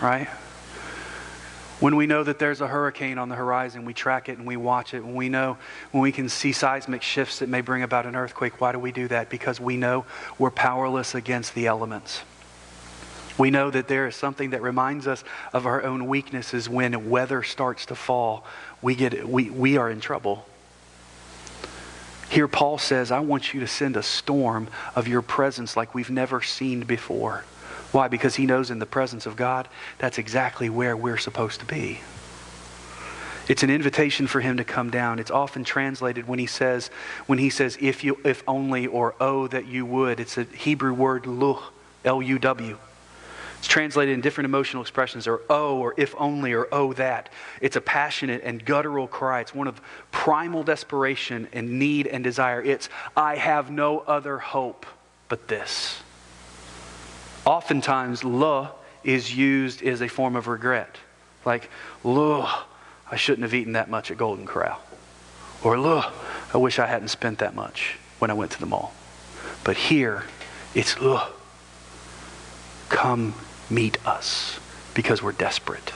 right? 0.00 0.28
When 1.78 1.96
we 1.96 2.06
know 2.06 2.24
that 2.24 2.38
there's 2.38 2.62
a 2.62 2.66
hurricane 2.66 3.18
on 3.18 3.28
the 3.28 3.34
horizon, 3.34 3.84
we 3.84 3.92
track 3.92 4.30
it 4.30 4.38
and 4.38 4.46
we 4.46 4.56
watch 4.56 4.94
it. 4.94 5.04
When 5.04 5.14
we 5.14 5.28
know, 5.28 5.58
when 5.90 6.00
we 6.00 6.10
can 6.10 6.30
see 6.30 6.52
seismic 6.52 7.02
shifts 7.02 7.40
that 7.40 7.50
may 7.50 7.60
bring 7.60 7.82
about 7.82 8.06
an 8.06 8.16
earthquake, 8.16 8.60
why 8.60 8.72
do 8.72 8.78
we 8.78 8.92
do 8.92 9.08
that? 9.08 9.28
Because 9.28 9.60
we 9.60 9.76
know 9.76 10.06
we're 10.38 10.50
powerless 10.50 11.14
against 11.14 11.54
the 11.54 11.66
elements. 11.66 12.22
We 13.38 13.50
know 13.50 13.70
that 13.70 13.88
there 13.88 14.06
is 14.06 14.16
something 14.16 14.50
that 14.50 14.62
reminds 14.62 15.06
us 15.06 15.22
of 15.52 15.66
our 15.66 15.82
own 15.82 16.06
weaknesses 16.06 16.68
when 16.68 17.10
weather 17.10 17.42
starts 17.42 17.86
to 17.86 17.94
fall. 17.94 18.46
We, 18.80 18.94
get, 18.94 19.28
we, 19.28 19.50
we 19.50 19.76
are 19.76 19.90
in 19.90 20.00
trouble. 20.00 20.46
Here, 22.28 22.48
Paul 22.48 22.78
says, 22.78 23.10
I 23.10 23.20
want 23.20 23.54
you 23.54 23.60
to 23.60 23.66
send 23.66 23.96
a 23.96 24.02
storm 24.02 24.68
of 24.94 25.06
your 25.06 25.22
presence 25.22 25.76
like 25.76 25.94
we've 25.94 26.10
never 26.10 26.42
seen 26.42 26.80
before. 26.80 27.44
Why? 27.92 28.08
Because 28.08 28.34
he 28.34 28.46
knows 28.46 28.70
in 28.70 28.78
the 28.78 28.86
presence 28.86 29.26
of 29.26 29.36
God, 29.36 29.68
that's 29.98 30.18
exactly 30.18 30.68
where 30.68 30.96
we're 30.96 31.18
supposed 31.18 31.60
to 31.60 31.66
be. 31.66 32.00
It's 33.48 33.62
an 33.62 33.70
invitation 33.70 34.26
for 34.26 34.40
him 34.40 34.56
to 34.56 34.64
come 34.64 34.90
down. 34.90 35.20
It's 35.20 35.30
often 35.30 35.62
translated 35.62 36.26
when 36.26 36.40
he 36.40 36.46
says, 36.46 36.90
when 37.26 37.38
he 37.38 37.48
says, 37.48 37.78
if 37.80 38.02
you, 38.02 38.18
if 38.24 38.42
only, 38.48 38.88
or 38.88 39.14
oh 39.20 39.46
that 39.48 39.66
you 39.66 39.86
would. 39.86 40.18
It's 40.18 40.36
a 40.36 40.44
Hebrew 40.44 40.92
word 40.92 41.26
luh, 41.26 41.62
L-U-W. 42.04 42.76
It's 43.66 43.72
translated 43.72 44.14
in 44.14 44.20
different 44.20 44.44
emotional 44.44 44.80
expressions, 44.80 45.26
or 45.26 45.40
oh, 45.50 45.78
or 45.78 45.92
if 45.96 46.14
only, 46.18 46.52
or 46.52 46.68
oh 46.70 46.92
that. 46.92 47.30
It's 47.60 47.74
a 47.74 47.80
passionate 47.80 48.42
and 48.44 48.64
guttural 48.64 49.08
cry. 49.08 49.40
It's 49.40 49.52
one 49.52 49.66
of 49.66 49.80
primal 50.12 50.62
desperation 50.62 51.48
and 51.52 51.80
need 51.80 52.06
and 52.06 52.22
desire. 52.22 52.62
It's, 52.62 52.88
I 53.16 53.34
have 53.34 53.68
no 53.68 53.98
other 53.98 54.38
hope 54.38 54.86
but 55.28 55.48
this. 55.48 56.00
Oftentimes, 57.44 58.22
la 58.22 58.70
is 59.02 59.36
used 59.36 59.82
as 59.82 60.00
a 60.00 60.06
form 60.06 60.36
of 60.36 60.46
regret. 60.46 60.98
Like, 61.44 61.68
look, 62.04 62.48
I 63.10 63.16
shouldn't 63.16 63.42
have 63.42 63.52
eaten 63.52 63.72
that 63.72 63.90
much 63.90 64.12
at 64.12 64.16
Golden 64.16 64.46
Corral. 64.46 64.80
Or, 65.64 65.76
look, 65.76 66.04
I 66.54 66.58
wish 66.58 66.78
I 66.78 66.86
hadn't 66.86 67.08
spent 67.08 67.40
that 67.40 67.56
much 67.56 67.98
when 68.20 68.30
I 68.30 68.34
went 68.34 68.52
to 68.52 68.60
the 68.60 68.66
mall. 68.66 68.94
But 69.64 69.76
here, 69.76 70.22
it's, 70.72 71.00
look, 71.00 71.32
come 72.88 73.34
meet 73.70 74.04
us 74.06 74.58
because 74.94 75.22
we're 75.22 75.32
desperate. 75.32 75.92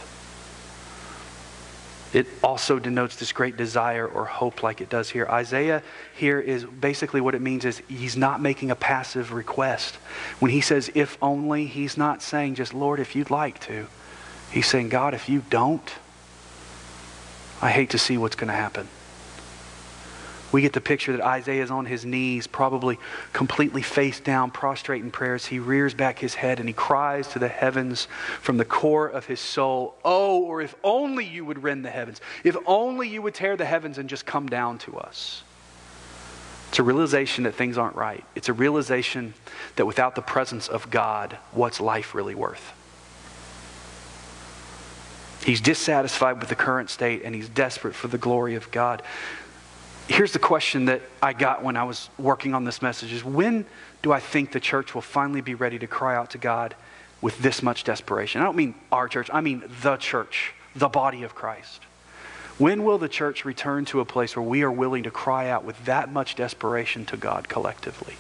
It 2.12 2.26
also 2.42 2.80
denotes 2.80 3.16
this 3.16 3.30
great 3.30 3.56
desire 3.56 4.06
or 4.06 4.24
hope, 4.24 4.64
like 4.64 4.80
it 4.80 4.88
does 4.88 5.10
here. 5.10 5.26
Isaiah 5.28 5.82
here 6.16 6.40
is 6.40 6.64
basically 6.64 7.20
what 7.20 7.36
it 7.36 7.40
means 7.40 7.64
is 7.64 7.82
he's 7.88 8.16
not 8.16 8.40
making 8.40 8.72
a 8.72 8.74
passive 8.74 9.32
request. 9.32 9.94
When 10.40 10.50
he 10.50 10.60
says, 10.60 10.90
if 10.94 11.16
only, 11.22 11.66
he's 11.66 11.96
not 11.96 12.20
saying 12.20 12.56
just, 12.56 12.74
Lord, 12.74 12.98
if 12.98 13.14
you'd 13.14 13.30
like 13.30 13.60
to. 13.60 13.86
He's 14.50 14.66
saying, 14.66 14.88
God, 14.88 15.14
if 15.14 15.28
you 15.28 15.44
don't, 15.50 15.88
I 17.62 17.70
hate 17.70 17.90
to 17.90 17.98
see 17.98 18.18
what's 18.18 18.34
going 18.34 18.48
to 18.48 18.54
happen 18.54 18.88
we 20.52 20.62
get 20.62 20.72
the 20.72 20.80
picture 20.80 21.12
that 21.12 21.24
Isaiah 21.24 21.62
is 21.62 21.70
on 21.70 21.86
his 21.86 22.04
knees, 22.04 22.46
probably 22.46 22.98
completely 23.32 23.82
face 23.82 24.18
down, 24.18 24.50
prostrate 24.50 25.02
in 25.02 25.10
prayers. 25.10 25.46
He 25.46 25.58
rears 25.58 25.94
back 25.94 26.18
his 26.18 26.34
head 26.34 26.58
and 26.58 26.68
he 26.68 26.72
cries 26.72 27.28
to 27.28 27.38
the 27.38 27.48
heavens 27.48 28.08
from 28.40 28.56
the 28.56 28.64
core 28.64 29.06
of 29.06 29.26
his 29.26 29.40
soul, 29.40 29.94
Oh, 30.04 30.42
or 30.42 30.60
if 30.60 30.74
only 30.82 31.24
you 31.24 31.44
would 31.44 31.62
rend 31.62 31.84
the 31.84 31.90
heavens. 31.90 32.20
If 32.42 32.56
only 32.66 33.08
you 33.08 33.22
would 33.22 33.34
tear 33.34 33.56
the 33.56 33.64
heavens 33.64 33.98
and 33.98 34.08
just 34.08 34.26
come 34.26 34.48
down 34.48 34.78
to 34.78 34.98
us. 34.98 35.44
It's 36.68 36.78
a 36.78 36.84
realization 36.84 37.44
that 37.44 37.54
things 37.54 37.78
aren't 37.78 37.96
right. 37.96 38.24
It's 38.34 38.48
a 38.48 38.52
realization 38.52 39.34
that 39.76 39.86
without 39.86 40.14
the 40.14 40.22
presence 40.22 40.68
of 40.68 40.90
God, 40.90 41.36
what's 41.52 41.80
life 41.80 42.14
really 42.14 42.34
worth? 42.34 42.72
He's 45.44 45.60
dissatisfied 45.60 46.38
with 46.38 46.48
the 46.48 46.54
current 46.54 46.90
state 46.90 47.22
and 47.24 47.34
he's 47.34 47.48
desperate 47.48 47.94
for 47.94 48.08
the 48.08 48.18
glory 48.18 48.56
of 48.56 48.70
God 48.70 49.02
here's 50.10 50.32
the 50.32 50.38
question 50.38 50.86
that 50.86 51.00
I 51.22 51.32
got 51.32 51.62
when 51.62 51.76
I 51.76 51.84
was 51.84 52.10
working 52.18 52.52
on 52.52 52.64
this 52.64 52.82
message 52.82 53.12
is 53.12 53.24
when 53.24 53.64
do 54.02 54.12
I 54.12 54.18
think 54.18 54.50
the 54.50 54.60
church 54.60 54.94
will 54.94 55.02
finally 55.02 55.40
be 55.40 55.54
ready 55.54 55.78
to 55.78 55.86
cry 55.86 56.16
out 56.16 56.30
to 56.30 56.38
God 56.38 56.74
with 57.22 57.38
this 57.38 57.62
much 57.62 57.84
desperation? 57.84 58.40
I 58.40 58.44
don't 58.44 58.56
mean 58.56 58.74
our 58.90 59.08
church, 59.08 59.30
I 59.32 59.40
mean 59.40 59.62
the 59.82 59.96
church, 59.96 60.52
the 60.74 60.88
body 60.88 61.22
of 61.22 61.34
Christ. 61.34 61.82
When 62.58 62.84
will 62.84 62.98
the 62.98 63.08
church 63.08 63.44
return 63.44 63.84
to 63.86 64.00
a 64.00 64.04
place 64.04 64.36
where 64.36 64.42
we 64.42 64.62
are 64.62 64.70
willing 64.70 65.04
to 65.04 65.10
cry 65.10 65.48
out 65.48 65.64
with 65.64 65.82
that 65.84 66.12
much 66.12 66.34
desperation 66.34 67.06
to 67.06 67.16
God 67.16 67.48
collectively? 67.48 68.16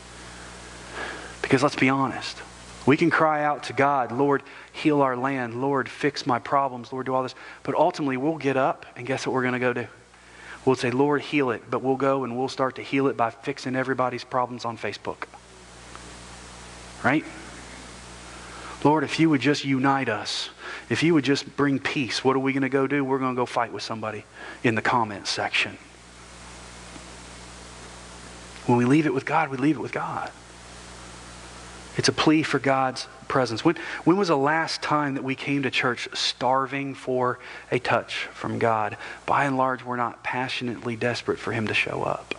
Because 1.42 1.62
let's 1.62 1.76
be 1.76 1.88
honest, 1.88 2.38
we 2.86 2.96
can 2.96 3.10
cry 3.10 3.42
out 3.42 3.64
to 3.64 3.72
God, 3.72 4.12
Lord, 4.12 4.42
heal 4.72 5.02
our 5.02 5.16
land, 5.16 5.60
Lord, 5.60 5.88
fix 5.88 6.24
my 6.24 6.38
problems, 6.38 6.92
Lord, 6.92 7.06
do 7.06 7.14
all 7.14 7.24
this. 7.24 7.34
But 7.64 7.74
ultimately, 7.74 8.16
we'll 8.16 8.38
get 8.38 8.56
up, 8.56 8.86
and 8.96 9.06
guess 9.06 9.26
what 9.26 9.34
we're 9.34 9.42
going 9.42 9.52
to 9.54 9.58
go 9.58 9.72
do? 9.72 9.86
We'll 10.64 10.76
say, 10.76 10.90
Lord, 10.90 11.22
heal 11.22 11.50
it, 11.50 11.62
but 11.70 11.82
we'll 11.82 11.96
go 11.96 12.24
and 12.24 12.36
we'll 12.36 12.48
start 12.48 12.76
to 12.76 12.82
heal 12.82 13.06
it 13.06 13.16
by 13.16 13.30
fixing 13.30 13.74
everybody's 13.74 14.24
problems 14.24 14.64
on 14.64 14.76
Facebook. 14.76 15.24
Right? 17.02 17.24
Lord, 18.84 19.04
if 19.04 19.20
you 19.20 19.30
would 19.30 19.40
just 19.40 19.64
unite 19.64 20.08
us, 20.08 20.50
if 20.88 21.02
you 21.02 21.14
would 21.14 21.24
just 21.24 21.56
bring 21.56 21.78
peace, 21.78 22.24
what 22.24 22.36
are 22.36 22.40
we 22.40 22.52
going 22.52 22.62
to 22.62 22.68
go 22.68 22.86
do? 22.86 23.04
We're 23.04 23.18
going 23.18 23.34
to 23.34 23.40
go 23.40 23.46
fight 23.46 23.72
with 23.72 23.82
somebody 23.82 24.24
in 24.62 24.74
the 24.74 24.82
comments 24.82 25.30
section. 25.30 25.78
When 28.66 28.78
we 28.78 28.84
leave 28.84 29.06
it 29.06 29.14
with 29.14 29.24
God, 29.24 29.50
we 29.50 29.56
leave 29.56 29.76
it 29.76 29.80
with 29.80 29.92
God. 29.92 30.30
It's 31.96 32.08
a 32.08 32.12
plea 32.12 32.42
for 32.42 32.58
God's 32.58 33.08
presence. 33.28 33.64
When, 33.64 33.76
when 34.04 34.16
was 34.16 34.28
the 34.28 34.36
last 34.36 34.82
time 34.82 35.14
that 35.14 35.24
we 35.24 35.34
came 35.34 35.62
to 35.62 35.70
church 35.70 36.08
starving 36.12 36.94
for 36.94 37.38
a 37.70 37.78
touch 37.78 38.28
from 38.32 38.58
God? 38.58 38.96
By 39.26 39.44
and 39.44 39.56
large, 39.56 39.84
we're 39.84 39.96
not 39.96 40.22
passionately 40.22 40.96
desperate 40.96 41.38
for 41.38 41.52
Him 41.52 41.66
to 41.66 41.74
show 41.74 42.02
up. 42.02 42.34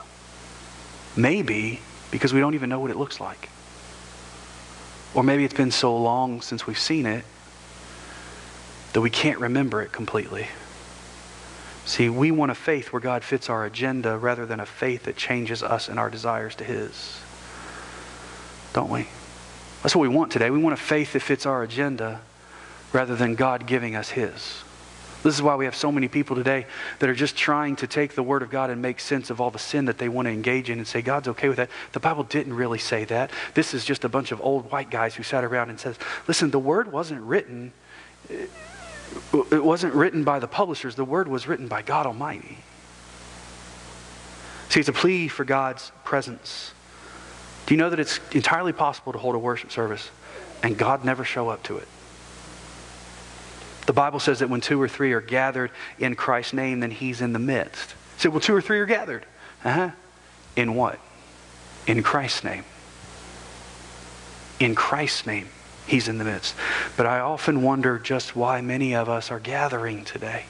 Maybe 1.15 1.81
because 2.11 2.33
we 2.33 2.39
don't 2.39 2.55
even 2.55 2.69
know 2.69 2.79
what 2.79 2.91
it 2.91 2.97
looks 2.97 3.19
like. 3.19 3.49
Or 5.13 5.23
maybe 5.23 5.43
it's 5.43 5.53
been 5.53 5.71
so 5.71 5.97
long 5.97 6.41
since 6.41 6.65
we've 6.65 6.79
seen 6.79 7.05
it 7.05 7.25
that 8.93 9.01
we 9.01 9.09
can't 9.09 9.39
remember 9.39 9.81
it 9.81 9.91
completely. 9.91 10.47
See, 11.85 12.09
we 12.09 12.31
want 12.31 12.51
a 12.51 12.55
faith 12.55 12.93
where 12.93 12.99
God 12.99 13.23
fits 13.23 13.49
our 13.49 13.65
agenda 13.65 14.17
rather 14.17 14.45
than 14.45 14.59
a 14.59 14.65
faith 14.65 15.03
that 15.03 15.15
changes 15.17 15.63
us 15.63 15.89
and 15.89 15.99
our 15.99 16.09
desires 16.09 16.55
to 16.55 16.63
His. 16.63 17.19
Don't 18.73 18.89
we? 18.89 19.07
That's 19.81 19.95
what 19.95 20.01
we 20.01 20.15
want 20.15 20.31
today. 20.31 20.49
We 20.49 20.59
want 20.59 20.73
a 20.73 20.77
faith 20.77 21.13
that 21.13 21.21
fits 21.21 21.45
our 21.45 21.63
agenda 21.63 22.21
rather 22.93 23.15
than 23.15 23.35
God 23.35 23.65
giving 23.65 23.95
us 23.95 24.09
His. 24.09 24.63
This 25.23 25.35
is 25.35 25.41
why 25.41 25.55
we 25.55 25.65
have 25.65 25.75
so 25.75 25.91
many 25.91 26.07
people 26.07 26.35
today 26.35 26.65
that 26.99 27.09
are 27.09 27.13
just 27.13 27.35
trying 27.35 27.75
to 27.77 27.87
take 27.87 28.15
the 28.15 28.23
Word 28.23 28.41
of 28.41 28.49
God 28.49 28.71
and 28.71 28.81
make 28.81 28.99
sense 28.99 29.29
of 29.29 29.39
all 29.39 29.51
the 29.51 29.59
sin 29.59 29.85
that 29.85 29.99
they 29.99 30.09
want 30.09 30.25
to 30.25 30.31
engage 30.31 30.69
in 30.69 30.79
and 30.79 30.87
say, 30.87 31.01
God's 31.01 31.27
okay 31.27 31.47
with 31.47 31.57
that. 31.57 31.69
The 31.91 31.99
Bible 31.99 32.23
didn't 32.23 32.55
really 32.55 32.79
say 32.79 33.05
that. 33.05 33.29
This 33.53 33.73
is 33.73 33.85
just 33.85 34.03
a 34.03 34.09
bunch 34.09 34.31
of 34.31 34.41
old 34.41 34.71
white 34.71 34.89
guys 34.89 35.13
who 35.13 35.23
sat 35.23 35.43
around 35.43 35.69
and 35.69 35.79
says, 35.79 35.97
listen, 36.27 36.49
the 36.49 36.59
Word 36.59 36.91
wasn't 36.91 37.21
written. 37.21 37.71
It 38.29 39.63
wasn't 39.63 39.93
written 39.93 40.23
by 40.23 40.39
the 40.39 40.47
publishers. 40.47 40.95
The 40.95 41.05
Word 41.05 41.27
was 41.27 41.47
written 41.47 41.67
by 41.67 41.83
God 41.83 42.07
Almighty. 42.07 42.57
See, 44.69 44.79
it's 44.79 44.89
a 44.89 44.93
plea 44.93 45.27
for 45.27 45.43
God's 45.43 45.91
presence. 46.03 46.73
Do 47.71 47.75
you 47.75 47.79
know 47.79 47.89
that 47.89 48.01
it's 48.01 48.19
entirely 48.33 48.73
possible 48.73 49.13
to 49.13 49.17
hold 49.17 49.33
a 49.33 49.39
worship 49.39 49.71
service 49.71 50.09
and 50.61 50.77
God 50.77 51.05
never 51.05 51.23
show 51.23 51.47
up 51.47 51.63
to 51.63 51.77
it? 51.77 51.87
The 53.85 53.93
Bible 53.93 54.19
says 54.19 54.39
that 54.39 54.49
when 54.49 54.59
two 54.59 54.81
or 54.81 54.89
three 54.89 55.13
are 55.13 55.21
gathered 55.21 55.71
in 55.97 56.15
Christ's 56.15 56.51
name, 56.51 56.81
then 56.81 56.91
he's 56.91 57.21
in 57.21 57.31
the 57.31 57.39
midst. 57.39 57.95
Say, 58.17 58.27
well, 58.27 58.41
two 58.41 58.53
or 58.53 58.59
three 58.59 58.77
are 58.79 58.85
gathered. 58.85 59.25
Uh-huh. 59.63 59.91
In 60.57 60.75
what? 60.75 60.99
In 61.87 62.03
Christ's 62.03 62.43
name. 62.43 62.65
In 64.59 64.75
Christ's 64.75 65.25
name, 65.25 65.47
he's 65.87 66.09
in 66.09 66.17
the 66.17 66.25
midst. 66.25 66.55
But 66.97 67.05
I 67.05 67.21
often 67.21 67.61
wonder 67.61 67.97
just 67.97 68.35
why 68.35 68.59
many 68.59 68.95
of 68.95 69.07
us 69.07 69.31
are 69.31 69.39
gathering 69.39 70.03
today. 70.03 70.43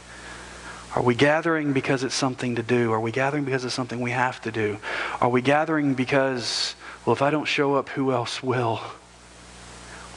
Are 0.95 1.03
we 1.03 1.13
gathering 1.13 1.71
because 1.71 2.03
it's 2.03 2.15
something 2.15 2.55
to 2.55 2.63
do? 2.63 2.91
Are 2.91 2.99
we 2.99 3.11
gathering 3.11 3.45
because 3.45 3.63
it's 3.63 3.75
something 3.75 4.01
we 4.01 4.09
have 4.09 4.41
to 4.41 4.51
do? 4.51 4.79
Are 5.21 5.29
we 5.29 5.43
gathering 5.43 5.93
because, 5.93 6.73
well, 7.05 7.13
if 7.13 7.21
I 7.21 7.29
don't 7.29 7.45
show 7.45 7.75
up, 7.75 7.89
who 7.89 8.11
else 8.11 8.43
will? 8.43 8.81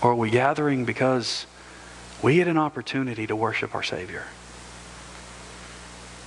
Or 0.03 0.13
are 0.13 0.15
we 0.15 0.31
gathering 0.31 0.85
because 0.85 1.47
we 2.23 2.37
get 2.37 2.49
an 2.49 2.59
opportunity 2.59 3.27
to 3.27 3.37
worship 3.37 3.75
our 3.75 3.83
Savior. 3.83 4.25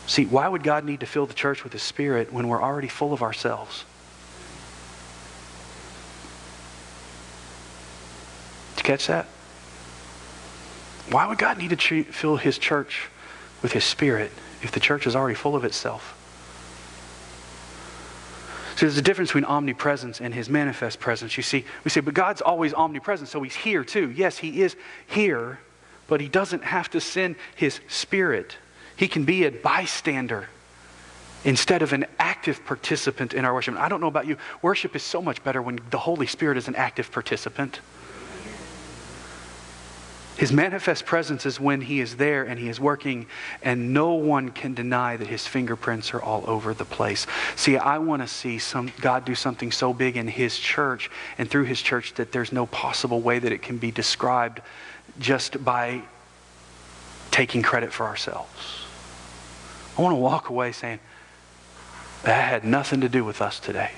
See, 0.06 0.26
why 0.26 0.48
would 0.48 0.64
God 0.64 0.86
need 0.86 1.00
to 1.02 1.06
fill 1.06 1.26
the 1.26 1.34
church 1.34 1.64
with 1.64 1.74
His 1.74 1.82
Spirit 1.82 2.32
when 2.32 2.48
we're 2.48 2.62
already 2.62 2.88
full 2.88 3.14
of 3.14 3.22
ourselves? 3.22 3.84
Did 8.76 8.84
you 8.84 8.88
catch 8.88 9.08
that? 9.08 9.26
Why 11.10 11.28
would 11.28 11.38
God 11.38 11.58
need 11.58 11.78
to 11.78 12.04
fill 12.04 12.38
His 12.38 12.58
church 12.58 13.10
with 13.62 13.74
His 13.74 13.84
Spirit 13.84 14.32
if 14.62 14.72
the 14.72 14.80
church 14.80 15.08
is 15.08 15.16
already 15.16 15.36
full 15.36 15.56
of 15.56 15.66
itself? 15.66 16.17
So 18.78 18.86
there's 18.86 18.98
a 19.00 19.02
difference 19.02 19.32
between 19.32 19.46
omnipresence 19.46 20.22
and 20.22 20.32
his 20.32 20.52
manifest 20.52 21.00
presence. 21.00 21.36
You 21.36 21.42
see, 21.42 21.66
we 21.84 21.90
say, 21.90 22.00
but 22.00 22.14
God's 22.14 22.42
always 22.42 22.76
omnipresent, 22.76 23.28
so 23.28 23.42
he's 23.42 23.56
here 23.56 23.84
too. 23.84 24.12
Yes, 24.12 24.38
he 24.38 24.62
is 24.62 24.76
here, 25.08 25.58
but 26.08 26.22
he 26.22 26.28
doesn't 26.28 26.64
have 26.64 26.88
to 26.92 27.02
send 27.02 27.38
his 27.56 27.80
spirit. 27.88 28.56
He 28.96 29.08
can 29.08 29.26
be 29.26 29.46
a 29.46 29.50
bystander 29.52 30.48
instead 31.44 31.82
of 31.82 31.92
an 31.92 32.06
active 32.20 32.64
participant 32.68 33.34
in 33.34 33.46
our 33.46 33.54
worship. 33.56 33.76
I 33.78 33.90
don't 33.90 34.00
know 34.00 34.08
about 34.08 34.28
you, 34.28 34.38
worship 34.62 34.96
is 34.96 35.02
so 35.02 35.24
much 35.24 35.44
better 35.44 35.60
when 35.60 35.80
the 35.90 35.98
Holy 35.98 36.28
Spirit 36.28 36.56
is 36.56 36.68
an 36.68 36.76
active 36.76 37.12
participant. 37.12 37.80
His 40.38 40.54
manifest 40.54 41.06
presence 41.06 41.48
is 41.48 41.60
when 41.60 41.82
he 41.82 42.00
is 42.00 42.18
there 42.18 42.44
and 42.44 42.60
he 42.60 42.70
is 42.70 42.80
working, 42.80 43.26
and 43.64 43.92
no 43.92 44.14
one 44.14 44.50
can 44.50 44.76
deny 44.76 45.18
that 45.18 45.28
his 45.28 45.48
fingerprints 45.48 46.14
are 46.14 46.22
all 46.22 46.44
over 46.48 46.76
the 46.76 46.86
place. 46.86 47.26
See, 47.56 47.76
I 47.76 47.98
want 47.98 48.22
to 48.22 48.28
see 48.28 48.60
some, 48.60 48.92
God 49.02 49.26
do 49.26 49.34
something 49.34 49.72
so 49.72 49.94
big 49.94 50.16
in 50.16 50.28
his 50.28 50.60
church 50.60 51.10
and 51.40 51.50
through 51.50 51.64
his 51.64 51.82
church 51.82 52.14
that 52.16 52.32
there's 52.32 52.52
no 52.52 52.68
possible 52.68 53.20
way 53.20 53.40
that 53.40 53.52
it 53.52 53.64
can 53.64 53.78
be 53.78 53.90
described 53.90 54.62
just 55.20 55.64
by 55.66 56.04
taking 57.32 57.64
credit 57.64 57.92
for 57.92 58.06
ourselves. 58.06 58.84
I 59.98 60.02
want 60.04 60.14
to 60.14 60.20
walk 60.20 60.50
away 60.50 60.72
saying, 60.72 61.00
that 62.24 62.50
had 62.50 62.64
nothing 62.64 63.02
to 63.02 63.10
do 63.10 63.26
with 63.26 63.42
us 63.42 63.60
today. 63.60 63.92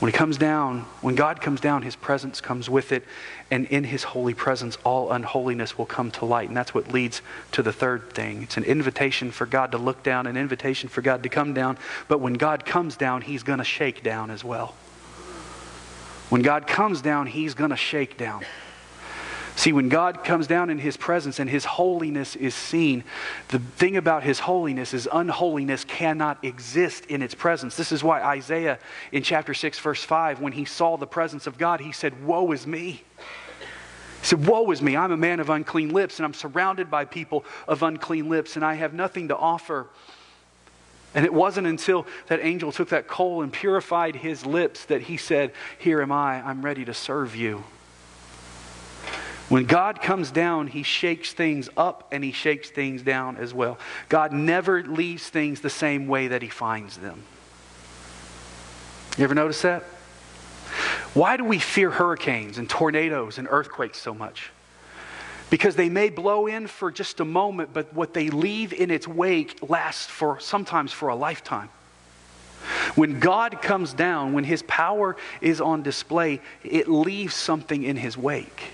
When 0.00 0.10
he 0.10 0.16
comes 0.16 0.36
down, 0.36 0.80
when 1.00 1.14
God 1.14 1.40
comes 1.40 1.60
down, 1.60 1.82
his 1.82 1.96
presence 1.96 2.40
comes 2.40 2.68
with 2.68 2.92
it, 2.92 3.04
and 3.50 3.64
in 3.66 3.84
his 3.84 4.02
holy 4.02 4.34
presence, 4.34 4.76
all 4.84 5.12
unholiness 5.12 5.78
will 5.78 5.86
come 5.86 6.10
to 6.12 6.24
light. 6.24 6.48
And 6.48 6.56
that's 6.56 6.74
what 6.74 6.92
leads 6.92 7.22
to 7.52 7.62
the 7.62 7.72
third 7.72 8.12
thing. 8.12 8.42
It's 8.42 8.56
an 8.56 8.64
invitation 8.64 9.30
for 9.30 9.46
God 9.46 9.72
to 9.72 9.78
look 9.78 10.02
down, 10.02 10.26
an 10.26 10.36
invitation 10.36 10.88
for 10.88 11.00
God 11.00 11.22
to 11.22 11.28
come 11.28 11.54
down. 11.54 11.78
But 12.08 12.20
when 12.20 12.34
God 12.34 12.66
comes 12.66 12.96
down, 12.96 13.22
he's 13.22 13.42
going 13.42 13.60
to 13.60 13.64
shake 13.64 14.02
down 14.02 14.30
as 14.30 14.42
well. 14.42 14.74
When 16.28 16.42
God 16.42 16.66
comes 16.66 17.00
down, 17.00 17.26
he's 17.28 17.54
going 17.54 17.70
to 17.70 17.76
shake 17.76 18.18
down. 18.18 18.44
See, 19.56 19.72
when 19.72 19.88
God 19.88 20.24
comes 20.24 20.48
down 20.48 20.68
in 20.68 20.78
his 20.78 20.96
presence 20.96 21.38
and 21.38 21.48
his 21.48 21.64
holiness 21.64 22.34
is 22.34 22.54
seen, 22.54 23.04
the 23.48 23.60
thing 23.60 23.96
about 23.96 24.24
his 24.24 24.40
holiness 24.40 24.92
is 24.92 25.08
unholiness 25.12 25.84
cannot 25.84 26.44
exist 26.44 27.06
in 27.06 27.22
its 27.22 27.34
presence. 27.34 27.76
This 27.76 27.92
is 27.92 28.02
why 28.02 28.20
Isaiah 28.20 28.78
in 29.12 29.22
chapter 29.22 29.54
6, 29.54 29.78
verse 29.78 30.02
5, 30.02 30.40
when 30.40 30.52
he 30.52 30.64
saw 30.64 30.96
the 30.96 31.06
presence 31.06 31.46
of 31.46 31.56
God, 31.56 31.80
he 31.80 31.92
said, 31.92 32.24
Woe 32.24 32.50
is 32.50 32.66
me. 32.66 33.04
He 34.20 34.26
said, 34.26 34.44
Woe 34.44 34.68
is 34.72 34.82
me. 34.82 34.96
I'm 34.96 35.12
a 35.12 35.16
man 35.16 35.38
of 35.38 35.50
unclean 35.50 35.90
lips, 35.90 36.18
and 36.18 36.26
I'm 36.26 36.34
surrounded 36.34 36.90
by 36.90 37.04
people 37.04 37.44
of 37.68 37.84
unclean 37.84 38.28
lips, 38.28 38.56
and 38.56 38.64
I 38.64 38.74
have 38.74 38.92
nothing 38.92 39.28
to 39.28 39.36
offer. 39.36 39.86
And 41.14 41.24
it 41.24 41.32
wasn't 41.32 41.68
until 41.68 42.06
that 42.26 42.40
angel 42.42 42.72
took 42.72 42.88
that 42.88 43.06
coal 43.06 43.42
and 43.42 43.52
purified 43.52 44.16
his 44.16 44.44
lips 44.44 44.84
that 44.86 45.02
he 45.02 45.16
said, 45.16 45.52
Here 45.78 46.02
am 46.02 46.10
I, 46.10 46.42
I'm 46.42 46.62
ready 46.62 46.84
to 46.86 46.94
serve 46.94 47.36
you. 47.36 47.62
When 49.48 49.64
God 49.66 50.00
comes 50.00 50.30
down, 50.30 50.68
he 50.68 50.82
shakes 50.82 51.32
things 51.32 51.68
up 51.76 52.08
and 52.12 52.24
he 52.24 52.32
shakes 52.32 52.70
things 52.70 53.02
down 53.02 53.36
as 53.36 53.52
well. 53.52 53.78
God 54.08 54.32
never 54.32 54.82
leaves 54.82 55.28
things 55.28 55.60
the 55.60 55.70
same 55.70 56.06
way 56.06 56.28
that 56.28 56.40
he 56.42 56.48
finds 56.48 56.96
them. 56.96 57.22
You 59.18 59.24
ever 59.24 59.34
notice 59.34 59.62
that? 59.62 59.82
Why 61.12 61.36
do 61.36 61.44
we 61.44 61.58
fear 61.58 61.90
hurricanes 61.90 62.58
and 62.58 62.68
tornadoes 62.68 63.38
and 63.38 63.46
earthquakes 63.48 64.00
so 64.00 64.14
much? 64.14 64.50
Because 65.50 65.76
they 65.76 65.88
may 65.88 66.08
blow 66.08 66.46
in 66.46 66.66
for 66.66 66.90
just 66.90 67.20
a 67.20 67.24
moment, 67.24 67.70
but 67.72 67.92
what 67.94 68.14
they 68.14 68.30
leave 68.30 68.72
in 68.72 68.90
its 68.90 69.06
wake 69.06 69.58
lasts 69.68 70.06
for 70.06 70.40
sometimes 70.40 70.90
for 70.90 71.10
a 71.10 71.14
lifetime. 71.14 71.68
When 72.94 73.20
God 73.20 73.60
comes 73.60 73.92
down, 73.92 74.32
when 74.32 74.42
his 74.42 74.62
power 74.62 75.16
is 75.40 75.60
on 75.60 75.82
display, 75.82 76.40
it 76.64 76.88
leaves 76.88 77.34
something 77.34 77.82
in 77.82 77.96
his 77.96 78.16
wake. 78.16 78.72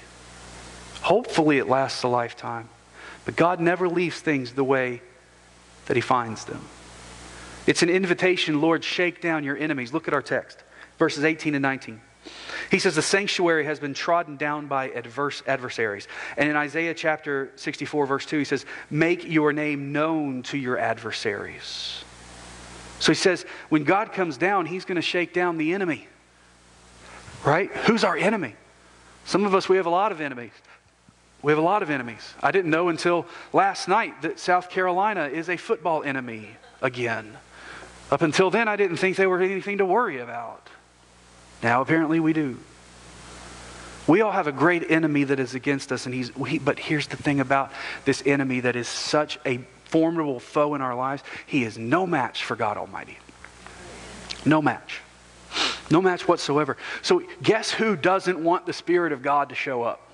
Hopefully, 1.11 1.59
it 1.59 1.69
lasts 1.69 2.05
a 2.05 2.09
lifetime. 2.09 2.69
But 3.25 3.35
God 3.35 3.59
never 3.59 3.89
leaves 3.89 4.21
things 4.21 4.53
the 4.53 4.63
way 4.63 5.03
that 5.87 5.97
He 5.97 6.01
finds 6.01 6.45
them. 6.45 6.65
It's 7.67 7.83
an 7.83 7.91
invitation, 7.91 8.61
Lord, 8.61 8.85
shake 8.85 9.21
down 9.21 9.43
your 9.43 9.57
enemies. 9.57 9.93
Look 9.93 10.07
at 10.07 10.15
our 10.15 10.23
text, 10.23 10.63
verses 11.01 11.25
18 11.25 11.57
and 11.57 11.63
19. 11.63 12.01
He 12.71 12.79
says, 12.79 12.95
The 12.95 13.03
sanctuary 13.03 13.65
has 13.65 13.81
been 13.81 13.93
trodden 13.93 14.37
down 14.37 14.69
by 14.69 14.91
adverse 14.91 15.43
adversaries. 15.49 16.07
And 16.37 16.49
in 16.49 16.55
Isaiah 16.55 16.95
chapter 16.95 17.51
64, 17.57 18.07
verse 18.07 18.25
2, 18.27 18.39
he 18.39 18.45
says, 18.45 18.65
Make 18.89 19.29
your 19.29 19.53
name 19.53 19.91
known 19.91 20.45
to 20.45 20.57
your 20.57 20.79
adversaries. 20.79 22.05
So 23.01 23.11
he 23.11 23.17
says, 23.17 23.45
when 23.69 23.83
God 23.83 24.13
comes 24.13 24.37
down, 24.37 24.65
he's 24.65 24.85
going 24.85 24.95
to 24.95 25.03
shake 25.03 25.35
down 25.35 25.59
the 25.59 25.73
enemy. 25.73 26.07
Right? 27.45 27.69
Who's 27.87 28.05
our 28.05 28.17
enemy? 28.17 28.55
Some 29.25 29.45
of 29.45 29.57
us, 29.57 29.69
we 29.69 29.77
have 29.77 29.87
a 29.87 29.91
lot 29.91 30.13
of 30.13 30.21
enemies. 30.21 30.53
We 31.43 31.53
have 31.53 31.59
a 31.59 31.63
lot 31.63 31.83
of 31.83 31.91
enemies. 31.91 32.35
I 32.43 32.51
didn't 32.51 32.71
know 32.71 32.89
until 32.89 33.27
last 33.53 33.89
night 33.89 34.23
that 34.23 34.39
South 34.39 34.69
Carolina 34.69 35.27
is 35.27 35.49
a 35.49 35.57
football 35.57 36.03
enemy 36.03 36.51
again. 36.83 37.37
Up 38.11 38.23
until 38.23 38.51
then, 38.51 38.69
I 38.69 38.77
didn't 38.77 38.99
think 38.99 39.17
they 39.17 39.27
were 39.27 39.41
anything 39.41 39.79
to 39.79 39.87
worry 39.87 40.19
about. 40.19 40.69
Now, 41.63 41.81
apparently, 41.81 42.21
we 42.21 42.33
do. 42.33 42.59
We 44.07 44.21
all 44.21 44.33
have 44.33 44.49
a 44.49 44.53
great 44.53 44.91
enemy 44.91 45.25
that 45.25 45.39
is 45.39 45.55
against 45.55 45.93
us, 45.93 46.07
and 46.07 46.15
he's, 46.15 46.31
he, 46.49 46.59
but 46.59 46.79
here's 46.79 47.07
the 47.07 47.17
thing 47.17 47.41
about 47.41 47.71
this 48.05 48.23
enemy 48.27 48.61
that 48.61 48.77
is 48.77 48.89
such 48.89 49.39
a 49.47 49.59
formidable 49.85 50.41
foe 50.41 50.75
in 50.75 50.81
our 50.81 50.95
lives 50.95 51.23
he 51.47 51.65
is 51.65 51.77
no 51.79 52.07
match 52.07 52.45
for 52.45 52.57
God 52.57 52.77
Almighty. 52.77 53.19
No 54.45 54.61
match. 54.61 55.01
No 55.91 56.03
match 56.03 56.27
whatsoever. 56.27 56.77
So, 57.03 57.23
guess 57.43 57.71
who 57.71 57.97
doesn't 57.97 58.43
want 58.43 58.67
the 58.67 58.73
Spirit 58.73 59.13
of 59.13 59.23
God 59.23 59.51
to 59.51 59.55
show 59.55 59.83
up 59.83 60.10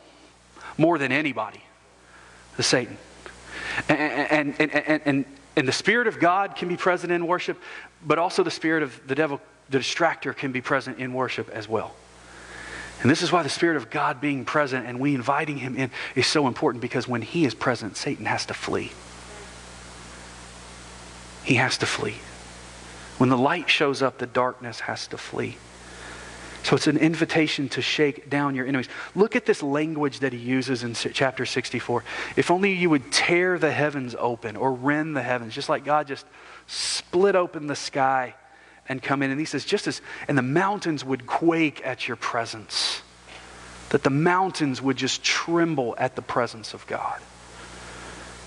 more 0.79 0.99
than 0.99 1.13
anybody? 1.13 1.63
The 2.57 2.63
Satan. 2.63 2.97
And, 3.89 4.55
and, 4.59 4.73
and, 4.73 5.03
and, 5.05 5.25
and 5.57 5.69
the 5.69 5.73
Spirit 5.73 6.07
of 6.07 6.19
God 6.19 6.57
can 6.57 6.69
be 6.69 6.77
present 6.77 7.13
in 7.13 7.27
worship, 7.27 7.61
but 8.05 8.19
also 8.19 8.43
the 8.43 8.51
Spirit 8.51 8.83
of 8.83 9.01
the 9.07 9.15
devil, 9.15 9.41
the 9.71 9.79
distractor, 9.79 10.37
can 10.37 10.53
be 10.53 10.61
present 10.61 10.99
in 10.99 11.13
worship 11.13 11.49
as 11.51 11.69
well. 11.69 11.95
And 13.03 13.11
this 13.11 13.23
is 13.23 13.31
why 13.31 13.43
the 13.43 13.49
Spirit 13.49 13.77
of 13.77 13.91
God 13.91 14.21
being 14.21 14.45
present 14.45 14.87
and 14.87 14.99
we 14.99 15.15
inviting 15.15 15.59
Him 15.59 15.77
in 15.77 15.91
is 16.15 16.27
so 16.27 16.47
important 16.47 16.81
because 16.81 17.07
when 17.07 17.23
He 17.23 17.45
is 17.45 17.55
present, 17.55 17.97
Satan 17.97 18.25
has 18.27 18.47
to 18.47 18.55
flee. 18.55 18.93
He 21.45 21.55
has 21.57 21.79
to 21.79 21.87
flee. 21.87 22.17
When 23.19 23.29
the 23.29 23.39
light 23.39 23.71
shows 23.71 24.03
up, 24.03 24.19
the 24.19 24.27
darkness 24.27 24.81
has 24.81 25.07
to 25.09 25.19
flee. 25.19 25.57
So 26.67 26.75
it's 26.75 26.89
an 26.89 26.97
invitation 26.97 27.69
to 27.69 27.81
shake 27.81 28.29
down 28.29 28.57
your 28.57 28.67
enemies. 28.67 28.89
Look 29.15 29.37
at 29.37 29.47
this 29.47 29.63
language 29.63 30.19
that 30.19 30.33
he 30.33 30.41
uses 30.41 30.83
in 30.83 30.95
chapter 30.95 31.47
64. 31.47 32.03
If 32.35 32.51
only 32.51 32.73
you 32.73 32.91
would 32.91 33.13
tear 33.13 33.57
the 33.57 33.71
heavens 33.71 34.17
open 34.19 34.57
or 34.57 34.73
rend 34.73 35.15
the 35.17 35.23
heavens, 35.23 35.55
just 35.55 35.69
like 35.69 35.85
God 35.85 36.09
just 36.09 36.27
split 36.67 37.37
open 37.37 37.69
the 37.69 37.77
sky 37.77 38.35
and 38.89 39.01
come 39.01 39.23
in. 39.23 39.31
And 39.31 39.39
he 39.39 39.47
says, 39.47 39.65
just 39.65 39.87
as, 39.87 40.03
and 40.27 40.37
the 40.37 40.43
mountains 40.43 41.05
would 41.05 41.25
quake 41.25 41.87
at 41.87 42.09
your 42.09 42.17
presence, 42.17 43.01
that 43.91 44.03
the 44.03 44.11
mountains 44.11 44.83
would 44.83 44.97
just 44.97 45.23
tremble 45.23 45.95
at 45.99 46.17
the 46.17 46.23
presence 46.23 46.75
of 46.75 46.85
God 46.89 47.21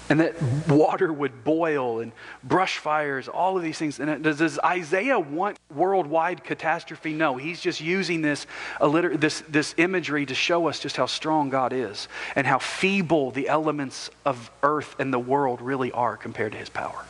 and 0.10 0.20
that 0.20 0.41
water 0.68 1.14
would 1.14 1.43
boil 1.43 1.99
and 1.99 2.12
brush 2.43 2.80
fires, 2.80 3.28
all 3.28 3.55
of 3.55 3.64
these 3.64 3.78
things. 3.78 3.99
And 3.99 4.24
does, 4.24 4.39
does 4.39 4.60
Isaiah 4.60 5.20
want 5.20 5.60
worldwide 5.74 6.43
catastrophe? 6.43 7.14
No, 7.14 7.38
he's 7.38 7.62
just 7.62 7.80
using 7.80 8.24
this, 8.24 8.47
this, 8.82 9.43
this 9.47 9.76
imagery 9.78 10.26
to 10.26 10.34
show 10.34 10.68
us 10.68 10.80
just 10.80 10.97
how 10.97 11.05
strong 11.05 11.49
God 11.49 11.74
is 11.74 12.07
and 12.36 12.47
how 12.47 12.57
feeble 12.57 13.30
the 13.30 13.47
elements 13.47 14.10
of 14.26 14.49
earth 14.64 14.95
and 14.99 15.14
the 15.14 15.20
world 15.20 15.62
really 15.62 15.91
are 15.91 16.18
compared 16.18 16.53
to 16.53 16.57
his 16.57 16.70
power. 16.70 17.05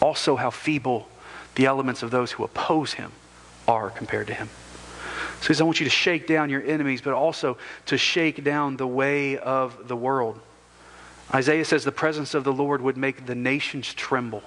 Also, 0.00 0.36
how 0.36 0.48
feeble 0.48 1.06
the 1.56 1.66
elements 1.66 2.02
of 2.02 2.10
those 2.10 2.32
who 2.32 2.44
oppose 2.44 2.94
him 2.94 3.12
are 3.68 3.90
compared 3.90 4.26
to 4.28 4.34
him. 4.34 4.48
So 5.40 5.48
he 5.48 5.54
says, 5.54 5.60
I 5.60 5.64
want 5.64 5.80
you 5.80 5.84
to 5.84 5.90
shake 5.90 6.26
down 6.26 6.48
your 6.48 6.62
enemies, 6.62 7.02
but 7.02 7.12
also 7.12 7.58
to 7.86 7.98
shake 7.98 8.42
down 8.42 8.78
the 8.78 8.86
way 8.86 9.36
of 9.36 9.88
the 9.88 9.96
world. 9.96 10.40
Isaiah 11.32 11.64
says 11.64 11.84
the 11.84 11.92
presence 11.92 12.34
of 12.34 12.44
the 12.44 12.52
Lord 12.52 12.80
would 12.80 12.96
make 12.96 13.26
the 13.26 13.34
nations 13.34 13.94
tremble. 13.94 14.42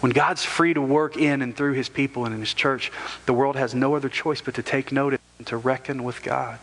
When 0.00 0.12
God's 0.12 0.44
free 0.44 0.74
to 0.74 0.80
work 0.80 1.16
in 1.16 1.42
and 1.42 1.56
through 1.56 1.72
his 1.72 1.88
people 1.88 2.24
and 2.24 2.32
in 2.32 2.40
his 2.40 2.54
church, 2.54 2.92
the 3.26 3.34
world 3.34 3.56
has 3.56 3.74
no 3.74 3.96
other 3.96 4.08
choice 4.08 4.40
but 4.40 4.54
to 4.54 4.62
take 4.62 4.92
notice 4.92 5.18
and 5.38 5.46
to 5.48 5.56
reckon 5.56 6.04
with 6.04 6.22
God. 6.22 6.60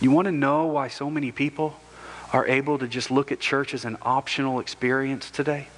You 0.00 0.10
want 0.10 0.24
to 0.26 0.32
know 0.32 0.64
why 0.66 0.88
so 0.88 1.10
many 1.10 1.30
people 1.30 1.78
are 2.32 2.46
able 2.46 2.78
to 2.78 2.88
just 2.88 3.10
look 3.10 3.30
at 3.30 3.40
church 3.40 3.74
as 3.74 3.84
an 3.84 3.98
optional 4.00 4.58
experience 4.58 5.30
today? 5.30 5.68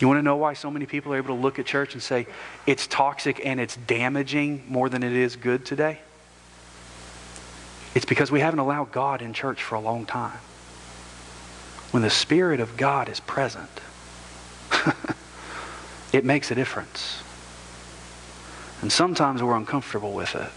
You 0.00 0.08
want 0.08 0.18
to 0.18 0.22
know 0.22 0.36
why 0.36 0.54
so 0.54 0.70
many 0.70 0.86
people 0.86 1.12
are 1.12 1.18
able 1.18 1.36
to 1.36 1.40
look 1.40 1.58
at 1.58 1.66
church 1.66 1.92
and 1.92 2.02
say 2.02 2.26
it's 2.66 2.86
toxic 2.86 3.44
and 3.44 3.60
it's 3.60 3.76
damaging 3.76 4.64
more 4.68 4.88
than 4.88 5.02
it 5.02 5.12
is 5.12 5.36
good 5.36 5.66
today? 5.66 6.00
It's 7.94 8.04
because 8.04 8.30
we 8.30 8.40
haven't 8.40 8.58
allowed 8.58 8.90
God 8.92 9.22
in 9.22 9.32
church 9.32 9.62
for 9.62 9.76
a 9.76 9.80
long 9.80 10.04
time. 10.04 10.38
When 11.92 12.02
the 12.02 12.10
Spirit 12.10 12.58
of 12.58 12.76
God 12.76 13.08
is 13.08 13.20
present, 13.20 13.70
it 16.12 16.24
makes 16.24 16.50
a 16.50 16.54
difference. 16.54 17.22
And 18.82 18.90
sometimes 18.90 19.42
we're 19.42 19.56
uncomfortable 19.56 20.12
with 20.12 20.34
it. 20.34 20.50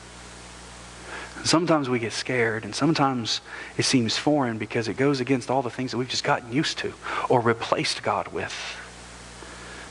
And 1.38 1.46
sometimes 1.46 1.88
we 1.88 2.00
get 2.00 2.14
scared, 2.14 2.66
and 2.66 2.74
sometimes 2.74 3.42
it 3.78 3.84
seems 3.84 4.18
foreign 4.18 4.58
because 4.58 4.88
it 4.88 4.98
goes 4.98 5.20
against 5.20 5.52
all 5.52 5.62
the 5.62 5.70
things 5.70 5.92
that 5.92 5.98
we've 5.98 6.10
just 6.10 6.24
gotten 6.24 6.52
used 6.52 6.80
to 6.80 6.94
or 7.30 7.40
replaced 7.40 8.02
God 8.02 8.30
with 8.30 8.54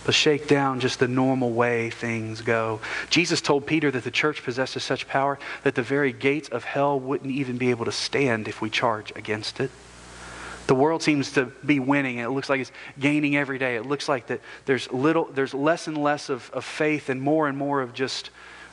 but 0.06 0.14
shake 0.14 0.46
down 0.46 0.78
just 0.78 1.00
the 1.00 1.08
normal 1.08 1.50
way 1.50 1.90
things 1.90 2.40
go. 2.40 2.80
Jesus 3.10 3.40
told 3.40 3.66
Peter 3.66 3.90
that 3.90 4.04
the 4.04 4.10
church 4.12 4.44
possesses 4.44 4.84
such 4.84 5.08
power 5.08 5.36
that 5.64 5.74
the 5.74 5.82
very 5.82 6.12
gates 6.12 6.48
of 6.48 6.62
hell 6.62 6.98
wouldn't 6.98 7.32
even 7.32 7.58
be 7.58 7.70
able 7.70 7.84
to 7.86 7.92
stand 7.92 8.46
if 8.46 8.62
we 8.62 8.70
charge 8.70 9.12
against 9.16 9.58
it. 9.58 9.68
The 10.68 10.76
world 10.76 11.02
seems 11.02 11.32
to 11.32 11.46
be 11.64 11.80
winning. 11.80 12.20
And 12.20 12.26
it 12.26 12.30
looks 12.30 12.48
like 12.48 12.60
it's 12.60 12.70
gaining 13.00 13.36
every 13.36 13.58
day. 13.58 13.74
It 13.74 13.84
looks 13.84 14.08
like 14.08 14.28
that 14.28 14.40
there's 14.64 14.90
little, 14.92 15.24
there's 15.24 15.52
less 15.52 15.88
and 15.88 15.98
less 15.98 16.28
of, 16.28 16.50
of 16.52 16.64
faith 16.64 17.08
and 17.08 17.20
more 17.20 17.48
and 17.48 17.58
more 17.58 17.82
of 17.82 17.92
just 17.92 18.30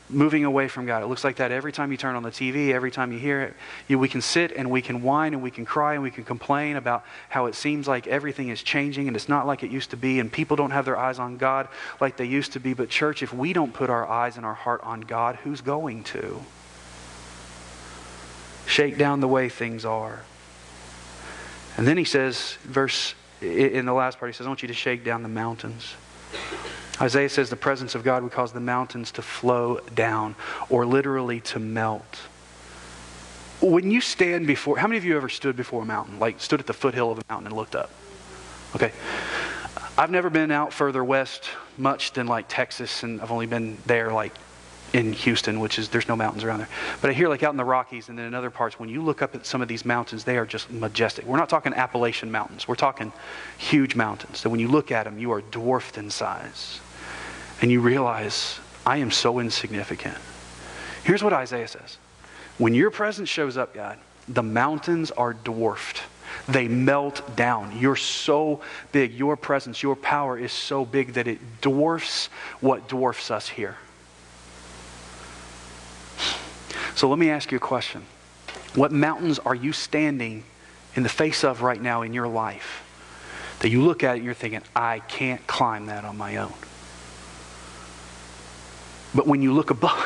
moving 0.09 0.43
away 0.43 0.67
from 0.67 0.85
God. 0.85 1.03
It 1.03 1.07
looks 1.07 1.23
like 1.23 1.37
that 1.37 1.51
every 1.51 1.71
time 1.71 1.91
you 1.91 1.97
turn 1.97 2.15
on 2.15 2.23
the 2.23 2.31
TV, 2.31 2.73
every 2.73 2.91
time 2.91 3.11
you 3.11 3.19
hear 3.19 3.41
it. 3.41 3.53
You, 3.87 3.97
we 3.97 4.09
can 4.09 4.21
sit 4.21 4.51
and 4.51 4.69
we 4.69 4.81
can 4.81 5.01
whine 5.01 5.33
and 5.33 5.41
we 5.41 5.51
can 5.51 5.65
cry 5.65 5.93
and 5.93 6.03
we 6.03 6.11
can 6.11 6.23
complain 6.23 6.75
about 6.75 7.03
how 7.29 7.45
it 7.45 7.55
seems 7.55 7.87
like 7.87 8.07
everything 8.07 8.49
is 8.49 8.61
changing 8.61 9.07
and 9.07 9.15
it's 9.15 9.29
not 9.29 9.47
like 9.47 9.63
it 9.63 9.71
used 9.71 9.89
to 9.91 9.97
be 9.97 10.19
and 10.19 10.31
people 10.31 10.55
don't 10.55 10.71
have 10.71 10.85
their 10.85 10.97
eyes 10.97 11.19
on 11.19 11.37
God 11.37 11.67
like 11.99 12.17
they 12.17 12.25
used 12.25 12.53
to 12.53 12.59
be. 12.59 12.73
But, 12.73 12.89
church, 12.89 13.23
if 13.23 13.33
we 13.33 13.53
don't 13.53 13.73
put 13.73 13.89
our 13.89 14.07
eyes 14.07 14.37
and 14.37 14.45
our 14.45 14.53
heart 14.53 14.81
on 14.83 15.01
God, 15.01 15.37
who's 15.37 15.61
going 15.61 16.03
to? 16.05 16.41
Shake 18.65 18.97
down 18.97 19.19
the 19.19 19.27
way 19.27 19.49
things 19.49 19.85
are. 19.85 20.23
And 21.77 21.87
then 21.87 21.97
he 21.97 22.05
says, 22.05 22.57
verse 22.63 23.15
in 23.41 23.85
the 23.85 23.93
last 23.93 24.19
part, 24.19 24.31
he 24.31 24.37
says, 24.37 24.45
I 24.45 24.49
want 24.49 24.61
you 24.61 24.67
to 24.69 24.73
shake 24.73 25.03
down 25.03 25.23
the 25.23 25.29
mountains. 25.29 25.95
Isaiah 27.03 27.27
says 27.27 27.49
the 27.49 27.57
presence 27.57 27.95
of 27.95 28.03
God 28.05 28.23
would 28.23 28.31
cause 28.31 28.53
the 28.53 28.61
mountains 28.61 29.11
to 29.11 29.21
flow 29.21 29.81
down 29.93 30.35
or 30.69 30.85
literally 30.85 31.41
to 31.41 31.59
melt. 31.59 32.21
When 33.59 33.91
you 33.91 33.99
stand 33.99 34.47
before, 34.47 34.77
how 34.77 34.87
many 34.87 34.97
of 34.99 35.03
you 35.03 35.17
ever 35.17 35.27
stood 35.27 35.57
before 35.57 35.81
a 35.81 35.85
mountain, 35.85 36.17
like 36.17 36.39
stood 36.39 36.61
at 36.61 36.65
the 36.65 36.73
foothill 36.73 37.11
of 37.11 37.19
a 37.19 37.23
mountain 37.29 37.47
and 37.47 37.55
looked 37.57 37.75
up? 37.75 37.91
Okay. 38.73 38.93
I've 39.97 40.11
never 40.11 40.29
been 40.29 40.49
out 40.49 40.71
further 40.71 41.03
west 41.03 41.49
much 41.77 42.13
than 42.13 42.25
like 42.25 42.45
Texas, 42.47 43.03
and 43.03 43.21
I've 43.21 43.31
only 43.31 43.47
been 43.47 43.77
there 43.85 44.13
like 44.13 44.31
in 44.93 45.11
Houston, 45.11 45.59
which 45.59 45.77
is 45.79 45.89
there's 45.89 46.07
no 46.07 46.15
mountains 46.15 46.45
around 46.45 46.59
there. 46.59 46.69
But 47.01 47.09
I 47.09 47.13
hear 47.13 47.27
like 47.27 47.43
out 47.43 47.51
in 47.51 47.57
the 47.57 47.65
Rockies 47.65 48.07
and 48.07 48.17
then 48.17 48.27
in 48.27 48.33
other 48.33 48.49
parts, 48.49 48.79
when 48.79 48.87
you 48.87 49.01
look 49.01 49.21
up 49.21 49.35
at 49.35 49.45
some 49.45 49.61
of 49.61 49.67
these 49.67 49.83
mountains, 49.83 50.23
they 50.23 50.37
are 50.37 50.45
just 50.45 50.71
majestic. 50.71 51.25
We're 51.25 51.37
not 51.37 51.49
talking 51.49 51.73
Appalachian 51.73 52.31
mountains. 52.31 52.65
We're 52.65 52.75
talking 52.75 53.11
huge 53.57 53.93
mountains. 53.93 54.39
So 54.39 54.49
when 54.49 54.61
you 54.61 54.69
look 54.69 54.89
at 54.89 55.03
them, 55.03 55.19
you 55.19 55.33
are 55.33 55.41
dwarfed 55.41 55.97
in 55.97 56.09
size. 56.09 56.79
And 57.61 57.71
you 57.71 57.79
realize, 57.79 58.59
I 58.85 58.97
am 58.97 59.11
so 59.11 59.39
insignificant. 59.39 60.17
Here's 61.03 61.23
what 61.23 61.33
Isaiah 61.33 61.67
says. 61.67 61.97
When 62.57 62.73
your 62.73 62.91
presence 62.91 63.29
shows 63.29 63.57
up, 63.57 63.73
God, 63.73 63.97
the 64.27 64.43
mountains 64.43 65.11
are 65.11 65.33
dwarfed. 65.33 66.03
They 66.47 66.67
melt 66.67 67.35
down. 67.35 67.77
You're 67.77 67.95
so 67.95 68.61
big. 68.91 69.13
Your 69.13 69.37
presence, 69.37 69.83
your 69.83 69.95
power 69.95 70.37
is 70.37 70.51
so 70.51 70.85
big 70.85 71.13
that 71.13 71.27
it 71.27 71.39
dwarfs 71.61 72.27
what 72.59 72.87
dwarfs 72.87 73.31
us 73.31 73.49
here. 73.49 73.77
So 76.95 77.09
let 77.09 77.17
me 77.17 77.29
ask 77.29 77.51
you 77.51 77.57
a 77.57 77.61
question. 77.61 78.03
What 78.75 78.91
mountains 78.91 79.39
are 79.39 79.55
you 79.55 79.73
standing 79.73 80.43
in 80.95 81.03
the 81.03 81.09
face 81.09 81.43
of 81.43 81.61
right 81.61 81.81
now 81.81 82.01
in 82.01 82.13
your 82.13 82.27
life 82.27 82.83
that 83.59 83.69
you 83.69 83.81
look 83.81 84.03
at 84.03 84.15
it 84.15 84.17
and 84.17 84.25
you're 84.25 84.33
thinking, 84.33 84.61
I 84.75 84.99
can't 84.99 85.45
climb 85.47 85.87
that 85.87 86.05
on 86.05 86.17
my 86.17 86.37
own? 86.37 86.53
But 89.15 89.27
when 89.27 89.41
you 89.41 89.53
look 89.53 89.69
above, 89.69 90.03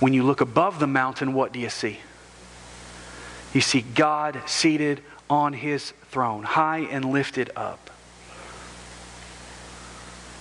when 0.00 0.12
you 0.12 0.22
look 0.22 0.40
above 0.40 0.78
the 0.78 0.86
mountain, 0.86 1.32
what 1.32 1.52
do 1.52 1.58
you 1.58 1.70
see? 1.70 1.98
You 3.52 3.60
see 3.60 3.80
God 3.80 4.40
seated 4.46 5.02
on 5.28 5.52
his 5.52 5.92
throne, 6.10 6.42
high 6.42 6.80
and 6.80 7.04
lifted 7.04 7.50
up. 7.56 7.90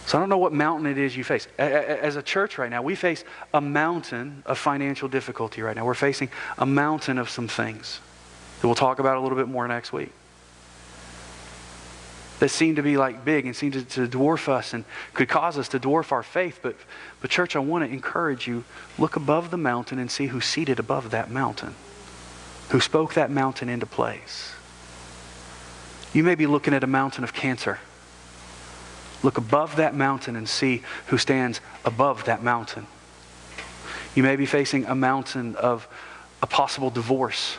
So 0.05 0.17
I 0.17 0.21
don't 0.21 0.29
know 0.29 0.39
what 0.39 0.53
mountain 0.53 0.87
it 0.87 0.97
is 0.97 1.15
you 1.15 1.23
face. 1.23 1.47
As 1.59 2.15
a 2.15 2.23
church 2.23 2.57
right 2.57 2.69
now, 2.69 2.81
we 2.81 2.95
face 2.95 3.23
a 3.53 3.61
mountain 3.61 4.41
of 4.47 4.57
financial 4.57 5.07
difficulty 5.07 5.61
right 5.61 5.75
now. 5.75 5.85
We're 5.85 5.93
facing 5.93 6.29
a 6.57 6.65
mountain 6.65 7.19
of 7.19 7.29
some 7.29 7.47
things 7.47 7.99
that 8.59 8.67
we'll 8.67 8.75
talk 8.75 8.97
about 8.97 9.17
a 9.17 9.19
little 9.19 9.37
bit 9.37 9.47
more 9.47 9.67
next 9.67 9.93
week. 9.93 10.11
That 12.39 12.49
seem 12.49 12.75
to 12.75 12.81
be 12.81 12.95
like 12.95 13.25
big 13.25 13.45
and 13.45 13.55
seem 13.55 13.71
to, 13.71 13.83
to 13.83 14.07
dwarf 14.07 14.47
us 14.47 14.73
and 14.73 14.85
could 15.13 15.27
cause 15.27 15.57
us 15.57 15.67
to 15.69 15.79
dwarf 15.79 16.11
our 16.13 16.23
faith. 16.23 16.59
But, 16.61 16.75
but, 17.19 17.29
church, 17.29 17.55
I 17.55 17.59
want 17.59 17.85
to 17.85 17.91
encourage 17.91 18.47
you 18.47 18.63
look 18.97 19.17
above 19.17 19.51
the 19.51 19.57
mountain 19.57 19.99
and 19.99 20.09
see 20.09 20.27
who's 20.27 20.45
seated 20.45 20.79
above 20.79 21.11
that 21.11 21.29
mountain, 21.29 21.75
who 22.69 22.79
spoke 22.79 23.15
that 23.15 23.29
mountain 23.29 23.67
into 23.67 23.85
place. 23.85 24.53
You 26.13 26.23
may 26.23 26.35
be 26.35 26.47
looking 26.47 26.73
at 26.73 26.83
a 26.83 26.87
mountain 26.87 27.23
of 27.23 27.33
cancer 27.33 27.79
Look 29.21 29.37
above 29.37 29.75
that 29.77 29.95
mountain 29.95 30.35
and 30.35 30.47
see 30.47 30.81
who 31.07 31.17
stands 31.17 31.59
above 31.83 32.25
that 32.25 32.41
mountain. 32.41 32.87
You 34.15 34.23
may 34.23 34.35
be 34.35 34.45
facing 34.45 34.85
a 34.85 34.95
mountain 34.95 35.55
of 35.55 35.87
a 36.41 36.47
possible 36.47 36.89
divorce. 36.89 37.57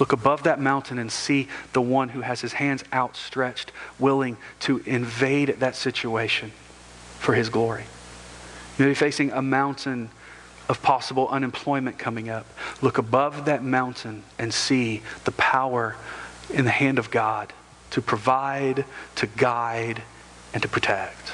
Look 0.00 0.12
above 0.12 0.44
that 0.44 0.58
mountain 0.58 0.98
and 0.98 1.12
see 1.12 1.46
the 1.74 1.82
one 1.82 2.08
who 2.08 2.22
has 2.22 2.40
his 2.40 2.54
hands 2.54 2.82
outstretched, 2.92 3.70
willing 3.98 4.38
to 4.60 4.78
invade 4.86 5.60
that 5.60 5.76
situation 5.76 6.52
for 7.18 7.34
his 7.34 7.50
glory. 7.50 7.84
You 8.78 8.86
may 8.86 8.92
be 8.92 8.94
facing 8.94 9.30
a 9.30 9.42
mountain 9.42 10.08
of 10.70 10.82
possible 10.82 11.28
unemployment 11.28 11.98
coming 11.98 12.30
up. 12.30 12.46
Look 12.80 12.96
above 12.96 13.44
that 13.44 13.62
mountain 13.62 14.22
and 14.38 14.54
see 14.54 15.02
the 15.24 15.32
power 15.32 15.96
in 16.48 16.64
the 16.64 16.70
hand 16.70 16.98
of 16.98 17.10
God 17.10 17.52
to 17.90 18.00
provide, 18.00 18.86
to 19.16 19.26
guide, 19.26 20.02
and 20.54 20.62
to 20.62 20.68
protect. 20.68 21.32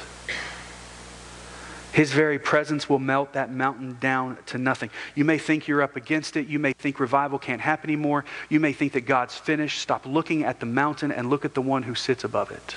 His 1.97 2.12
very 2.12 2.38
presence 2.38 2.90
will 2.90 2.99
melt 2.99 3.32
that 3.32 3.51
mountain 3.51 3.97
down 3.99 4.36
to 4.49 4.59
nothing. 4.59 4.90
You 5.14 5.24
may 5.24 5.38
think 5.38 5.66
you're 5.66 5.80
up 5.80 5.97
against 5.97 6.36
it. 6.36 6.47
You 6.47 6.59
may 6.59 6.74
think 6.74 7.01
revival 7.01 7.38
can't 7.38 7.62
happen 7.62 7.88
anymore. 7.88 8.26
You 8.51 8.61
may 8.61 8.74
think 8.74 8.92
that 8.92 9.07
God's 9.07 9.34
finished. 9.34 9.80
Stop 9.80 10.05
looking 10.05 10.44
at 10.44 10.61
the 10.61 10.66
mountain 10.66 11.11
and 11.11 11.30
look 11.30 11.47
at 11.47 11.55
the 11.55 11.62
one 11.62 11.84
who 11.84 11.94
sits 11.94 12.22
above 12.22 12.51
it 12.51 12.76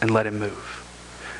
and 0.00 0.10
let 0.10 0.26
him 0.26 0.40
move. 0.40 0.81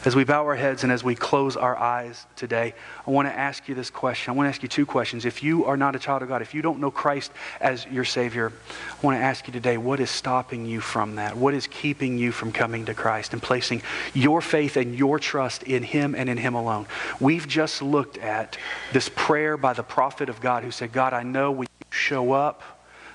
As 0.05 0.17
we 0.17 0.25
bow 0.25 0.43
our 0.43 0.57
heads 0.57 0.83
and 0.83 0.91
as 0.91 1.05
we 1.05 1.15
close 1.15 1.57
our 1.57 1.77
eyes 1.77 2.27
today, 2.35 2.75
I 3.07 3.11
want 3.11 3.29
to 3.29 3.39
ask 3.39 3.69
you 3.69 3.77
this 3.77 3.89
question. 3.89 4.33
I 4.33 4.37
want 4.37 4.47
to 4.47 4.49
ask 4.49 4.61
you 4.61 4.69
two 4.69 4.85
questions. 4.85 5.25
If 5.25 5.45
you 5.45 5.65
are 5.67 5.77
not 5.77 5.95
a 5.95 5.99
child 6.01 6.23
of 6.23 6.29
God, 6.29 6.43
if 6.43 6.55
you 6.55 6.61
don't 6.61 6.81
know 6.81 6.91
Christ 6.91 7.31
as 7.61 7.87
your 7.87 8.05
Savior, 8.05 8.51
I 8.51 9.07
want 9.07 9.17
to 9.17 9.23
ask 9.23 9.47
you 9.47 9.53
today 9.53 9.77
what 9.77 10.01
is 10.01 10.11
stopping 10.11 10.67
you 10.67 10.81
from 10.81 11.15
that? 11.17 11.37
What 11.37 11.55
is 11.55 11.69
keeping 11.69 12.19
you 12.19 12.33
from 12.33 12.51
coming 12.51 12.85
to 12.87 12.95
Christ 12.95 13.33
and 13.33 13.41
placing 13.41 13.83
your 14.13 14.41
faith 14.41 14.77
and 14.77 14.99
your 14.99 15.21
trust 15.21 15.63
in 15.63 15.85
Him 15.85 16.17
and 16.17 16.29
in 16.29 16.37
Him 16.37 16.55
alone? 16.55 16.87
We've 17.21 17.47
just 17.47 17.81
looked 17.81 18.19
at 18.19 18.59
this 18.93 19.09
prayer 19.15 19.57
by 19.57 19.73
the 19.73 19.85
prophet 19.85 20.29
of 20.29 20.41
God 20.41 20.65
who 20.65 20.73
said, 20.73 20.91
God, 20.91 21.13
I 21.13 21.23
know 21.23 21.53
when 21.53 21.69
you 21.81 21.87
show 21.91 22.33
up, 22.33 22.63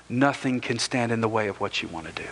nothing 0.08 0.60
can 0.60 0.78
stand 0.78 1.12
in 1.12 1.20
the 1.20 1.28
way 1.28 1.48
of 1.48 1.60
what 1.60 1.82
you 1.82 1.88
want 1.88 2.06
to 2.06 2.12
do. 2.12 2.28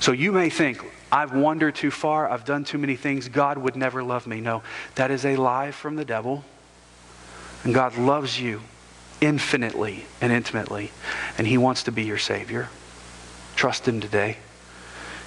So 0.00 0.10
you 0.10 0.32
may 0.32 0.50
think, 0.50 0.84
I've 1.12 1.34
wandered 1.34 1.74
too 1.74 1.90
far. 1.90 2.28
I've 2.28 2.46
done 2.46 2.64
too 2.64 2.78
many 2.78 2.96
things. 2.96 3.28
God 3.28 3.58
would 3.58 3.76
never 3.76 4.02
love 4.02 4.26
me. 4.26 4.40
No, 4.40 4.62
that 4.94 5.10
is 5.10 5.26
a 5.26 5.36
lie 5.36 5.70
from 5.70 5.96
the 5.96 6.06
devil. 6.06 6.42
And 7.64 7.74
God 7.74 7.98
loves 7.98 8.40
you 8.40 8.62
infinitely 9.20 10.06
and 10.22 10.32
intimately, 10.32 10.90
and 11.36 11.46
He 11.46 11.58
wants 11.58 11.84
to 11.84 11.92
be 11.92 12.02
your 12.02 12.18
Savior. 12.18 12.70
Trust 13.54 13.86
Him 13.86 14.00
today. 14.00 14.38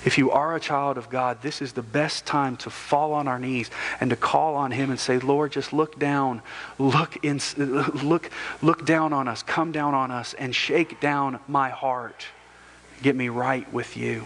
If 0.03 0.17
you 0.17 0.31
are 0.31 0.55
a 0.55 0.59
child 0.59 0.97
of 0.97 1.09
God, 1.09 1.41
this 1.41 1.61
is 1.61 1.73
the 1.73 1.81
best 1.81 2.25
time 2.25 2.57
to 2.57 2.69
fall 2.69 3.13
on 3.13 3.27
our 3.27 3.39
knees 3.39 3.71
and 3.99 4.09
to 4.09 4.15
call 4.15 4.55
on 4.55 4.71
Him 4.71 4.89
and 4.89 4.99
say, 4.99 5.17
Lord, 5.19 5.51
just 5.51 5.71
look 5.71 5.97
down, 5.97 6.41
look, 6.77 7.23
in, 7.23 7.39
look, 7.57 8.29
look 8.61 8.85
down 8.85 9.13
on 9.13 9.27
us, 9.27 9.41
come 9.43 9.71
down 9.71 9.93
on 9.93 10.11
us, 10.11 10.33
and 10.35 10.53
shake 10.53 10.99
down 10.99 11.39
my 11.47 11.69
heart. 11.69 12.25
Get 13.01 13.15
me 13.15 13.29
right 13.29 13.71
with 13.71 13.97
you. 13.97 14.25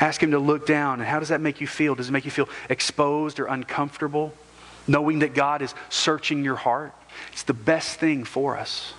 Ask 0.00 0.22
Him 0.22 0.32
to 0.32 0.38
look 0.38 0.66
down. 0.66 1.00
And 1.00 1.08
how 1.08 1.18
does 1.18 1.28
that 1.28 1.40
make 1.40 1.60
you 1.60 1.66
feel? 1.66 1.94
Does 1.94 2.08
it 2.08 2.12
make 2.12 2.24
you 2.24 2.30
feel 2.30 2.48
exposed 2.68 3.40
or 3.40 3.46
uncomfortable? 3.46 4.34
Knowing 4.86 5.20
that 5.20 5.34
God 5.34 5.62
is 5.62 5.74
searching 5.88 6.44
your 6.44 6.56
heart? 6.56 6.92
It's 7.32 7.42
the 7.42 7.54
best 7.54 7.98
thing 7.98 8.24
for 8.24 8.56
us. 8.56 8.92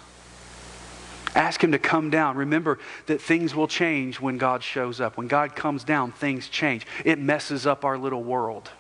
Ask 1.36 1.64
Him 1.64 1.72
to 1.74 1.80
come 1.80 2.10
down. 2.10 2.36
Remember 2.36 2.80
that 3.06 3.22
things 3.22 3.54
will 3.54 3.68
change 3.68 4.20
when 4.20 4.38
God 4.40 4.64
shows 4.64 5.00
up. 5.00 5.18
When 5.18 5.28
God 5.28 5.56
comes 5.56 5.84
down, 5.84 6.12
things 6.12 6.50
change. 6.50 6.88
It 7.06 7.20
messes 7.20 7.68
up 7.68 7.86
our 7.86 7.98
little 7.98 8.24
world. 8.24 8.72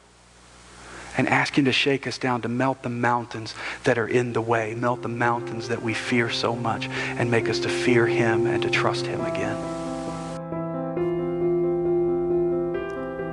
And 1.17 1.29
ask 1.29 1.57
Him 1.57 1.65
to 1.65 1.71
shake 1.71 2.07
us 2.07 2.17
down, 2.17 2.41
to 2.41 2.49
melt 2.49 2.81
the 2.81 2.89
mountains 2.89 3.53
that 3.83 3.97
are 3.97 4.07
in 4.07 4.33
the 4.33 4.41
way, 4.41 4.73
melt 4.75 5.03
the 5.03 5.07
mountains 5.07 5.67
that 5.67 5.83
we 5.83 5.93
fear 5.93 6.31
so 6.31 6.55
much, 6.55 6.87
and 6.87 7.29
make 7.29 7.47
us 7.47 7.59
to 7.59 7.69
fear 7.69 8.07
Him 8.07 8.47
and 8.47 8.63
to 8.63 8.71
trust 8.71 9.05
Him 9.05 9.21
again. 9.21 9.86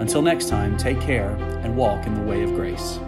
Until 0.00 0.22
next 0.22 0.48
time, 0.48 0.78
take 0.78 0.98
care 0.98 1.36
and 1.62 1.76
walk 1.76 2.06
in 2.06 2.14
the 2.14 2.22
way 2.22 2.42
of 2.42 2.54
grace. 2.54 2.98